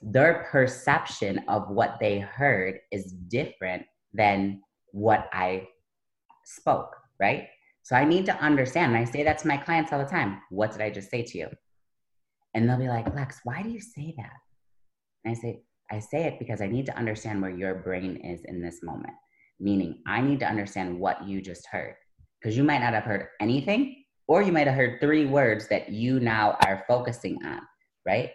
Their 0.01 0.47
perception 0.51 1.43
of 1.47 1.69
what 1.69 1.97
they 1.99 2.19
heard 2.19 2.79
is 2.91 3.11
different 3.11 3.83
than 4.13 4.61
what 4.91 5.29
I 5.31 5.67
spoke, 6.45 6.95
right? 7.19 7.47
So 7.83 7.95
I 7.95 8.05
need 8.05 8.25
to 8.25 8.35
understand. 8.37 8.95
And 8.95 9.07
I 9.07 9.09
say 9.09 9.23
that 9.23 9.37
to 9.39 9.47
my 9.47 9.57
clients 9.57 9.93
all 9.93 9.99
the 9.99 10.05
time. 10.05 10.41
What 10.49 10.71
did 10.71 10.81
I 10.81 10.89
just 10.89 11.09
say 11.09 11.23
to 11.23 11.37
you? 11.37 11.47
And 12.53 12.67
they'll 12.67 12.77
be 12.77 12.87
like, 12.87 13.13
Lex, 13.15 13.39
why 13.43 13.61
do 13.61 13.69
you 13.69 13.79
say 13.79 14.13
that? 14.17 14.33
And 15.23 15.35
I 15.35 15.39
say, 15.39 15.61
I 15.91 15.99
say 15.99 16.25
it 16.25 16.39
because 16.39 16.61
I 16.61 16.67
need 16.67 16.85
to 16.87 16.97
understand 16.97 17.41
where 17.41 17.51
your 17.51 17.75
brain 17.75 18.17
is 18.17 18.41
in 18.45 18.61
this 18.61 18.81
moment. 18.81 19.13
Meaning, 19.59 20.01
I 20.07 20.21
need 20.21 20.39
to 20.39 20.47
understand 20.47 20.99
what 20.99 21.27
you 21.27 21.41
just 21.41 21.67
heard. 21.67 21.95
Because 22.41 22.57
you 22.57 22.63
might 22.63 22.79
not 22.81 22.93
have 22.93 23.03
heard 23.03 23.27
anything, 23.39 24.00
or 24.31 24.41
you 24.41 24.53
might 24.53 24.65
have 24.65 24.77
heard 24.77 24.97
three 25.01 25.25
words 25.25 25.67
that 25.67 25.89
you 25.89 26.17
now 26.17 26.57
are 26.65 26.85
focusing 26.87 27.37
on, 27.43 27.59
right? 28.05 28.29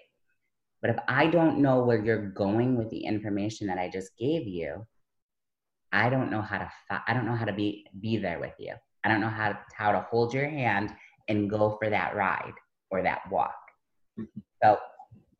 But 0.82 0.90
if 0.90 0.96
I 1.08 1.26
don't 1.26 1.60
know 1.60 1.84
where 1.84 2.04
you're 2.04 2.28
going 2.32 2.76
with 2.76 2.90
the 2.90 3.02
information 3.02 3.66
that 3.68 3.78
I 3.78 3.88
just 3.88 4.10
gave 4.18 4.46
you, 4.46 4.86
I 5.92 6.10
don't 6.10 6.30
know 6.30 6.42
how 6.42 6.58
to 6.58 6.70
I 6.90 7.14
don't 7.14 7.24
know 7.24 7.34
how 7.34 7.46
to 7.46 7.52
be 7.54 7.86
be 7.98 8.18
there 8.18 8.38
with 8.38 8.52
you. 8.58 8.74
I 9.04 9.08
don't 9.08 9.22
know 9.22 9.30
how 9.30 9.52
to, 9.52 9.58
how 9.74 9.90
to 9.92 10.06
hold 10.10 10.34
your 10.34 10.46
hand 10.46 10.90
and 11.28 11.48
go 11.48 11.78
for 11.80 11.88
that 11.88 12.14
ride 12.14 12.52
or 12.90 13.00
that 13.02 13.22
walk. 13.30 13.56
So, 14.62 14.76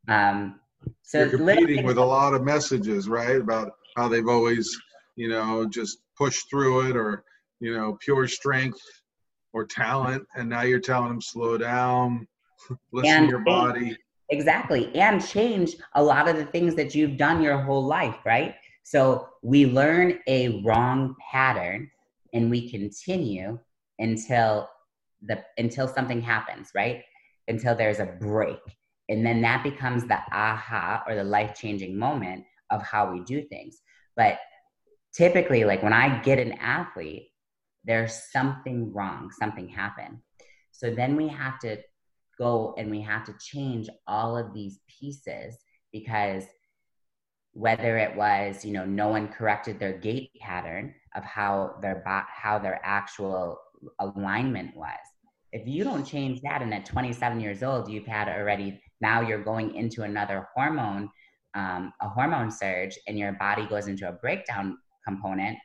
um, 0.08 0.58
so 1.02 1.18
you're 1.18 1.36
competing 1.36 1.84
with 1.84 1.98
a 1.98 2.04
lot 2.04 2.32
of 2.32 2.44
messages, 2.44 3.10
right? 3.10 3.36
About 3.36 3.72
how 3.94 4.08
they've 4.08 4.26
always, 4.26 4.74
you 5.16 5.28
know, 5.28 5.66
just 5.66 5.98
pushed 6.16 6.48
through 6.48 6.88
it, 6.88 6.96
or 6.96 7.24
you 7.60 7.76
know, 7.76 7.98
pure 8.00 8.26
strength 8.26 8.80
or 9.56 9.64
talent 9.64 10.26
and 10.36 10.50
now 10.50 10.60
you're 10.60 10.78
telling 10.78 11.08
them 11.08 11.20
slow 11.20 11.56
down 11.56 12.28
listen 12.92 13.10
and 13.10 13.26
to 13.26 13.30
your 13.30 13.38
body. 13.40 13.96
Exactly 14.28 14.94
and 14.94 15.26
change 15.26 15.76
a 15.94 16.02
lot 16.02 16.28
of 16.28 16.36
the 16.36 16.44
things 16.44 16.74
that 16.74 16.94
you've 16.94 17.16
done 17.16 17.42
your 17.42 17.56
whole 17.56 17.84
life 17.84 18.16
right? 18.26 18.56
So 18.82 19.28
we 19.42 19.64
learn 19.64 20.18
a 20.26 20.62
wrong 20.62 21.16
pattern 21.32 21.90
and 22.34 22.50
we 22.50 22.70
continue 22.70 23.58
until 23.98 24.68
the 25.22 25.42
until 25.56 25.88
something 25.88 26.20
happens 26.20 26.70
right? 26.74 27.02
Until 27.48 27.74
there's 27.74 28.00
a 28.00 28.14
break 28.20 28.60
and 29.08 29.24
then 29.24 29.40
that 29.40 29.62
becomes 29.62 30.06
the 30.06 30.18
aha 30.32 31.02
or 31.06 31.14
the 31.14 31.24
life 31.24 31.54
changing 31.54 31.98
moment 31.98 32.44
of 32.70 32.82
how 32.82 33.10
we 33.10 33.20
do 33.20 33.42
things. 33.42 33.80
But 34.16 34.38
typically 35.14 35.64
like 35.64 35.82
when 35.82 35.94
i 35.94 36.18
get 36.20 36.38
an 36.38 36.52
athlete 36.60 37.30
there's 37.86 38.30
something 38.32 38.92
wrong, 38.92 39.30
something 39.38 39.68
happened. 39.68 40.18
So 40.72 40.90
then 40.90 41.16
we 41.16 41.28
have 41.28 41.58
to 41.60 41.78
go 42.38 42.74
and 42.76 42.90
we 42.90 43.00
have 43.00 43.24
to 43.24 43.34
change 43.40 43.88
all 44.06 44.36
of 44.36 44.52
these 44.52 44.80
pieces 45.00 45.56
because 45.92 46.44
whether 47.52 47.96
it 47.96 48.14
was 48.14 48.64
you 48.66 48.72
know 48.72 48.84
no 48.84 49.08
one 49.08 49.28
corrected 49.28 49.78
their 49.78 49.94
gait 49.94 50.30
pattern 50.40 50.94
of 51.14 51.24
how 51.24 51.74
their 51.80 52.02
how 52.28 52.58
their 52.58 52.78
actual 52.84 53.58
alignment 54.00 54.76
was 54.76 54.98
if 55.52 55.66
you 55.66 55.82
don't 55.82 56.04
change 56.04 56.42
that 56.42 56.60
and 56.60 56.74
at 56.74 56.84
27 56.84 57.40
years 57.40 57.62
old 57.62 57.88
you've 57.88 58.06
had 58.06 58.28
already 58.28 58.78
now 59.00 59.22
you're 59.22 59.42
going 59.42 59.74
into 59.74 60.02
another 60.02 60.46
hormone 60.54 61.08
um, 61.54 61.94
a 62.02 62.08
hormone 62.10 62.50
surge 62.50 62.98
and 63.06 63.18
your 63.18 63.32
body 63.32 63.66
goes 63.66 63.86
into 63.86 64.06
a 64.06 64.12
breakdown 64.12 64.76
component 65.06 65.56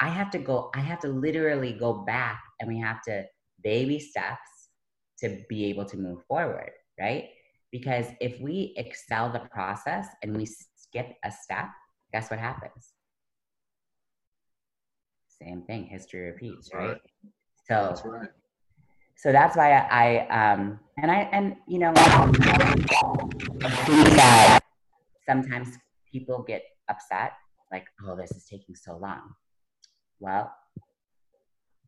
I 0.00 0.08
have 0.08 0.30
to 0.30 0.38
go, 0.38 0.70
I 0.74 0.80
have 0.80 1.00
to 1.00 1.08
literally 1.08 1.72
go 1.72 1.92
back 1.92 2.40
and 2.60 2.68
we 2.68 2.78
have 2.78 3.02
to 3.02 3.24
baby 3.62 3.98
steps 3.98 4.68
to 5.20 5.42
be 5.48 5.66
able 5.66 5.84
to 5.86 5.96
move 5.96 6.22
forward, 6.26 6.70
right? 6.98 7.30
Because 7.72 8.06
if 8.20 8.40
we 8.40 8.74
excel 8.76 9.30
the 9.30 9.40
process 9.50 10.06
and 10.22 10.36
we 10.36 10.46
skip 10.46 11.14
a 11.24 11.32
step, 11.32 11.66
guess 12.12 12.30
what 12.30 12.38
happens? 12.38 12.92
Same 15.28 15.62
thing, 15.62 15.84
history 15.84 16.20
repeats, 16.20 16.70
right? 16.72 16.88
right. 16.88 17.00
So 17.66 17.88
that's 17.88 18.04
right. 18.04 18.28
So 19.16 19.32
that's 19.32 19.56
why 19.56 19.72
I, 19.72 20.26
I 20.28 20.52
um 20.52 20.78
and 20.96 21.10
I 21.10 21.28
and 21.32 21.56
you 21.66 21.80
know 21.80 21.92
sometimes 25.26 25.76
people 26.10 26.44
get 26.46 26.62
upset 26.88 27.32
like 27.72 27.84
oh 28.06 28.16
this 28.16 28.30
is 28.30 28.44
taking 28.44 28.76
so 28.76 28.96
long 28.96 29.34
well, 30.20 30.52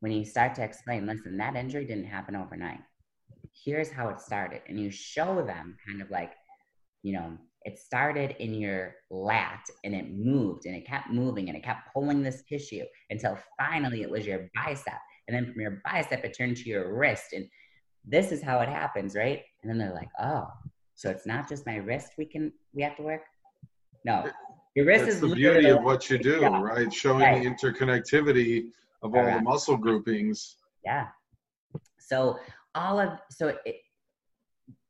when 0.01 0.13
you 0.13 0.25
start 0.25 0.55
to 0.57 0.63
explain, 0.63 1.07
listen, 1.07 1.37
that 1.37 1.57
injury 1.57 1.85
didn't 1.85 2.07
happen 2.07 2.35
overnight. 2.35 2.81
Here's 3.65 3.91
how 3.91 4.09
it 4.09 4.21
started. 4.21 4.63
And 4.69 4.81
you 4.81 4.91
show 4.91 5.45
them 5.45 5.77
kind 5.87 6.01
of 6.01 6.11
like, 6.11 6.33
you 7.03 7.13
know, 7.13 7.37
it 7.63 7.79
started 7.79 8.35
in 8.39 8.55
your 8.55 8.95
lat 9.11 9.67
and 9.85 9.95
it 9.95 10.11
moved 10.11 10.65
and 10.65 10.75
it 10.75 10.87
kept 10.87 11.11
moving 11.11 11.49
and 11.49 11.57
it 11.57 11.63
kept 11.63 11.93
pulling 11.93 12.23
this 12.23 12.43
tissue 12.49 12.85
until 13.11 13.39
finally 13.59 14.03
it 14.03 14.11
was 14.11 14.27
your 14.27 14.49
bicep. 14.55 14.95
And 15.29 15.37
then 15.37 15.53
from 15.53 15.61
your 15.61 15.83
bicep, 15.85 16.25
it 16.25 16.35
turned 16.37 16.57
to 16.57 16.69
your 16.69 16.97
wrist. 16.97 17.35
And 17.35 17.47
this 18.07 18.33
is 18.33 18.43
how 18.43 18.61
it 18.61 18.69
happens, 18.69 19.15
right? 19.15 19.43
And 19.63 19.71
then 19.71 19.79
they're 19.79 19.95
like, 19.95 20.09
oh, 20.21 20.47
so 20.95 21.11
it's 21.11 21.27
not 21.27 21.49
just 21.49 21.67
my 21.67 21.77
wrist 21.77 22.13
we 22.19 22.25
can 22.25 22.53
we 22.75 22.83
have 22.83 22.97
to 22.97 23.03
work? 23.03 23.23
No, 24.05 24.31
your 24.75 24.87
wrist 24.87 25.05
That's 25.05 25.17
is 25.17 25.21
the 25.21 25.35
beauty 25.35 25.69
of 25.69 25.83
what 25.83 26.09
you 26.11 26.19
do, 26.19 26.39
yeah. 26.41 26.61
right? 26.61 26.93
Showing 26.93 27.21
right. 27.21 27.43
the 27.43 27.51
interconnectivity 27.51 28.67
of 29.03 29.15
all 29.15 29.25
the 29.25 29.41
muscle 29.41 29.77
groupings. 29.77 30.57
Yeah. 30.85 31.09
So 31.99 32.39
all 32.75 33.01
of 33.01 33.19
so 33.31 33.49
it, 33.49 33.77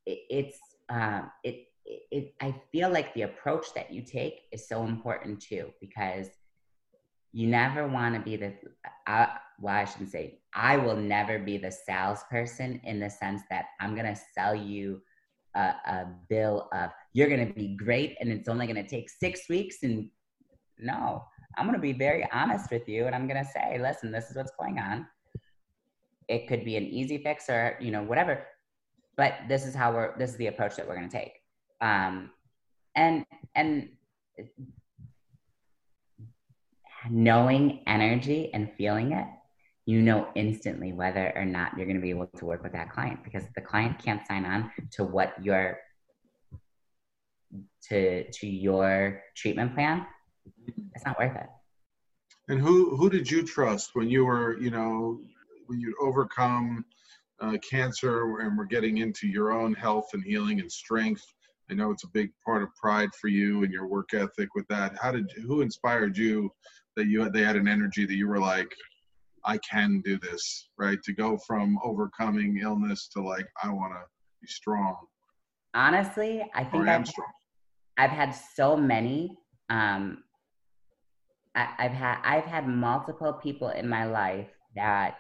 it 0.06 0.18
it's 0.28 0.58
um 0.88 1.30
it, 1.44 1.66
it 1.84 2.02
it 2.10 2.34
I 2.40 2.54
feel 2.72 2.90
like 2.90 3.14
the 3.14 3.22
approach 3.22 3.72
that 3.74 3.92
you 3.92 4.02
take 4.02 4.42
is 4.52 4.68
so 4.68 4.84
important 4.84 5.40
too 5.40 5.70
because 5.80 6.28
you 7.32 7.46
never 7.46 7.86
want 7.86 8.14
to 8.14 8.20
be 8.20 8.36
the 8.36 8.52
I, 9.06 9.28
well 9.60 9.74
i 9.74 9.84
shouldn't 9.84 10.10
say 10.10 10.40
i 10.54 10.76
will 10.76 10.96
never 10.96 11.38
be 11.38 11.58
the 11.58 11.70
salesperson 11.70 12.80
in 12.84 12.98
the 12.98 13.10
sense 13.10 13.42
that 13.50 13.66
i'm 13.80 13.94
going 13.94 14.12
to 14.12 14.20
sell 14.34 14.54
you 14.54 15.00
a, 15.54 15.60
a 15.60 16.06
bill 16.28 16.68
of 16.72 16.90
you're 17.12 17.28
going 17.28 17.46
to 17.46 17.52
be 17.52 17.76
great 17.76 18.16
and 18.20 18.30
it's 18.30 18.48
only 18.48 18.66
going 18.66 18.82
to 18.82 18.88
take 18.88 19.10
six 19.10 19.48
weeks 19.48 19.78
and 19.82 20.08
no 20.78 21.24
i'm 21.56 21.66
going 21.66 21.76
to 21.76 21.80
be 21.80 21.92
very 21.92 22.28
honest 22.32 22.70
with 22.70 22.88
you 22.88 23.06
and 23.06 23.14
i'm 23.14 23.26
going 23.26 23.42
to 23.42 23.50
say 23.50 23.78
listen 23.80 24.12
this 24.12 24.30
is 24.30 24.36
what's 24.36 24.52
going 24.58 24.78
on. 24.78 25.06
It 26.28 26.46
could 26.46 26.64
be 26.64 26.76
an 26.76 26.84
easy 26.84 27.18
fix 27.18 27.48
or 27.48 27.76
you 27.80 27.90
know 27.90 28.04
whatever 28.04 28.46
but 29.20 29.34
this 29.48 29.66
is 29.66 29.74
how 29.74 29.92
we're 29.92 30.16
this 30.16 30.30
is 30.30 30.36
the 30.36 30.46
approach 30.46 30.76
that 30.76 30.88
we're 30.88 30.96
going 30.96 31.10
to 31.10 31.16
take. 31.16 31.34
Um, 31.82 32.30
and 32.96 33.26
and 33.54 33.90
knowing 37.10 37.82
energy 37.86 38.50
and 38.54 38.72
feeling 38.78 39.12
it 39.12 39.26
you 39.84 40.00
know 40.00 40.28
instantly 40.34 40.92
whether 40.92 41.32
or 41.36 41.44
not 41.44 41.76
you're 41.76 41.86
going 41.86 41.96
to 41.96 42.02
be 42.02 42.10
able 42.10 42.26
to 42.36 42.46
work 42.46 42.62
with 42.62 42.72
that 42.72 42.90
client 42.90 43.22
because 43.22 43.44
the 43.54 43.60
client 43.60 43.98
can't 43.98 44.26
sign 44.26 44.46
on 44.46 44.70
to 44.90 45.04
what 45.04 45.34
you're 45.42 45.78
to 47.88 48.30
to 48.30 48.46
your 48.46 49.22
treatment 49.36 49.74
plan, 49.74 50.06
it's 50.94 51.04
not 51.04 51.18
worth 51.18 51.36
it. 51.36 51.46
And 52.48 52.60
who 52.60 52.96
who 52.96 53.10
did 53.10 53.30
you 53.30 53.42
trust 53.44 53.90
when 53.94 54.08
you 54.08 54.24
were, 54.24 54.58
you 54.58 54.70
know, 54.70 55.20
when 55.66 55.80
you 55.80 55.94
overcome 56.00 56.84
uh, 57.40 57.56
cancer 57.68 58.40
and 58.40 58.58
we're 58.58 58.64
getting 58.64 58.98
into 58.98 59.26
your 59.26 59.52
own 59.52 59.72
health 59.74 60.08
and 60.12 60.22
healing 60.24 60.60
and 60.60 60.70
strength? 60.70 61.24
I 61.70 61.74
know 61.74 61.92
it's 61.92 62.04
a 62.04 62.08
big 62.08 62.30
part 62.44 62.62
of 62.64 62.74
pride 62.74 63.10
for 63.20 63.28
you 63.28 63.62
and 63.62 63.72
your 63.72 63.86
work 63.86 64.12
ethic 64.14 64.54
with 64.56 64.66
that. 64.68 64.96
How 65.00 65.12
did 65.12 65.30
who 65.46 65.60
inspired 65.60 66.16
you 66.16 66.50
that 66.96 67.06
you 67.06 67.28
they 67.30 67.44
had 67.44 67.56
an 67.56 67.68
energy 67.68 68.04
that 68.04 68.16
you 68.16 68.26
were 68.26 68.40
like, 68.40 68.74
I 69.44 69.58
can 69.58 70.00
do 70.04 70.18
this, 70.18 70.68
right? 70.78 71.00
To 71.04 71.12
go 71.12 71.38
from 71.46 71.78
overcoming 71.84 72.58
illness 72.58 73.08
to 73.14 73.22
like 73.22 73.46
I 73.62 73.70
want 73.70 73.92
to 73.92 74.00
be 74.40 74.48
strong. 74.48 74.96
Honestly, 75.74 76.44
I 76.54 76.64
think 76.64 76.88
I 76.88 76.94
am 76.94 77.04
I've, 78.00 78.10
had 78.10 78.30
so 78.30 78.76
many. 78.76 79.38
Um, 79.68 80.24
I, 81.54 81.68
I've 81.78 81.92
had 81.92 82.18
I've 82.24 82.44
had 82.44 82.66
multiple 82.66 83.32
people 83.32 83.68
in 83.68 83.88
my 83.88 84.04
life 84.06 84.48
that 84.74 85.18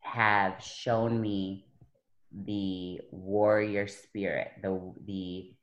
have 0.00 0.62
shown 0.62 1.20
me 1.20 1.66
the 2.32 3.00
warrior 3.10 3.86
spirit, 3.86 4.52
the 4.62 4.92
the 5.06 5.54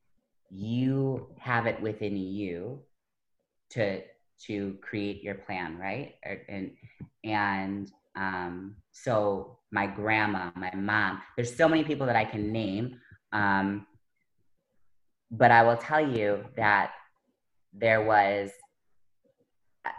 you 0.49 1.27
have 1.39 1.65
it 1.65 1.81
within 1.81 2.15
you 2.17 2.79
to 3.71 4.01
to 4.47 4.77
create 4.81 5.23
your 5.23 5.35
plan, 5.35 5.77
right? 5.77 6.15
And 6.49 6.71
and 7.23 7.91
um, 8.15 8.77
so 8.91 9.59
my 9.71 9.87
grandma, 9.87 10.51
my 10.55 10.73
mom, 10.73 11.21
there's 11.35 11.55
so 11.55 11.67
many 11.67 11.83
people 11.83 12.05
that 12.05 12.15
I 12.15 12.25
can 12.25 12.51
name. 12.51 12.99
Um, 13.33 13.85
but 15.37 15.51
I 15.51 15.63
will 15.63 15.77
tell 15.77 16.05
you 16.05 16.43
that 16.55 16.91
there 17.73 18.03
was 18.03 18.51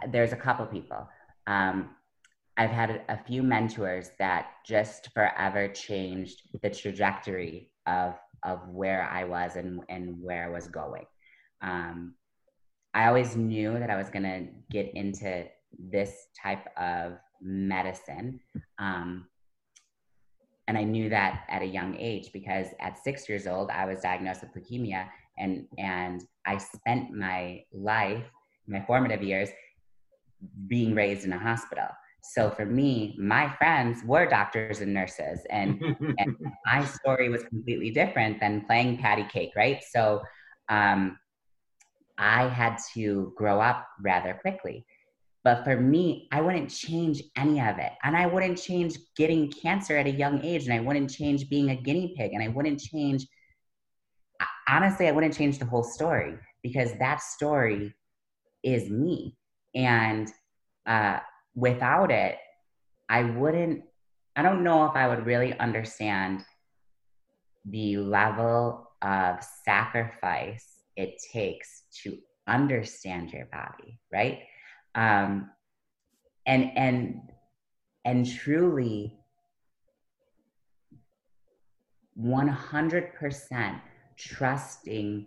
there's 0.09 0.33
a 0.33 0.37
couple 0.37 0.65
people. 0.65 1.07
Um, 1.45 1.91
I've 2.57 2.71
had 2.71 3.03
a 3.07 3.17
few 3.23 3.43
mentors 3.43 4.09
that 4.19 4.47
just 4.65 5.09
forever 5.13 5.67
changed 5.67 6.41
the 6.61 6.69
trajectory 6.69 7.71
of 7.85 8.15
of 8.43 8.67
where 8.69 9.03
I 9.03 9.23
was 9.23 9.55
and 9.55 9.81
and 9.89 10.21
where 10.21 10.45
I 10.45 10.49
was 10.49 10.67
going. 10.67 11.05
Um, 11.61 12.15
I 12.93 13.07
always 13.07 13.35
knew 13.35 13.77
that 13.79 13.89
I 13.89 13.95
was 13.95 14.09
gonna 14.09 14.47
get 14.71 14.91
into 14.95 15.45
this 15.77 16.27
type 16.41 16.67
of 16.77 17.13
medicine. 17.41 18.39
Um, 18.79 19.27
and 20.67 20.77
I 20.77 20.83
knew 20.83 21.09
that 21.09 21.45
at 21.47 21.61
a 21.61 21.65
young 21.65 21.95
age 21.95 22.31
because 22.33 22.67
at 22.81 23.01
six 23.01 23.29
years 23.29 23.47
old, 23.47 23.69
I 23.69 23.85
was 23.85 24.01
diagnosed 24.01 24.41
with 24.41 24.53
leukemia, 24.53 25.07
and 25.37 25.65
and 25.77 26.23
I 26.45 26.57
spent 26.57 27.11
my 27.11 27.63
life, 27.73 28.23
my 28.67 28.81
formative 28.85 29.23
years, 29.23 29.49
being 30.67 30.95
raised 30.95 31.25
in 31.25 31.33
a 31.33 31.39
hospital. 31.39 31.87
So 32.23 32.49
for 32.49 32.65
me, 32.65 33.15
my 33.17 33.53
friends 33.57 34.03
were 34.03 34.25
doctors 34.25 34.81
and 34.81 34.93
nurses, 34.93 35.45
and 35.49 35.81
my 36.65 36.83
story 36.85 37.29
was 37.29 37.43
completely 37.43 37.91
different 37.91 38.39
than 38.39 38.65
playing 38.65 38.97
patty 38.97 39.25
cake, 39.31 39.51
right? 39.55 39.81
So 39.91 40.21
um, 40.69 41.17
I 42.17 42.47
had 42.47 42.77
to 42.93 43.33
grow 43.37 43.61
up 43.61 43.87
rather 44.01 44.33
quickly. 44.41 44.85
But 45.43 45.63
for 45.63 45.79
me, 45.79 46.27
I 46.31 46.41
wouldn't 46.41 46.69
change 46.69 47.21
any 47.37 47.61
of 47.61 47.77
it. 47.77 47.93
And 48.03 48.17
I 48.17 48.25
wouldn't 48.25 48.61
change 48.61 48.97
getting 49.15 49.49
cancer 49.51 49.95
at 49.95 50.07
a 50.07 50.11
young 50.11 50.43
age. 50.43 50.65
And 50.65 50.73
I 50.73 50.81
wouldn't 50.81 51.09
change 51.09 51.47
being 51.49 51.69
a 51.69 51.75
guinea 51.75 52.13
pig. 52.17 52.33
And 52.33 52.43
I 52.43 52.49
wouldn't 52.49 52.81
change, 52.81 53.25
honestly, 54.67 55.07
I 55.07 55.11
wouldn't 55.11 55.35
change 55.37 55.59
the 55.59 55.65
whole 55.65 55.83
story 55.83 56.35
because 56.63 56.91
that 56.99 57.21
story 57.21 57.93
is 58.63 58.89
me. 58.89 59.35
And 59.75 60.29
uh, 60.85 61.19
without 61.55 62.11
it, 62.11 62.37
I 63.09 63.23
wouldn't, 63.23 63.83
I 64.35 64.41
don't 64.41 64.63
know 64.63 64.85
if 64.85 64.95
I 64.95 65.07
would 65.07 65.25
really 65.25 65.57
understand 65.59 66.43
the 67.65 67.97
level 67.97 68.91
of 69.01 69.37
sacrifice 69.65 70.77
it 70.95 71.21
takes 71.31 71.83
to 72.03 72.17
understand 72.47 73.31
your 73.31 73.45
body, 73.45 73.99
right? 74.11 74.39
Um, 74.95 75.51
and 76.45 76.71
and 76.75 77.19
and 78.05 78.25
truly 78.25 79.13
100% 82.19 83.81
trusting 84.17 85.25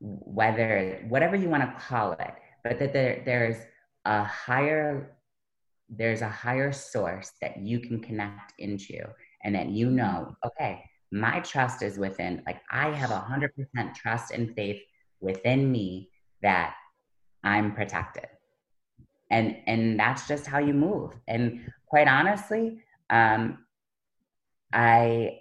whether 0.00 1.04
whatever 1.08 1.36
you 1.36 1.48
want 1.48 1.62
to 1.62 1.84
call 1.84 2.12
it 2.12 2.34
but 2.64 2.78
that 2.78 2.92
there, 2.92 3.22
there's 3.24 3.56
a 4.04 4.24
higher 4.24 5.16
there's 5.88 6.22
a 6.22 6.28
higher 6.28 6.72
source 6.72 7.32
that 7.42 7.58
you 7.58 7.80
can 7.80 8.00
connect 8.00 8.52
into 8.58 8.98
and 9.44 9.54
that 9.54 9.68
you 9.68 9.90
know 9.90 10.34
okay 10.44 10.82
my 11.12 11.40
trust 11.40 11.82
is 11.82 11.98
within 11.98 12.42
like 12.46 12.60
i 12.70 12.88
have 12.90 13.10
a 13.10 13.26
100% 13.28 13.94
trust 13.94 14.30
and 14.30 14.54
faith 14.54 14.80
within 15.20 15.70
me 15.70 16.08
that 16.42 16.74
i'm 17.44 17.74
protected. 17.74 18.26
And 19.30 19.56
and 19.66 19.98
that's 19.98 20.26
just 20.26 20.46
how 20.46 20.58
you 20.58 20.74
move. 20.74 21.12
And 21.28 21.70
quite 21.86 22.08
honestly 22.08 22.78
um 23.10 23.58
i 24.72 25.38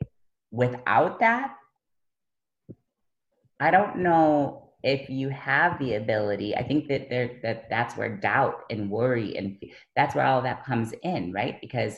without 0.52 1.20
that 1.20 1.56
i 3.60 3.72
don't 3.72 3.98
know 3.98 4.70
if 4.84 5.10
you 5.10 5.30
have 5.30 5.78
the 5.80 5.96
ability 5.96 6.56
i 6.56 6.64
think 6.64 6.88
that 6.88 7.10
there 7.10 7.40
that 7.44 7.70
that's 7.70 7.98
where 7.98 8.16
doubt 8.16 8.64
and 8.70 8.90
worry 8.90 9.36
and 9.38 9.58
that's 9.96 10.16
where 10.16 10.26
all 10.26 10.42
that 10.42 10.66
comes 10.66 10.94
in 11.04 11.32
right? 11.34 11.60
Because 11.62 11.98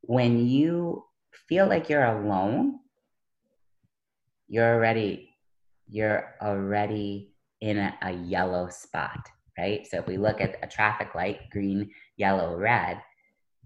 when 0.00 0.46
you 0.46 1.04
feel 1.48 1.66
like 1.66 1.88
you're 1.88 2.04
alone 2.04 2.78
you're 4.48 4.74
already 4.74 5.30
you're 5.88 6.34
already 6.42 7.32
in 7.60 7.78
a, 7.78 7.94
a 8.02 8.12
yellow 8.12 8.68
spot 8.68 9.20
right? 9.56 9.86
So 9.86 9.98
if 9.98 10.06
we 10.06 10.16
look 10.16 10.40
at 10.40 10.56
a 10.62 10.66
traffic 10.66 11.14
light 11.14 11.50
green 11.50 11.90
yellow 12.16 12.56
red 12.56 13.00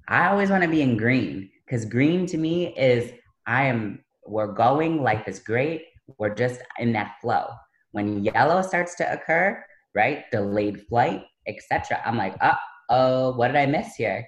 i 0.09 0.29
always 0.29 0.51
want 0.51 0.63
to 0.63 0.69
be 0.69 0.83
in 0.83 0.97
green 0.97 1.51
because 1.65 1.85
green 1.85 2.27
to 2.27 2.37
me 2.37 2.75
is 2.77 3.13
i 3.47 3.65
am 3.65 4.05
we're 4.27 4.53
going 4.53 5.03
life 5.03 5.27
is 5.27 5.39
great 5.39 5.83
we're 6.19 6.35
just 6.35 6.61
in 6.79 6.93
that 6.93 7.17
flow 7.21 7.49
when 7.93 8.25
yellow 8.25 8.63
starts 8.63 8.95
to 8.97 9.13
occur, 9.13 9.63
right, 9.95 10.25
delayed 10.31 10.87
flight, 10.89 11.23
etc., 11.47 12.01
I'm 12.05 12.17
like, 12.17 12.37
uh 12.41 12.55
oh, 12.91 13.33
what 13.37 13.49
did 13.49 13.57
I 13.57 13.67
miss 13.67 13.95
here? 13.95 14.27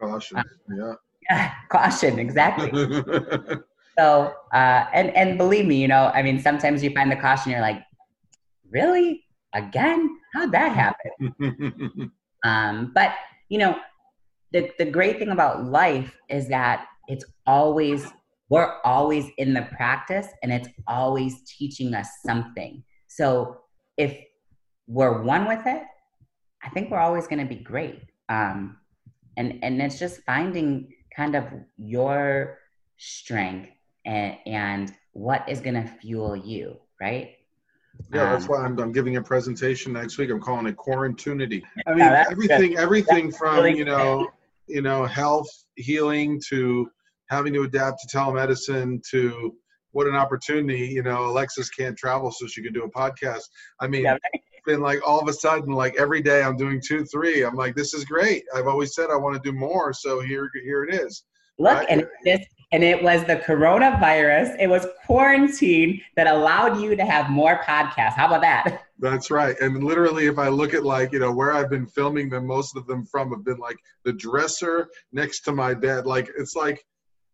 Caution. 0.00 0.42
Yeah. 0.76 0.94
Yeah, 1.30 1.52
caution, 1.70 2.18
exactly. 2.18 2.70
so, 3.98 4.34
uh, 4.52 4.86
and 4.92 5.10
and 5.16 5.38
believe 5.38 5.66
me, 5.66 5.76
you 5.76 5.88
know, 5.88 6.10
I 6.14 6.22
mean, 6.22 6.40
sometimes 6.40 6.82
you 6.82 6.90
find 6.90 7.10
the 7.10 7.16
caution, 7.16 7.52
you're 7.52 7.60
like, 7.60 7.82
really, 8.70 9.24
again, 9.54 10.18
how'd 10.34 10.52
that 10.52 10.72
happen? 10.72 12.12
um, 12.44 12.92
but 12.94 13.14
you 13.48 13.58
know, 13.58 13.76
the 14.52 14.70
the 14.78 14.84
great 14.84 15.18
thing 15.18 15.30
about 15.30 15.64
life 15.64 16.16
is 16.28 16.48
that 16.48 16.86
it's 17.08 17.24
always 17.46 18.06
we're 18.48 18.80
always 18.84 19.26
in 19.38 19.54
the 19.54 19.62
practice 19.62 20.28
and 20.42 20.52
it's 20.52 20.68
always 20.86 21.42
teaching 21.42 21.94
us 21.94 22.08
something. 22.24 22.82
So 23.08 23.58
if 23.96 24.16
we're 24.86 25.22
one 25.22 25.48
with 25.48 25.66
it, 25.66 25.82
I 26.62 26.68
think 26.70 26.90
we're 26.90 27.00
always 27.00 27.26
going 27.26 27.40
to 27.40 27.46
be 27.46 27.62
great. 27.62 28.02
Um, 28.28 28.78
and 29.36 29.58
and 29.62 29.80
it's 29.82 29.98
just 29.98 30.22
finding 30.22 30.92
kind 31.14 31.34
of 31.34 31.44
your 31.76 32.58
strength 32.96 33.70
and, 34.04 34.36
and 34.46 34.94
what 35.12 35.48
is 35.48 35.60
going 35.60 35.74
to 35.74 35.86
fuel 36.00 36.36
you, 36.36 36.76
right? 37.00 37.36
Yeah, 38.12 38.30
that's 38.32 38.44
Um, 38.44 38.50
why 38.50 38.64
I'm, 38.64 38.78
I'm 38.78 38.92
giving 38.92 39.16
a 39.16 39.22
presentation 39.22 39.92
next 39.92 40.18
week. 40.18 40.30
I'm 40.30 40.40
calling 40.40 40.66
it 40.66 40.76
quarantunity. 40.76 41.62
I 41.86 41.90
mean, 41.90 41.98
that's 42.00 42.30
everything, 42.30 42.76
everything 42.76 43.32
from 43.32 43.56
really 43.56 43.78
you 43.78 43.84
know, 43.84 44.28
you 44.66 44.82
know, 44.82 45.04
health, 45.04 45.48
healing 45.76 46.40
to 46.48 46.90
having 47.28 47.52
to 47.54 47.62
adapt 47.62 48.00
to 48.00 48.16
telemedicine 48.16 49.02
to 49.10 49.54
what 49.92 50.06
an 50.06 50.14
opportunity. 50.14 50.86
You 50.86 51.02
know, 51.02 51.26
Alexis 51.26 51.70
can't 51.70 51.96
travel, 51.96 52.30
so 52.30 52.46
she 52.46 52.62
can 52.62 52.72
do 52.72 52.84
a 52.84 52.90
podcast. 52.90 53.42
I 53.80 53.86
mean, 53.86 54.04
Yeah, 54.04 54.18
been 54.66 54.80
like 54.80 54.98
all 55.06 55.20
of 55.20 55.28
a 55.28 55.32
sudden, 55.32 55.72
like 55.72 55.94
every 55.96 56.20
day 56.20 56.42
I'm 56.42 56.56
doing 56.56 56.80
two, 56.84 57.04
three. 57.04 57.42
I'm 57.44 57.54
like, 57.54 57.74
this 57.76 57.94
is 57.94 58.04
great. 58.04 58.44
I've 58.54 58.66
always 58.66 58.94
said 58.94 59.10
I 59.10 59.16
want 59.16 59.40
to 59.40 59.50
do 59.52 59.56
more, 59.56 59.92
so 59.92 60.20
here, 60.20 60.50
here 60.64 60.84
it 60.84 60.94
is. 60.94 61.24
Look, 61.58 61.72
Right. 61.72 61.86
and 61.88 62.06
this 62.24 62.44
and 62.72 62.82
it 62.82 63.00
was 63.00 63.24
the 63.24 63.36
coronavirus. 63.36 64.56
It 64.58 64.66
was 64.66 64.86
quarantine 65.06 66.00
that 66.16 66.26
allowed 66.26 66.80
you 66.80 66.96
to 66.96 67.04
have 67.04 67.30
more 67.30 67.62
podcasts. 67.62 68.14
How 68.14 68.26
about 68.26 68.40
that? 68.42 68.82
That's 68.98 69.30
right. 69.30 69.54
And 69.60 69.84
literally, 69.84 70.26
if 70.26 70.38
I 70.38 70.48
look 70.48 70.74
at 70.74 70.84
like, 70.84 71.12
you 71.12 71.20
know, 71.20 71.30
where 71.32 71.52
I've 71.52 71.70
been 71.70 71.86
filming 71.86 72.28
them, 72.28 72.46
most 72.46 72.76
of 72.76 72.86
them 72.88 73.04
from 73.06 73.30
have 73.30 73.44
been 73.44 73.58
like 73.58 73.76
the 74.04 74.12
dresser 74.12 74.88
next 75.12 75.42
to 75.42 75.52
my 75.52 75.74
bed. 75.74 76.06
Like, 76.06 76.28
it's 76.36 76.56
like, 76.56 76.84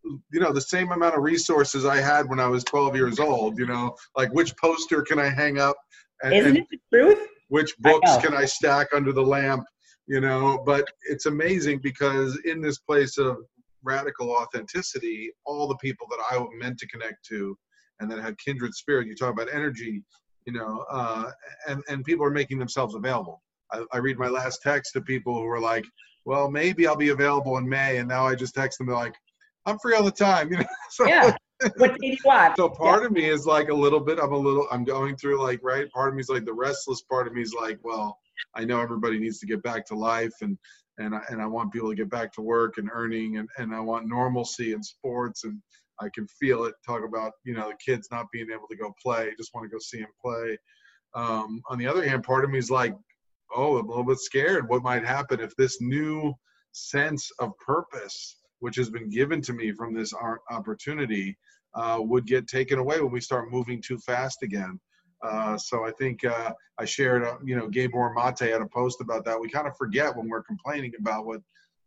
you 0.03 0.39
know 0.39 0.51
the 0.51 0.61
same 0.61 0.91
amount 0.91 1.15
of 1.15 1.23
resources 1.23 1.85
I 1.85 1.97
had 1.97 2.29
when 2.29 2.39
I 2.39 2.47
was 2.47 2.63
12 2.63 2.95
years 2.95 3.19
old. 3.19 3.57
You 3.57 3.65
know, 3.65 3.95
like 4.15 4.33
which 4.33 4.55
poster 4.57 5.01
can 5.01 5.19
I 5.19 5.29
hang 5.29 5.59
up, 5.59 5.77
and, 6.23 6.33
Isn't 6.33 6.57
it 6.57 6.67
the 6.69 6.79
truth? 6.91 7.27
Which 7.49 7.75
books 7.79 8.11
I 8.11 8.21
can 8.21 8.33
I 8.33 8.45
stack 8.45 8.87
under 8.93 9.11
the 9.11 9.21
lamp? 9.21 9.63
You 10.07 10.19
know, 10.19 10.61
but 10.65 10.85
it's 11.03 11.27
amazing 11.27 11.79
because 11.81 12.39
in 12.45 12.61
this 12.61 12.79
place 12.79 13.17
of 13.17 13.37
radical 13.83 14.31
authenticity, 14.31 15.31
all 15.45 15.67
the 15.67 15.77
people 15.77 16.07
that 16.09 16.19
I 16.31 16.43
meant 16.57 16.77
to 16.79 16.87
connect 16.87 17.25
to, 17.27 17.57
and 17.99 18.09
that 18.11 18.19
had 18.19 18.37
kindred 18.37 18.73
spirit. 18.73 19.07
You 19.07 19.15
talk 19.15 19.33
about 19.33 19.53
energy, 19.53 20.03
you 20.45 20.53
know, 20.53 20.85
uh, 20.89 21.31
and 21.67 21.81
and 21.89 22.03
people 22.03 22.25
are 22.25 22.31
making 22.31 22.59
themselves 22.59 22.95
available. 22.95 23.41
I, 23.71 23.83
I 23.93 23.97
read 23.97 24.17
my 24.17 24.27
last 24.27 24.61
text 24.61 24.93
to 24.93 25.01
people 25.01 25.35
who 25.35 25.47
are 25.47 25.59
like, 25.59 25.85
"Well, 26.25 26.49
maybe 26.49 26.87
I'll 26.87 26.95
be 26.95 27.09
available 27.09 27.57
in 27.57 27.67
May," 27.67 27.97
and 27.97 28.09
now 28.09 28.25
I 28.27 28.35
just 28.35 28.55
text 28.55 28.79
them 28.79 28.87
like, 28.87 29.13
"I'm 29.65 29.79
free 29.79 29.95
all 29.95 30.03
the 30.03 30.11
time," 30.11 30.51
you 30.51 30.57
know. 30.57 30.65
so, 30.89 31.07
yeah. 31.07 31.35
What 31.77 31.97
do 31.99 32.07
you 32.07 32.17
want? 32.25 32.57
So 32.57 32.67
part 32.67 33.01
yeah. 33.01 33.07
of 33.07 33.11
me 33.13 33.29
is 33.29 33.45
like 33.45 33.69
a 33.69 33.73
little 33.73 33.99
bit. 33.99 34.19
I'm 34.19 34.33
a 34.33 34.37
little. 34.37 34.67
I'm 34.71 34.83
going 34.83 35.15
through 35.15 35.41
like 35.41 35.59
right. 35.63 35.89
Part 35.91 36.09
of 36.09 36.15
me 36.15 36.21
is 36.21 36.29
like 36.29 36.45
the 36.45 36.53
restless 36.53 37.01
part 37.03 37.27
of 37.27 37.33
me 37.33 37.41
is 37.41 37.53
like, 37.53 37.79
well, 37.83 38.17
I 38.55 38.65
know 38.65 38.81
everybody 38.81 39.19
needs 39.19 39.39
to 39.39 39.45
get 39.45 39.63
back 39.63 39.85
to 39.87 39.95
life 39.95 40.33
and 40.41 40.57
and 40.99 41.15
I, 41.15 41.21
and 41.29 41.41
I 41.41 41.45
want 41.45 41.73
people 41.73 41.89
to 41.89 41.95
get 41.95 42.09
back 42.09 42.31
to 42.33 42.41
work 42.41 42.77
and 42.77 42.89
earning 42.93 43.37
and, 43.37 43.49
and 43.57 43.73
I 43.73 43.79
want 43.79 44.07
normalcy 44.07 44.73
in 44.73 44.83
sports 44.83 45.43
and 45.43 45.59
I 45.99 46.09
can 46.13 46.27
feel 46.27 46.65
it. 46.65 46.75
Talk 46.85 47.03
about 47.03 47.33
you 47.43 47.53
know 47.53 47.69
the 47.69 47.77
kids 47.83 48.09
not 48.11 48.27
being 48.31 48.47
able 48.51 48.67
to 48.69 48.77
go 48.77 48.93
play, 49.01 49.31
just 49.37 49.53
want 49.53 49.65
to 49.65 49.73
go 49.73 49.79
see 49.79 49.99
them 49.99 50.07
play. 50.21 50.57
Um, 51.15 51.61
on 51.69 51.77
the 51.77 51.87
other 51.87 52.07
hand, 52.07 52.23
part 52.23 52.43
of 52.43 52.49
me 52.49 52.57
is 52.57 52.71
like, 52.71 52.95
oh, 53.55 53.77
I'm 53.77 53.85
a 53.85 53.89
little 53.89 54.03
bit 54.03 54.19
scared. 54.19 54.67
What 54.67 54.83
might 54.83 55.05
happen 55.05 55.39
if 55.39 55.55
this 55.55 55.79
new 55.79 56.33
sense 56.71 57.29
of 57.39 57.51
purpose, 57.59 58.37
which 58.63 58.77
has 58.77 58.89
been 58.89 59.09
given 59.09 59.41
to 59.41 59.51
me 59.51 59.73
from 59.73 59.93
this 59.93 60.13
opportunity, 60.49 61.37
uh, 61.75 61.97
would 61.99 62.25
get 62.25 62.47
taken 62.47 62.79
away 62.79 63.01
when 63.01 63.11
we 63.11 63.19
start 63.19 63.51
moving 63.51 63.81
too 63.81 63.97
fast 63.97 64.41
again. 64.41 64.79
Uh, 65.21 65.57
so 65.57 65.85
I 65.85 65.91
think 65.99 66.23
uh, 66.23 66.53
I 66.77 66.85
shared, 66.85 67.25
uh, 67.25 67.35
you 67.43 67.57
know, 67.57 67.67
Gabor 67.67 68.13
Mate 68.13 68.51
had 68.53 68.61
a 68.61 68.65
post 68.65 69.01
about 69.01 69.25
that. 69.25 69.37
We 69.37 69.49
kind 69.49 69.67
of 69.67 69.75
forget 69.75 70.15
when 70.15 70.29
we're 70.29 70.43
complaining 70.43 70.93
about 70.97 71.25
what 71.25 71.41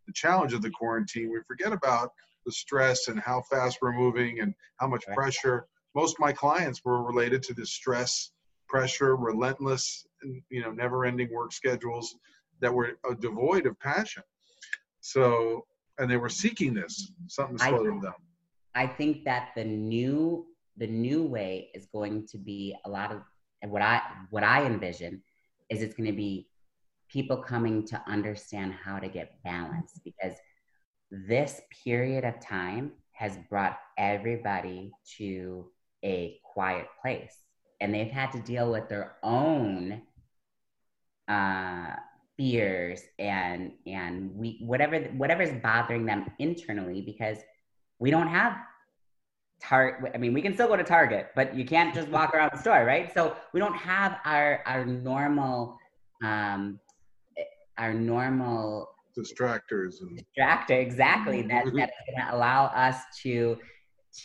the 0.05 0.13
challenge 0.13 0.53
of 0.53 0.61
the 0.61 0.69
quarantine. 0.69 1.31
We 1.31 1.39
forget 1.47 1.73
about 1.73 2.11
the 2.45 2.51
stress 2.51 3.07
and 3.07 3.19
how 3.19 3.41
fast 3.49 3.79
we're 3.81 3.91
moving 3.91 4.41
and 4.41 4.53
how 4.75 4.85
much 4.85 5.03
pressure. 5.15 5.65
Most 5.95 6.17
of 6.17 6.19
my 6.19 6.31
clients 6.31 6.85
were 6.85 7.01
related 7.01 7.41
to 7.43 7.55
the 7.55 7.65
stress, 7.65 8.33
pressure, 8.69 9.15
relentless, 9.15 10.05
you 10.51 10.61
know, 10.61 10.69
never-ending 10.69 11.33
work 11.33 11.53
schedules 11.53 12.15
that 12.61 12.71
were 12.71 12.99
uh, 13.09 13.15
devoid 13.15 13.65
of 13.65 13.79
passion. 13.79 14.21
So, 15.01 15.65
and 15.99 16.09
they 16.09 16.17
were 16.17 16.29
seeking 16.29 16.73
this 16.73 17.11
something 17.27 17.57
to 17.57 17.63
slow 17.63 17.83
them 17.83 18.01
down. 18.01 18.13
I 18.75 18.87
think 18.87 19.23
that 19.25 19.49
the 19.55 19.63
new 19.63 20.45
the 20.77 20.87
new 20.87 21.23
way 21.23 21.69
is 21.73 21.87
going 21.87 22.27
to 22.27 22.37
be 22.37 22.75
a 22.85 22.89
lot 22.89 23.11
of 23.11 23.21
what 23.69 23.81
I 23.81 24.01
what 24.29 24.43
I 24.43 24.65
envision 24.65 25.21
is 25.69 25.81
it's 25.81 25.95
going 25.95 26.09
to 26.09 26.15
be 26.15 26.47
people 27.09 27.37
coming 27.37 27.85
to 27.87 28.01
understand 28.07 28.73
how 28.73 28.99
to 28.99 29.07
get 29.07 29.41
balance 29.43 29.99
because 30.03 30.33
this 31.09 31.61
period 31.83 32.25
of 32.25 32.39
time 32.39 32.91
has 33.13 33.37
brought 33.49 33.79
everybody 33.97 34.91
to 35.17 35.71
a 36.03 36.39
quiet 36.43 36.85
place 37.01 37.35
and 37.81 37.93
they've 37.93 38.11
had 38.11 38.31
to 38.31 38.39
deal 38.41 38.71
with 38.71 38.89
their 38.89 39.15
own 39.23 40.01
uh, 41.27 41.95
fears 42.37 43.01
and 43.19 43.71
and 43.85 44.31
we 44.35 44.59
whatever 44.61 44.99
whatever's 45.17 45.51
bothering 45.61 46.05
them 46.05 46.31
internally 46.39 47.01
because 47.01 47.37
we 47.99 48.11
don't 48.11 48.27
have 48.27 48.55
Target. 49.59 50.11
I 50.13 50.19
mean, 50.19 50.33
we 50.33 50.41
can 50.41 50.53
still 50.53 50.67
go 50.67 50.75
to 50.75 50.83
Target, 50.83 51.29
but 51.35 51.55
you 51.55 51.65
can't 51.65 51.93
just 51.93 52.07
walk 52.09 52.33
around 52.35 52.51
the 52.53 52.59
store, 52.59 52.85
right? 52.85 53.11
So 53.11 53.35
we 53.53 53.59
don't 53.59 53.75
have 53.75 54.19
our 54.23 54.61
our 54.67 54.85
normal, 54.85 55.77
um, 56.23 56.79
our 57.77 57.93
normal 57.93 58.89
distractors 59.17 59.95
and 60.01 60.21
distractor 60.21 60.79
exactly 60.79 61.41
that 61.41 61.65
mm-hmm. 61.65 61.77
that's 61.77 61.91
going 62.05 62.27
to 62.27 62.35
allow 62.35 62.65
us 62.65 62.97
to 63.23 63.57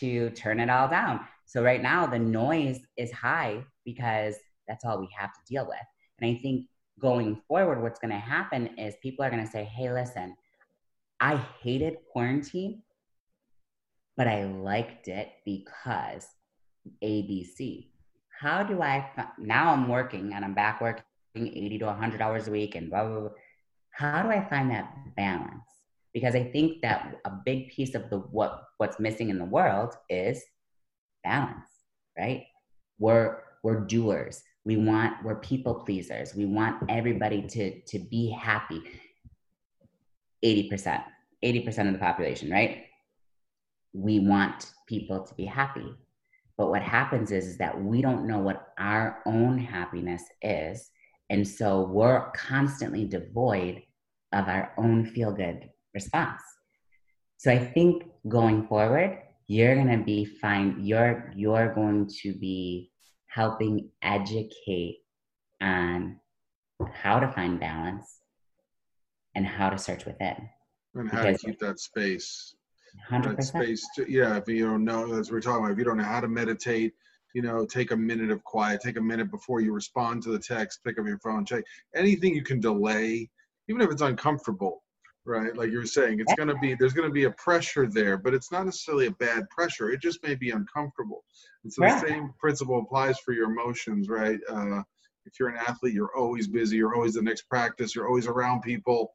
to 0.01 0.31
turn 0.31 0.61
it 0.61 0.69
all 0.69 0.87
down. 0.87 1.21
So 1.47 1.63
right 1.63 1.83
now 1.83 2.07
the 2.07 2.19
noise 2.19 2.81
is 2.99 3.11
high 3.11 3.65
because 3.87 4.35
that's 4.69 4.85
all 4.85 5.01
we 5.01 5.09
have 5.19 5.33
to 5.33 5.41
deal 5.49 5.67
with. 5.67 5.77
And 6.21 6.31
I 6.31 6.39
think 6.43 6.67
going 7.01 7.41
forward, 7.49 7.83
what's 7.83 7.99
going 7.99 8.13
to 8.13 8.19
happen 8.19 8.79
is 8.79 8.95
people 9.03 9.25
are 9.25 9.31
going 9.31 9.45
to 9.45 9.51
say, 9.51 9.65
"Hey, 9.65 9.93
listen, 9.93 10.37
I 11.21 11.37
hated 11.63 11.99
quarantine." 12.13 12.83
but 14.17 14.27
I 14.27 14.45
liked 14.45 15.09
it 15.09 15.31
because 15.45 16.27
ABC. 17.03 17.89
How 18.41 18.63
do 18.63 18.83
I, 18.83 19.09
now 19.39 19.73
I'm 19.73 19.89
working 19.89 20.33
and 20.35 20.45
I'm 20.45 20.55
back 20.55 20.81
working 20.81 21.05
80 21.37 21.79
to 21.79 21.87
100 21.87 22.21
hours 22.21 22.49
a 22.49 22.51
week 22.51 22.75
and 22.75 22.91
blah, 22.91 23.05
blah, 23.05 23.21
blah. 23.21 23.31
How 23.91 24.23
do 24.23 24.31
I 24.31 24.45
find 24.49 24.71
that 24.71 24.93
balance? 25.17 25.65
Because 26.13 26.35
I 26.35 26.45
think 26.45 26.83
that 26.83 27.21
a 27.25 27.31
big 27.45 27.69
piece 27.71 27.95
of 27.95 28.11
the 28.11 28.19
what 28.19 28.65
what's 28.77 29.01
missing 29.01 29.31
in 29.31 29.39
the 29.39 29.45
world 29.45 29.95
is 30.11 30.43
balance, 31.25 31.69
right? 32.19 32.45
We're 32.99 33.39
we're 33.63 33.81
doers. 33.81 34.43
We 34.65 34.77
want 34.77 35.25
we're 35.25 35.37
people 35.37 35.75
pleasers. 35.75 36.35
We 36.35 36.47
want 36.47 36.83
everybody 36.89 37.43
to 37.49 37.81
to 37.81 37.99
be 37.99 38.31
happy. 38.31 38.83
80%, 40.45 41.05
80% 41.45 41.87
of 41.87 41.93
the 41.93 42.01
population, 42.01 42.51
right? 42.51 42.87
we 43.93 44.21
want 44.21 44.73
people 44.87 45.21
to 45.23 45.35
be 45.35 45.45
happy. 45.45 45.95
But 46.57 46.69
what 46.69 46.83
happens 46.83 47.31
is, 47.31 47.47
is 47.47 47.59
that 47.59 47.83
we 47.83 48.03
don't 48.03 48.27
know 48.27 48.39
what 48.39 48.69
our 48.79 49.23
own 49.27 49.59
happiness 49.59 50.23
is. 50.43 50.91
And 51.31 51.47
so 51.47 51.83
we're 51.83 52.31
constantly 52.33 53.07
devoid 53.07 53.83
of 54.33 54.49
our 54.49 54.73
own 54.77 55.07
feel 55.07 55.33
good 55.33 55.71
response. 55.95 56.43
So 57.39 57.51
I 57.51 57.59
think 57.59 58.05
going 58.29 58.67
forward, 58.67 59.19
you're 59.49 59.75
going 59.75 59.99
to 59.99 60.05
be 60.05 60.25
fine. 60.25 60.77
You're, 60.81 61.33
you're 61.35 61.75
going 61.75 62.09
to 62.23 62.35
be 62.35 62.92
helping 63.33 63.89
educate 64.03 64.99
on 65.61 66.21
how 66.93 67.19
to 67.19 67.29
find 67.29 67.59
balance 67.59 68.19
and 69.35 69.47
how 69.47 69.71
to 69.71 69.79
search 69.79 70.05
within. 70.05 70.37
And 70.95 71.11
how 71.11 71.23
because 71.23 71.41
to 71.41 71.47
keep 71.47 71.59
that 71.61 71.81
space 71.81 72.55
100%. 73.11 73.37
that 73.37 73.43
space 73.43 73.89
to, 73.97 74.05
yeah 74.11 74.37
if 74.37 74.47
you 74.47 74.67
don't 74.67 74.85
know 74.85 75.19
as 75.19 75.31
we're 75.31 75.41
talking 75.41 75.65
about 75.65 75.73
if 75.73 75.79
you 75.79 75.85
don't 75.85 75.97
know 75.97 76.05
how 76.05 76.21
to 76.21 76.29
meditate 76.29 76.93
you 77.35 77.41
know 77.41 77.65
take 77.65 77.93
a 77.93 77.97
minute 77.97 78.31
of 78.31 78.45
quiet 78.45 78.83
take 78.83 78.99
a 78.99 79.01
minute 79.01 79.31
before 79.31 79.63
you 79.63 79.73
respond 79.73 80.23
to 80.23 80.31
the 80.31 80.39
text 80.39 80.85
pick 80.85 80.99
up 80.99 81.07
your 81.07 81.19
phone 81.21 81.47
check 81.47 81.65
anything 81.95 82.35
you 82.35 82.43
can 82.43 82.61
delay 82.61 83.27
even 83.71 83.81
if 83.81 83.91
it's 83.91 84.03
uncomfortable 84.03 84.83
right 85.25 85.57
like 85.57 85.71
you 85.71 85.79
were 85.79 85.87
saying 85.87 86.19
it's 86.19 86.35
going 86.35 86.49
to 86.49 86.57
be 86.57 86.75
there's 86.75 86.93
going 86.93 87.09
to 87.09 87.13
be 87.13 87.25
a 87.25 87.31
pressure 87.33 87.87
there 87.87 88.17
but 88.17 88.35
it's 88.35 88.51
not 88.51 88.65
necessarily 88.65 89.07
a 89.07 89.13
bad 89.13 89.49
pressure 89.51 89.91
it 89.91 90.01
just 90.01 90.23
may 90.25 90.35
be 90.35 90.51
uncomfortable 90.51 91.25
and 91.63 91.73
so 91.73 91.83
the 91.83 92.01
same 92.01 92.33
principle 92.41 92.81
applies 92.81 93.19
for 93.21 93.33
your 93.33 93.51
emotions 93.51 94.09
right 94.09 94.41
uh, 94.49 94.83
if 95.25 95.39
you're 95.39 95.49
an 95.49 95.57
athlete 95.57 95.95
you're 95.95 96.17
always 96.17 96.49
busy 96.49 96.77
you're 96.77 96.95
always 96.95 97.15
the 97.15 97.23
next 97.23 97.43
practice 97.43 97.95
you're 97.95 98.09
always 98.09 98.27
around 98.27 98.63
people 98.63 99.13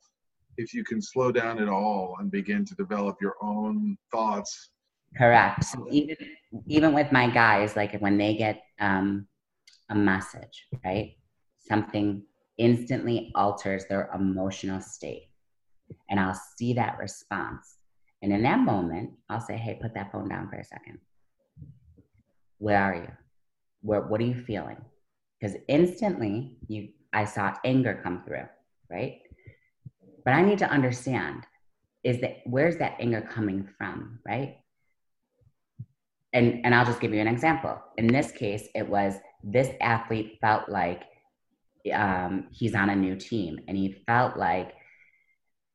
if 0.57 0.73
you 0.73 0.83
can 0.83 1.01
slow 1.01 1.31
down 1.31 1.59
at 1.59 1.69
all 1.69 2.17
and 2.19 2.31
begin 2.31 2.65
to 2.65 2.75
develop 2.75 3.17
your 3.21 3.35
own 3.41 3.97
thoughts. 4.11 4.71
Correct. 5.15 5.63
So 5.63 5.87
even 5.89 6.17
even 6.67 6.93
with 6.93 7.11
my 7.11 7.29
guys, 7.29 7.75
like 7.75 7.97
when 7.99 8.17
they 8.17 8.35
get 8.35 8.63
um, 8.79 9.27
a 9.89 9.95
message, 9.95 10.67
right? 10.83 11.15
Something 11.59 12.23
instantly 12.57 13.31
alters 13.35 13.85
their 13.85 14.09
emotional 14.13 14.81
state. 14.81 15.29
And 16.09 16.19
I'll 16.19 16.39
see 16.57 16.73
that 16.73 16.97
response. 16.99 17.77
And 18.21 18.33
in 18.33 18.43
that 18.43 18.59
moment, 18.59 19.11
I'll 19.29 19.41
say, 19.41 19.57
hey, 19.57 19.77
put 19.81 19.93
that 19.93 20.11
phone 20.11 20.29
down 20.29 20.49
for 20.49 20.55
a 20.55 20.63
second. 20.63 20.99
Where 22.57 22.81
are 22.81 22.95
you? 22.95 23.11
Where, 23.81 24.01
what 24.01 24.19
are 24.19 24.25
you 24.25 24.43
feeling? 24.43 24.77
Because 25.39 25.55
instantly 25.67 26.57
you 26.67 26.89
I 27.13 27.25
saw 27.25 27.53
anger 27.63 27.99
come 28.03 28.23
through, 28.25 28.47
right? 28.89 29.19
But 30.25 30.33
I 30.33 30.41
need 30.41 30.59
to 30.59 30.69
understand 30.69 31.45
is 32.03 32.21
that 32.21 32.37
where's 32.45 32.77
that 32.77 32.95
anger 32.99 33.21
coming 33.21 33.67
from, 33.77 34.19
right? 34.27 34.57
And 36.33 36.65
and 36.65 36.75
I'll 36.75 36.85
just 36.85 36.99
give 36.99 37.13
you 37.13 37.21
an 37.21 37.27
example. 37.27 37.79
In 37.97 38.07
this 38.07 38.31
case, 38.31 38.67
it 38.75 38.87
was 38.87 39.15
this 39.43 39.69
athlete 39.81 40.37
felt 40.41 40.69
like 40.69 41.03
um, 41.93 42.47
he's 42.51 42.75
on 42.75 42.89
a 42.89 42.95
new 42.95 43.15
team, 43.15 43.59
and 43.67 43.77
he 43.77 44.03
felt 44.05 44.37
like 44.37 44.73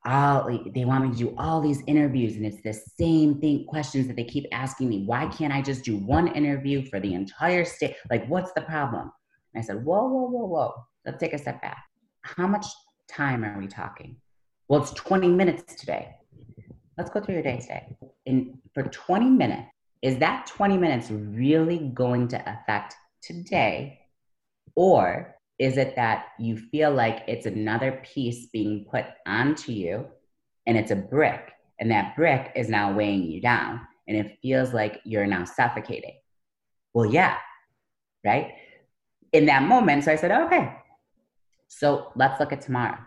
all 0.05 0.61
they 0.75 0.85
want 0.85 1.05
me 1.05 1.11
to 1.13 1.17
do 1.17 1.35
all 1.39 1.61
these 1.61 1.83
interviews, 1.87 2.37
and 2.37 2.45
it's 2.45 2.63
the 2.63 2.75
same 2.99 3.41
thing 3.41 3.67
questions 3.67 4.07
that 4.09 4.17
they 4.17 4.25
keep 4.25 4.47
asking 4.53 4.89
me. 4.89 5.05
Why 5.05 5.27
can't 5.27 5.53
I 5.53 5.63
just 5.63 5.85
do 5.85 5.97
one 5.97 6.29
interview 6.29 6.85
for 6.87 6.99
the 7.01 7.15
entire 7.15 7.65
state? 7.65 7.95
Like, 8.11 8.27
what's 8.27 8.53
the 8.53 8.63
problem? 8.63 9.13
And 9.55 9.63
I 9.63 9.67
said, 9.67 9.85
whoa, 9.85 10.07
whoa, 10.09 10.29
whoa, 10.29 10.47
whoa. 10.47 10.75
Let's 11.05 11.19
take 11.19 11.35
a 11.35 11.39
step 11.39 11.61
back. 11.63 11.85
How 12.23 12.47
much 12.47 12.67
time 13.09 13.45
are 13.45 13.59
we 13.59 13.67
talking? 13.67 14.17
Well, 14.69 14.83
it's 14.83 14.93
20 14.93 15.29
minutes 15.29 15.75
today. 15.75 16.15
let's 16.97 17.11
go 17.11 17.21
through 17.21 17.35
your 17.35 17.43
day 17.43 17.59
today. 17.59 17.97
and 18.27 18.59
for 18.75 18.85
20 18.85 19.27
minutes, 19.27 19.69
is 20.03 20.19
that 20.19 20.47
20 20.47 20.79
minutes 20.79 21.11
really 21.11 21.91
going 21.95 22.29
to 22.29 22.41
affect 22.51 22.97
today? 23.23 24.01
Or 24.75 25.35
is 25.63 25.77
it 25.77 25.95
that 25.95 26.25
you 26.41 26.57
feel 26.59 26.91
like 26.93 27.23
it's 27.29 27.47
another 27.47 28.03
piece 28.03 28.47
being 28.47 28.85
put 28.91 29.05
onto 29.29 29.71
you 29.71 30.05
and 30.67 30.77
it's 30.77 30.91
a 30.91 30.97
brick, 30.97 31.53
and 31.79 31.89
that 31.89 32.17
brick 32.17 32.51
is 32.57 32.69
now 32.69 32.93
weighing 32.93 33.23
you 33.23 33.41
down, 33.41 33.81
and 34.09 34.17
it 34.17 34.39
feels 34.43 34.75
like 34.75 35.01
you're 35.05 35.25
now 35.25 35.45
suffocating? 35.45 36.17
Well, 36.95 37.07
yeah, 37.07 37.37
right? 38.25 38.55
In 39.33 39.47
that 39.47 39.63
moment, 39.63 40.03
so 40.03 40.11
I 40.11 40.17
said, 40.17 40.33
oh, 40.33 40.47
okay, 40.47 40.75
so 41.69 42.11
let's 42.17 42.41
look 42.41 42.53
at 42.53 42.61
tomorrow. 42.61 42.99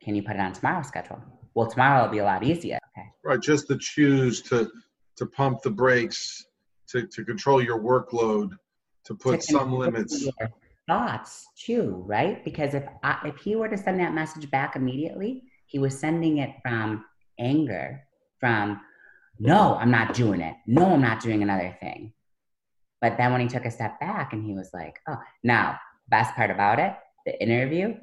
Can 0.00 0.14
you 0.14 0.22
put 0.22 0.36
it 0.36 0.40
on 0.40 0.52
tomorrow's 0.52 0.86
schedule? 0.86 1.20
Well, 1.54 1.68
tomorrow 1.68 2.04
will 2.04 2.12
be 2.12 2.18
a 2.18 2.24
lot 2.24 2.44
easier. 2.44 2.78
Okay. 2.96 3.08
Right, 3.24 3.40
just 3.40 3.66
to 3.66 3.76
choose 3.76 4.42
to 4.42 4.70
to 5.16 5.26
pump 5.26 5.62
the 5.62 5.70
brakes, 5.70 6.46
to, 6.90 7.06
to 7.08 7.24
control 7.24 7.60
your 7.60 7.80
workload, 7.80 8.52
to 9.06 9.14
put 9.14 9.40
To 9.40 9.46
some 9.46 9.72
limits. 9.72 10.22
your 10.22 10.32
Thoughts 10.90 11.46
too, 11.56 12.02
right? 12.04 12.44
Because 12.44 12.74
if 12.74 12.82
I, 13.04 13.18
if 13.24 13.36
he 13.36 13.54
were 13.54 13.68
to 13.68 13.78
send 13.78 14.00
that 14.00 14.12
message 14.12 14.50
back 14.50 14.74
immediately, 14.74 15.44
he 15.66 15.78
was 15.78 15.96
sending 15.96 16.38
it 16.38 16.50
from 16.62 17.04
anger, 17.38 18.02
from 18.40 18.80
no, 19.38 19.76
I'm 19.76 19.92
not 19.92 20.14
doing 20.14 20.40
it. 20.40 20.56
No, 20.66 20.94
I'm 20.94 21.00
not 21.00 21.20
doing 21.20 21.44
another 21.44 21.76
thing. 21.78 22.12
But 23.00 23.16
then 23.18 23.30
when 23.30 23.40
he 23.40 23.46
took 23.46 23.66
a 23.66 23.70
step 23.70 24.00
back 24.00 24.32
and 24.32 24.44
he 24.44 24.52
was 24.52 24.70
like, 24.74 24.98
oh, 25.08 25.16
now 25.44 25.78
best 26.08 26.34
part 26.34 26.50
about 26.50 26.80
it, 26.80 26.92
the 27.24 27.40
interview 27.40 27.94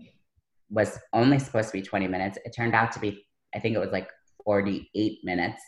was 0.70 0.98
only 1.12 1.40
supposed 1.40 1.68
to 1.68 1.74
be 1.74 1.82
20 1.82 2.08
minutes. 2.08 2.38
It 2.46 2.56
turned 2.56 2.74
out 2.74 2.94
to 2.94 3.02
be, 3.02 3.26
I 3.54 3.60
think 3.60 3.76
it 3.76 3.80
was 3.80 3.92
like 3.92 4.10
48 4.46 5.26
minutes. 5.26 5.62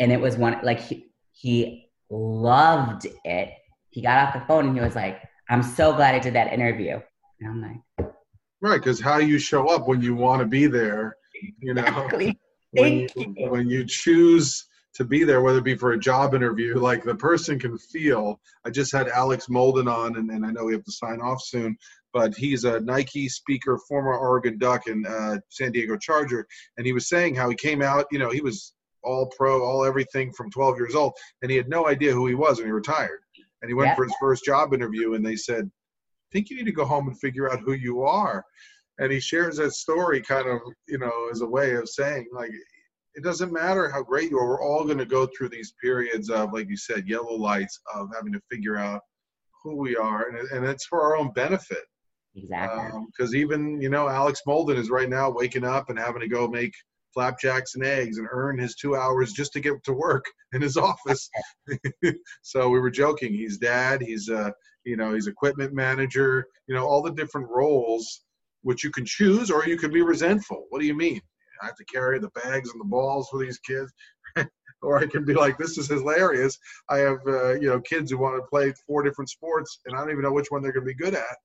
And 0.00 0.10
it 0.10 0.20
was 0.20 0.36
one, 0.36 0.58
like, 0.64 0.80
he, 0.80 1.12
he 1.30 1.92
loved 2.10 3.06
it. 3.24 3.50
He 3.90 4.02
got 4.02 4.18
off 4.18 4.34
the 4.34 4.44
phone 4.48 4.66
and 4.66 4.76
he 4.76 4.82
was 4.82 4.96
like, 4.96 5.22
I'm 5.48 5.62
so 5.62 5.94
glad 5.94 6.14
I 6.14 6.18
did 6.18 6.34
that 6.34 6.52
interview. 6.52 7.00
And 7.40 7.48
I'm 7.48 7.62
like, 7.62 8.10
Right, 8.60 8.80
because 8.80 9.00
how 9.00 9.18
you 9.18 9.38
show 9.38 9.68
up 9.68 9.86
when 9.86 10.00
you 10.00 10.14
want 10.14 10.40
to 10.40 10.46
be 10.46 10.66
there, 10.66 11.16
you 11.58 11.74
know, 11.74 11.82
exactly. 11.82 12.38
when 12.72 13.00
you, 13.00 13.08
you. 13.16 13.50
when 13.50 13.68
you 13.68 13.84
choose 13.86 14.66
to 14.94 15.04
be 15.04 15.24
there, 15.24 15.42
whether 15.42 15.58
it 15.58 15.64
be 15.64 15.76
for 15.76 15.92
a 15.92 15.98
job 15.98 16.34
interview, 16.34 16.78
like 16.78 17.04
the 17.04 17.14
person 17.14 17.58
can 17.58 17.76
feel. 17.76 18.40
I 18.64 18.70
just 18.70 18.92
had 18.92 19.08
Alex 19.08 19.46
Molden 19.48 19.92
on, 19.92 20.16
and, 20.16 20.30
and 20.30 20.44
I 20.44 20.50
know 20.50 20.64
we 20.64 20.72
have 20.72 20.84
to 20.84 20.92
sign 20.92 21.20
off 21.20 21.42
soon, 21.42 21.76
but 22.14 22.34
he's 22.34 22.64
a 22.64 22.80
Nike 22.80 23.28
speaker, 23.28 23.78
former 23.86 24.16
Oregon 24.16 24.56
Duck 24.56 24.86
and 24.86 25.06
uh, 25.06 25.36
San 25.50 25.72
Diego 25.72 25.98
Charger, 25.98 26.46
and 26.78 26.86
he 26.86 26.94
was 26.94 27.10
saying 27.10 27.34
how 27.34 27.50
he 27.50 27.56
came 27.56 27.82
out, 27.82 28.06
you 28.10 28.18
know, 28.18 28.30
he 28.30 28.40
was 28.40 28.72
all 29.02 29.26
pro, 29.36 29.62
all 29.62 29.84
everything 29.84 30.32
from 30.32 30.50
12 30.50 30.78
years 30.78 30.94
old, 30.94 31.12
and 31.42 31.50
he 31.50 31.58
had 31.58 31.68
no 31.68 31.86
idea 31.86 32.12
who 32.12 32.26
he 32.26 32.34
was 32.34 32.56
when 32.56 32.66
he 32.66 32.72
retired. 32.72 33.20
And 33.62 33.68
he 33.70 33.74
went 33.74 33.88
Yeah. 33.88 33.94
for 33.96 34.04
his 34.04 34.14
first 34.20 34.44
job 34.44 34.74
interview, 34.74 35.14
and 35.14 35.24
they 35.24 35.36
said, 35.36 35.64
I 35.64 36.28
think 36.32 36.50
you 36.50 36.56
need 36.56 36.66
to 36.66 36.72
go 36.72 36.84
home 36.84 37.08
and 37.08 37.18
figure 37.18 37.50
out 37.50 37.60
who 37.60 37.72
you 37.72 38.02
are. 38.02 38.44
And 38.98 39.12
he 39.12 39.20
shares 39.20 39.56
that 39.56 39.72
story 39.72 40.20
kind 40.20 40.48
of, 40.48 40.60
you 40.88 40.98
know, 40.98 41.28
as 41.30 41.40
a 41.42 41.46
way 41.46 41.74
of 41.74 41.88
saying, 41.88 42.28
like, 42.32 42.50
it 43.14 43.24
doesn't 43.24 43.52
matter 43.52 43.90
how 43.90 44.02
great 44.02 44.30
you 44.30 44.38
are. 44.38 44.46
We're 44.46 44.62
all 44.62 44.84
going 44.84 44.98
to 44.98 45.06
go 45.06 45.26
through 45.26 45.48
these 45.50 45.74
periods 45.82 46.28
of, 46.30 46.52
like 46.52 46.68
you 46.68 46.76
said, 46.76 47.08
yellow 47.08 47.34
lights 47.34 47.80
of 47.94 48.08
having 48.14 48.32
to 48.32 48.40
figure 48.50 48.76
out 48.76 49.00
who 49.62 49.76
we 49.76 49.96
are, 49.96 50.28
and, 50.28 50.38
and 50.50 50.66
it's 50.66 50.86
for 50.86 51.02
our 51.02 51.16
own 51.16 51.32
benefit. 51.32 51.84
Exactly. 52.34 52.84
Um, 52.92 53.06
because 53.06 53.34
even 53.34 53.80
you 53.80 53.88
know, 53.88 54.08
Alex 54.08 54.42
Molden 54.46 54.76
is 54.76 54.90
right 54.90 55.08
now 55.08 55.30
waking 55.30 55.64
up 55.64 55.88
and 55.88 55.98
having 55.98 56.20
to 56.20 56.28
go 56.28 56.46
make 56.46 56.74
flapjacks 57.16 57.74
and 57.74 57.84
eggs 57.84 58.18
and 58.18 58.28
earn 58.30 58.58
his 58.58 58.74
two 58.74 58.94
hours 58.94 59.32
just 59.32 59.52
to 59.54 59.60
get 59.60 59.82
to 59.84 59.94
work 59.94 60.26
in 60.52 60.60
his 60.60 60.76
office. 60.76 61.30
so 62.42 62.68
we 62.68 62.78
were 62.78 62.90
joking. 62.90 63.32
He's 63.32 63.56
dad. 63.56 64.02
He's 64.02 64.28
uh, 64.28 64.50
you 64.84 64.96
know, 64.96 65.14
he's 65.14 65.26
equipment 65.26 65.72
manager. 65.72 66.46
You 66.66 66.74
know, 66.74 66.86
all 66.86 67.02
the 67.02 67.12
different 67.12 67.48
roles 67.48 68.20
which 68.66 68.82
you 68.82 68.90
can 68.90 69.04
choose, 69.06 69.48
or 69.48 69.64
you 69.64 69.78
can 69.78 69.92
be 69.92 70.02
resentful. 70.02 70.66
What 70.70 70.80
do 70.80 70.86
you 70.86 70.94
mean? 70.94 71.20
I 71.62 71.66
have 71.66 71.76
to 71.76 71.84
carry 71.84 72.18
the 72.18 72.30
bags 72.30 72.70
and 72.72 72.80
the 72.80 72.84
balls 72.84 73.28
for 73.30 73.38
these 73.38 73.58
kids. 73.60 73.92
or 74.82 74.98
I 74.98 75.06
can 75.06 75.24
be 75.24 75.34
like, 75.34 75.56
this 75.56 75.78
is 75.78 75.88
hilarious. 75.88 76.58
I 76.90 76.98
have, 76.98 77.18
uh, 77.28 77.54
you 77.54 77.68
know, 77.68 77.80
kids 77.80 78.10
who 78.10 78.18
want 78.18 78.36
to 78.36 78.46
play 78.48 78.74
four 78.84 79.04
different 79.04 79.30
sports, 79.30 79.78
and 79.86 79.96
I 79.96 80.00
don't 80.00 80.10
even 80.10 80.22
know 80.22 80.32
which 80.32 80.48
one 80.50 80.62
they're 80.62 80.72
going 80.72 80.84
to 80.84 80.92
be 80.92 81.02
good 81.02 81.14
at. 81.14 81.36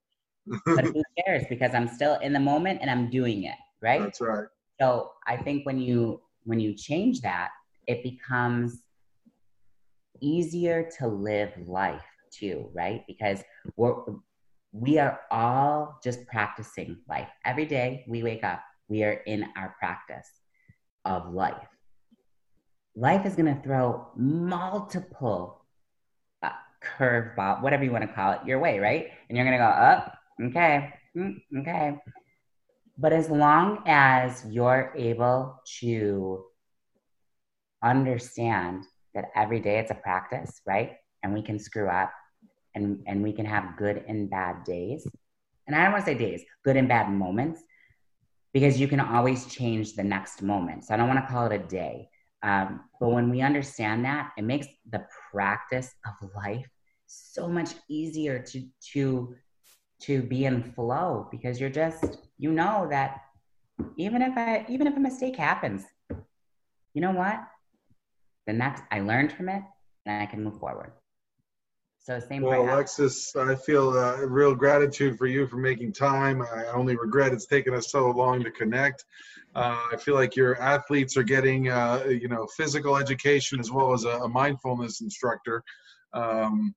but 0.65 0.85
who 0.85 1.03
cares? 1.23 1.43
Because 1.47 1.75
I'm 1.75 1.87
still 1.87 2.15
in 2.19 2.33
the 2.33 2.39
moment 2.39 2.79
and 2.81 2.89
I'm 2.89 3.11
doing 3.11 3.43
it, 3.43 3.57
right? 3.81 4.01
That's 4.01 4.19
right. 4.19 4.47
So 4.81 5.11
I 5.27 5.37
think 5.37 5.65
when 5.65 5.79
you 5.79 6.21
when 6.43 6.59
you 6.59 6.73
change 6.73 7.21
that, 7.21 7.49
it 7.85 8.01
becomes 8.01 8.81
easier 10.21 10.89
to 10.97 11.07
live 11.07 11.51
life 11.67 12.01
too, 12.31 12.69
right? 12.73 13.03
Because 13.05 13.43
we're 13.75 13.93
we 14.71 14.97
are 14.97 15.19
all 15.29 15.99
just 16.03 16.25
practicing 16.25 16.97
life. 17.07 17.27
Every 17.45 17.65
day 17.65 18.05
we 18.07 18.23
wake 18.23 18.43
up, 18.43 18.63
we 18.87 19.03
are 19.03 19.21
in 19.27 19.45
our 19.55 19.75
practice 19.77 20.29
of 21.05 21.31
life. 21.31 21.67
Life 22.95 23.25
is 23.25 23.35
going 23.35 23.53
to 23.53 23.61
throw 23.61 24.07
multiple 24.15 25.63
uh, 26.41 26.49
curveball, 26.97 27.61
whatever 27.61 27.83
you 27.83 27.91
want 27.91 28.03
to 28.03 28.13
call 28.13 28.31
it, 28.31 28.39
your 28.47 28.59
way, 28.59 28.79
right? 28.79 29.11
And 29.29 29.37
you're 29.37 29.45
going 29.45 29.57
to 29.57 29.63
go, 29.63 29.69
up, 29.69 30.17
okay, 30.41 30.93
mm, 31.15 31.35
okay. 31.59 31.97
But 32.97 33.13
as 33.13 33.29
long 33.29 33.83
as 33.87 34.45
you're 34.49 34.93
able 34.95 35.61
to 35.79 36.45
understand 37.83 38.83
that 39.13 39.25
every 39.35 39.59
day 39.59 39.79
it's 39.79 39.91
a 39.91 39.95
practice, 39.95 40.61
right? 40.65 40.93
And 41.23 41.33
we 41.33 41.41
can 41.41 41.59
screw 41.59 41.89
up 41.89 42.11
and, 42.75 42.99
and 43.07 43.23
we 43.23 43.33
can 43.33 43.45
have 43.45 43.77
good 43.77 44.03
and 44.07 44.29
bad 44.29 44.63
days. 44.63 45.07
And 45.67 45.75
I 45.75 45.83
don't 45.83 45.93
want 45.93 46.05
to 46.05 46.11
say 46.11 46.17
days, 46.17 46.43
good 46.63 46.77
and 46.77 46.87
bad 46.87 47.09
moments, 47.09 47.61
because 48.53 48.79
you 48.79 48.87
can 48.87 48.99
always 48.99 49.45
change 49.45 49.95
the 49.95 50.03
next 50.03 50.41
moment. 50.41 50.85
So 50.85 50.93
I 50.93 50.97
don't 50.97 51.07
want 51.07 51.25
to 51.25 51.31
call 51.31 51.45
it 51.47 51.53
a 51.53 51.59
day. 51.59 52.09
Um, 52.43 52.81
but 52.99 53.09
when 53.09 53.29
we 53.29 53.41
understand 53.41 54.05
that, 54.05 54.31
it 54.37 54.43
makes 54.43 54.67
the 54.89 55.05
practice 55.31 55.93
of 56.05 56.29
life 56.35 56.65
so 57.05 57.47
much 57.47 57.73
easier 57.89 58.39
to 58.39 58.63
to 58.93 59.35
to 60.01 60.21
be 60.21 60.45
in 60.45 60.63
flow 60.73 61.27
because 61.31 61.59
you're 61.59 61.69
just 61.69 62.17
you 62.37 62.51
know 62.51 62.87
that 62.89 63.21
even 63.97 64.21
if 64.21 64.37
I 64.37 64.65
even 64.69 64.87
if 64.87 64.95
a 64.95 64.99
mistake 64.99 65.35
happens, 65.35 65.83
you 66.93 67.01
know 67.01 67.11
what? 67.11 67.39
The 68.47 68.53
next 68.53 68.83
I 68.91 69.01
learned 69.01 69.31
from 69.31 69.49
it 69.49 69.63
and 70.05 70.23
I 70.23 70.25
can 70.25 70.43
move 70.43 70.59
forward. 70.59 70.93
So 71.99 72.19
same 72.19 72.41
Well, 72.41 72.63
Alexis, 72.63 73.35
I 73.35 73.53
feel 73.53 73.89
uh, 73.91 74.25
real 74.25 74.55
gratitude 74.55 75.19
for 75.19 75.27
you 75.27 75.45
for 75.45 75.57
making 75.57 75.93
time. 75.93 76.41
I 76.41 76.65
only 76.73 76.95
regret 76.95 77.31
it's 77.31 77.45
taken 77.45 77.75
us 77.75 77.91
so 77.91 78.09
long 78.09 78.43
to 78.43 78.49
connect. 78.49 79.05
Uh, 79.53 79.77
I 79.91 79.97
feel 79.97 80.15
like 80.15 80.35
your 80.35 80.59
athletes 80.59 81.15
are 81.15 81.23
getting, 81.23 81.69
uh, 81.69 82.05
you 82.07 82.27
know, 82.27 82.47
physical 82.57 82.97
education 82.97 83.59
as 83.59 83.69
well 83.69 83.93
as 83.93 84.05
a, 84.05 84.21
a 84.21 84.27
mindfulness 84.27 85.01
instructor. 85.01 85.63
Um, 86.13 86.73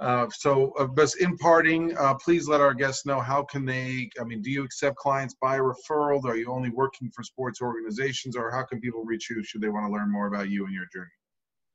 uh, 0.00 0.26
so, 0.30 0.72
uh, 0.78 0.86
but 0.86 1.10
imparting, 1.20 1.96
uh, 1.98 2.14
please 2.14 2.48
let 2.48 2.60
our 2.60 2.72
guests 2.72 3.04
know 3.04 3.20
how 3.20 3.42
can 3.42 3.66
they. 3.66 4.08
I 4.18 4.24
mean, 4.24 4.40
do 4.40 4.50
you 4.50 4.64
accept 4.64 4.96
clients 4.96 5.34
by 5.42 5.58
referral? 5.58 6.24
Are 6.24 6.36
you 6.36 6.50
only 6.50 6.70
working 6.70 7.10
for 7.14 7.22
sports 7.22 7.60
organizations, 7.60 8.34
or 8.34 8.50
how 8.50 8.64
can 8.64 8.80
people 8.80 9.04
reach 9.04 9.28
you 9.28 9.44
should 9.44 9.60
they 9.60 9.68
want 9.68 9.86
to 9.86 9.92
learn 9.92 10.10
more 10.10 10.26
about 10.26 10.48
you 10.48 10.64
and 10.64 10.74
your 10.74 10.86
journey? 10.92 11.10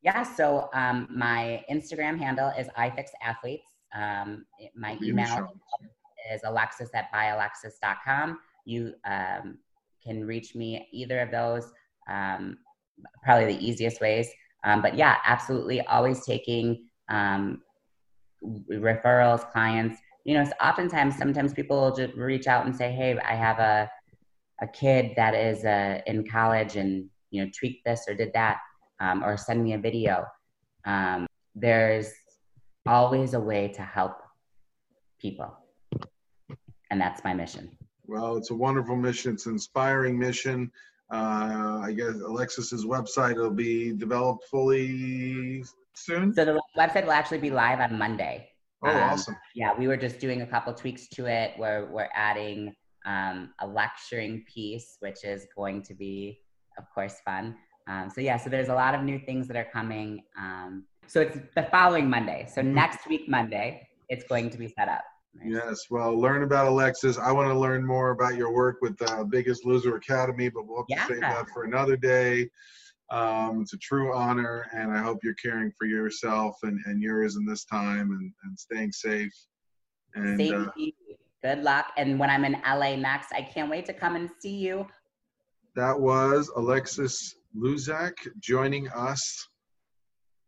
Yeah, 0.02 0.24
so 0.24 0.70
um, 0.74 1.08
my 1.12 1.64
Instagram 1.70 2.18
handle 2.18 2.52
is 2.58 2.68
ifixathletes. 2.78 3.62
Um, 3.94 4.46
my 4.76 4.92
in 4.94 5.04
email 5.04 5.48
is 6.34 6.42
alexis 6.44 6.90
at 6.96 7.12
byalexis.com. 7.14 8.40
You 8.66 8.94
um, 9.06 9.60
can 10.04 10.26
reach 10.26 10.56
me 10.56 10.88
either 10.92 11.20
of 11.20 11.30
those, 11.30 11.72
um, 12.10 12.58
probably 13.24 13.54
the 13.54 13.66
easiest 13.66 14.02
ways. 14.02 14.30
Um, 14.64 14.82
but 14.82 14.96
yeah, 14.96 15.18
absolutely, 15.26 15.82
always 15.82 16.26
taking 16.26 16.86
um, 17.10 17.62
referrals, 18.72 19.50
clients. 19.52 20.00
You 20.24 20.36
know, 20.36 20.50
oftentimes, 20.62 21.18
sometimes 21.18 21.54
people 21.54 21.80
will 21.80 21.96
just 21.96 22.14
reach 22.16 22.48
out 22.48 22.66
and 22.66 22.76
say, 22.76 22.92
"Hey, 22.92 23.18
I 23.20 23.36
have 23.36 23.60
a 23.60 23.90
a 24.62 24.68
kid 24.68 25.12
that 25.18 25.36
is 25.36 25.66
uh, 25.66 26.02
in 26.08 26.26
college 26.26 26.78
and 26.78 27.10
you 27.32 27.44
know 27.44 27.52
tweaked 27.58 27.86
this 27.86 28.06
or 28.08 28.16
did 28.16 28.32
that, 28.34 28.58
um, 29.00 29.24
or 29.24 29.38
send 29.38 29.64
me 29.64 29.74
a 29.74 29.78
video." 29.78 30.26
Um, 30.86 31.28
there's 31.56 32.12
always 32.86 33.34
a 33.34 33.40
way 33.40 33.68
to 33.70 33.82
help 33.82 34.18
people, 35.20 35.56
and 36.90 37.00
that's 37.00 37.24
my 37.24 37.34
mission. 37.34 37.78
Well, 38.08 38.38
it's 38.38 38.52
a 38.52 38.56
wonderful 38.56 38.96
mission. 38.96 39.34
It's 39.34 39.46
an 39.46 39.54
inspiring 39.54 40.18
mission. 40.18 40.72
Uh, 41.12 41.82
I 41.84 41.94
guess 41.96 42.16
Alexis's 42.16 42.86
website 42.86 43.36
will 43.36 43.52
be 43.52 43.94
developed 43.94 44.46
fully 44.46 45.64
soon. 45.98 46.34
So 46.34 46.46
the 46.46 46.62
website 46.78 47.04
will 47.06 47.12
actually 47.12 47.40
be 47.40 47.50
live 47.50 47.80
on 47.80 47.98
Monday. 47.98 48.50
Oh, 48.84 48.90
Um, 48.90 48.98
awesome. 48.98 49.38
Yeah, 49.56 49.74
we 49.78 49.88
were 49.88 49.98
just 49.98 50.20
doing 50.20 50.42
a 50.42 50.48
couple 50.48 50.74
tweaks 50.74 51.08
to 51.10 51.26
it 51.28 51.54
where 51.58 51.86
we're 51.92 52.10
adding 52.14 52.76
um, 53.06 53.54
a 53.62 53.68
lecturing 53.68 54.44
piece, 54.54 54.98
which 55.00 55.24
is 55.24 55.48
going 55.56 55.82
to 55.84 55.94
be, 55.94 56.42
of 56.78 56.86
course, 56.94 57.20
fun. 57.24 57.56
Um, 57.88 58.10
so 58.10 58.20
yeah, 58.20 58.38
so 58.38 58.50
there's 58.50 58.70
a 58.70 58.74
lot 58.74 58.96
of 58.96 59.02
new 59.04 59.20
things 59.20 59.48
that 59.48 59.56
are 59.58 59.68
coming. 59.72 60.24
Um, 60.38 60.86
so 61.08 61.22
it's 61.22 61.38
the 61.56 61.64
following 61.72 62.10
Monday. 62.10 62.48
So 62.52 62.62
Mhm. 62.62 62.74
next 62.74 63.08
week 63.08 63.30
Monday, 63.30 63.88
it's 64.10 64.26
going 64.26 64.50
to 64.50 64.58
be 64.58 64.68
set 64.68 64.90
up. 64.90 65.04
right? 65.36 65.52
Yes, 65.52 65.88
well, 65.90 66.18
learn 66.20 66.44
about 66.44 66.68
Alexis. 66.68 67.18
I 67.18 67.32
want 67.32 67.50
to 67.50 67.58
learn 67.60 67.86
more 67.86 68.12
about 68.12 68.36
your 68.36 68.52
work 68.54 68.78
with 68.82 69.00
uh, 69.02 69.24
Biggest 69.26 69.66
Loser 69.66 69.96
Academy, 69.98 70.50
but 70.50 70.66
we'll 70.66 70.86
have 70.90 71.08
to 71.08 71.14
save 71.14 71.22
that 71.22 71.50
for 71.50 71.64
another 71.66 71.98
day. 71.98 72.50
Um, 73.12 73.62
it's 73.62 73.74
a 73.74 73.78
true 73.78 74.16
honor, 74.16 74.68
and 74.74 74.92
I 74.92 75.02
hope 75.02 75.20
you're 75.24 75.36
caring 75.36 75.72
for 75.78 75.86
yourself 75.86 76.56
and, 76.64 76.80
and 76.86 77.02
yours 77.02 77.36
in 77.36 77.46
this 77.46 77.66
time 77.66 78.12
and, 78.12 78.32
and 78.44 78.60
staying 78.60 78.92
safe. 78.92 79.34
And 80.16 80.42
uh. 80.42 80.72
Good 81.44 81.64
luck. 81.64 81.92
And 81.98 82.20
when 82.20 82.32
I'm 82.32 82.44
in 82.44 82.58
LA 82.66 82.96
next, 82.96 83.32
I 83.32 83.42
can't 83.42 83.70
wait 83.70 83.86
to 83.86 83.94
come 83.94 84.16
and 84.16 84.30
see 84.40 84.56
you. 84.56 84.88
that 85.76 86.00
was 86.00 86.52
Alexis 86.56 87.36
Luzak 87.56 88.14
joining 88.40 88.90
us 88.90 89.48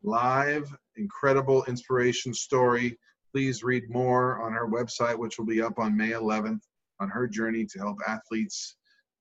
live. 0.04 0.76
Incredible 0.96 1.64
inspiration 1.66 2.34
story. 2.34 2.98
Please 3.32 3.64
read 3.64 3.84
more 3.90 4.42
on 4.42 4.54
her 4.54 4.68
website, 4.68 5.18
which 5.18 5.38
will 5.38 5.46
be 5.46 5.62
up 5.62 5.78
on 5.78 5.96
May 5.96 6.12
11th, 6.12 6.62
on 7.00 7.10
her 7.10 7.28
journey 7.28 7.66
to 7.66 7.80
help 7.80 7.98
athletes 8.08 8.78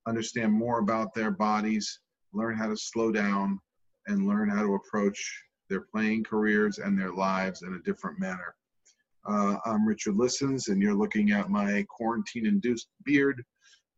understand 0.08 0.52
more 0.52 0.78
about 0.78 1.12
their 1.12 1.30
bodies, 1.30 2.00
learn 2.36 2.56
how 2.56 2.68
to 2.68 2.76
slow 2.76 3.10
down, 3.10 3.58
and 4.06 4.26
learn 4.26 4.48
how 4.48 4.62
to 4.62 4.74
approach 4.74 5.42
their 5.68 5.80
playing 5.80 6.24
careers 6.24 6.78
and 6.78 6.98
their 6.98 7.12
lives 7.12 7.62
in 7.62 7.74
a 7.74 7.82
different 7.82 8.20
manner. 8.20 8.54
Uh, 9.28 9.56
I'm 9.64 9.86
Richard 9.86 10.16
Listens, 10.16 10.68
and 10.68 10.80
you're 10.80 10.94
looking 10.94 11.32
at 11.32 11.50
my 11.50 11.84
quarantine 11.88 12.46
induced 12.46 12.88
beard. 13.04 13.42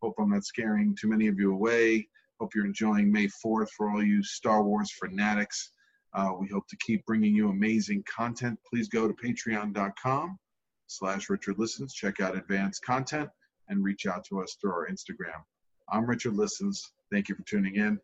Hope 0.01 0.15
I'm 0.19 0.31
not 0.31 0.45
scaring 0.45 0.97
too 0.99 1.09
many 1.09 1.27
of 1.27 1.39
you 1.39 1.53
away. 1.53 2.09
Hope 2.41 2.55
you're 2.55 2.65
enjoying 2.65 3.13
May 3.13 3.27
4th 3.27 3.69
for 3.77 3.91
all 3.91 4.03
you 4.03 4.23
Star 4.23 4.63
Wars 4.63 4.91
fanatics. 4.93 5.73
Uh, 6.15 6.31
we 6.41 6.49
hope 6.49 6.67
to 6.69 6.77
keep 6.79 7.05
bringing 7.05 7.35
you 7.35 7.51
amazing 7.51 8.03
content. 8.09 8.59
Please 8.71 8.89
go 8.89 9.07
to 9.07 9.15
patreon.com 9.15 10.39
slash 10.87 11.29
Richard 11.29 11.59
Listens. 11.59 11.93
Check 11.93 12.21
out 12.21 12.37
advanced 12.37 12.83
content 12.83 13.29
and 13.69 13.85
reach 13.85 14.07
out 14.07 14.25
to 14.27 14.41
us 14.41 14.57
through 14.61 14.73
our 14.73 14.89
Instagram. 14.89 15.43
I'm 15.91 16.07
Richard 16.07 16.35
Listens. 16.35 16.83
Thank 17.13 17.29
you 17.29 17.35
for 17.35 17.43
tuning 17.43 17.77
in, 17.77 17.99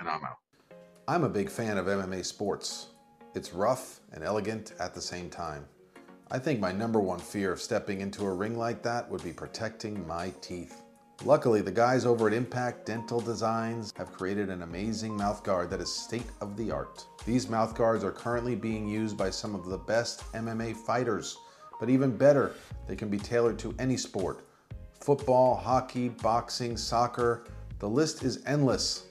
and 0.00 0.08
I'm 0.08 0.24
out. 0.24 0.38
I'm 1.06 1.24
a 1.24 1.28
big 1.28 1.50
fan 1.50 1.78
of 1.78 1.86
MMA 1.86 2.24
sports. 2.24 2.88
It's 3.34 3.52
rough 3.52 4.00
and 4.12 4.24
elegant 4.24 4.72
at 4.80 4.94
the 4.94 5.00
same 5.00 5.30
time. 5.30 5.66
I 6.30 6.38
think 6.38 6.58
my 6.58 6.72
number 6.72 7.00
one 7.00 7.18
fear 7.18 7.52
of 7.52 7.60
stepping 7.60 8.00
into 8.00 8.24
a 8.24 8.32
ring 8.32 8.56
like 8.56 8.82
that 8.82 9.08
would 9.10 9.22
be 9.22 9.32
protecting 9.32 10.06
my 10.06 10.32
teeth. 10.40 10.82
Luckily, 11.24 11.60
the 11.60 11.70
guys 11.70 12.06
over 12.06 12.28
at 12.28 12.32
Impact 12.32 12.86
Dental 12.86 13.20
Designs 13.20 13.92
have 13.96 14.12
created 14.12 14.48
an 14.48 14.62
amazing 14.62 15.18
mouthguard 15.18 15.68
that 15.68 15.80
is 15.80 15.92
state 15.92 16.30
of 16.40 16.56
the 16.56 16.70
art. 16.70 17.04
These 17.26 17.46
mouthguards 17.46 18.04
are 18.04 18.12
currently 18.12 18.54
being 18.54 18.88
used 18.88 19.18
by 19.18 19.28
some 19.28 19.54
of 19.54 19.66
the 19.66 19.76
best 19.76 20.32
MMA 20.32 20.74
fighters, 20.74 21.36
but 21.78 21.90
even 21.90 22.16
better, 22.16 22.54
they 22.88 22.96
can 22.96 23.10
be 23.10 23.18
tailored 23.18 23.58
to 23.58 23.74
any 23.78 23.96
sport 23.96 24.46
football, 25.00 25.56
hockey, 25.56 26.10
boxing, 26.10 26.76
soccer. 26.76 27.44
The 27.80 27.88
list 27.88 28.22
is 28.22 28.42
endless. 28.46 29.06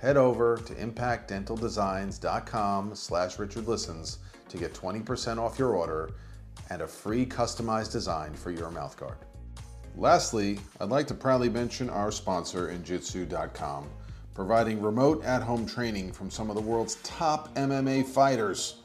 Head 0.00 0.16
over 0.16 0.58
to 0.58 0.74
impactdentaldesigns.com 0.74 2.94
slash 2.94 3.36
richardlistens 3.36 4.18
to 4.48 4.56
get 4.56 4.72
20% 4.72 5.38
off 5.38 5.58
your 5.58 5.74
order 5.74 6.10
and 6.70 6.82
a 6.82 6.86
free 6.86 7.26
customized 7.26 7.90
design 7.92 8.32
for 8.34 8.52
your 8.52 8.70
mouthguard. 8.70 9.16
Lastly, 9.96 10.60
I'd 10.80 10.90
like 10.90 11.08
to 11.08 11.14
proudly 11.14 11.48
mention 11.48 11.90
our 11.90 12.12
sponsor, 12.12 12.68
Injitsu.com, 12.68 13.90
providing 14.34 14.80
remote 14.80 15.24
at-home 15.24 15.66
training 15.66 16.12
from 16.12 16.30
some 16.30 16.48
of 16.48 16.54
the 16.54 16.62
world's 16.62 16.94
top 17.02 17.52
MMA 17.56 18.06
fighters. 18.06 18.82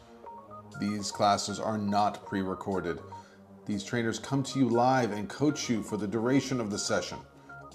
These 0.80 1.12
classes 1.12 1.60
are 1.60 1.78
not 1.78 2.26
pre-recorded. 2.26 3.00
These 3.68 3.84
trainers 3.84 4.18
come 4.18 4.42
to 4.44 4.58
you 4.58 4.68
live 4.68 5.12
and 5.12 5.30
coach 5.30 5.70
you 5.70 5.84
for 5.84 5.98
the 5.98 6.08
duration 6.08 6.60
of 6.60 6.72
the 6.72 6.80
session. 6.80 7.20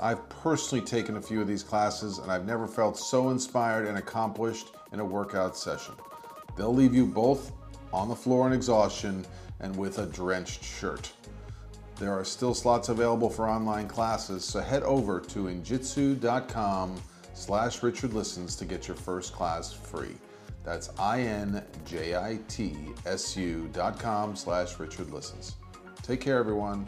I've 0.00 0.28
personally 0.28 0.84
taken 0.84 1.16
a 1.16 1.22
few 1.22 1.40
of 1.40 1.48
these 1.48 1.62
classes 1.62 2.18
and 2.18 2.30
I've 2.30 2.46
never 2.46 2.66
felt 2.66 2.96
so 2.96 3.30
inspired 3.30 3.86
and 3.86 3.98
accomplished 3.98 4.68
in 4.92 5.00
a 5.00 5.04
workout 5.04 5.56
session. 5.56 5.94
They'll 6.56 6.74
leave 6.74 6.94
you 6.94 7.06
both 7.06 7.52
on 7.92 8.08
the 8.08 8.16
floor 8.16 8.46
in 8.46 8.52
exhaustion 8.52 9.26
and 9.60 9.74
with 9.76 9.98
a 9.98 10.06
drenched 10.06 10.62
shirt. 10.62 11.12
There 11.96 12.12
are 12.12 12.24
still 12.24 12.54
slots 12.54 12.90
available 12.90 13.28
for 13.28 13.48
online 13.48 13.88
classes, 13.88 14.44
so 14.44 14.60
head 14.60 14.84
over 14.84 15.18
to 15.20 15.44
injitsu.com 15.44 16.94
slash 17.34 17.80
richardlistens 17.80 18.56
to 18.58 18.64
get 18.64 18.86
your 18.86 18.96
first 18.96 19.32
class 19.32 19.72
free. 19.72 20.16
That's 20.64 20.90
I-N-J-I-T-S-U 20.98 21.60
dot 23.72 23.98
com 23.98 24.36
slash 24.36 24.74
richardlistens. 24.74 25.54
Take 26.02 26.20
care, 26.20 26.38
everyone. 26.38 26.86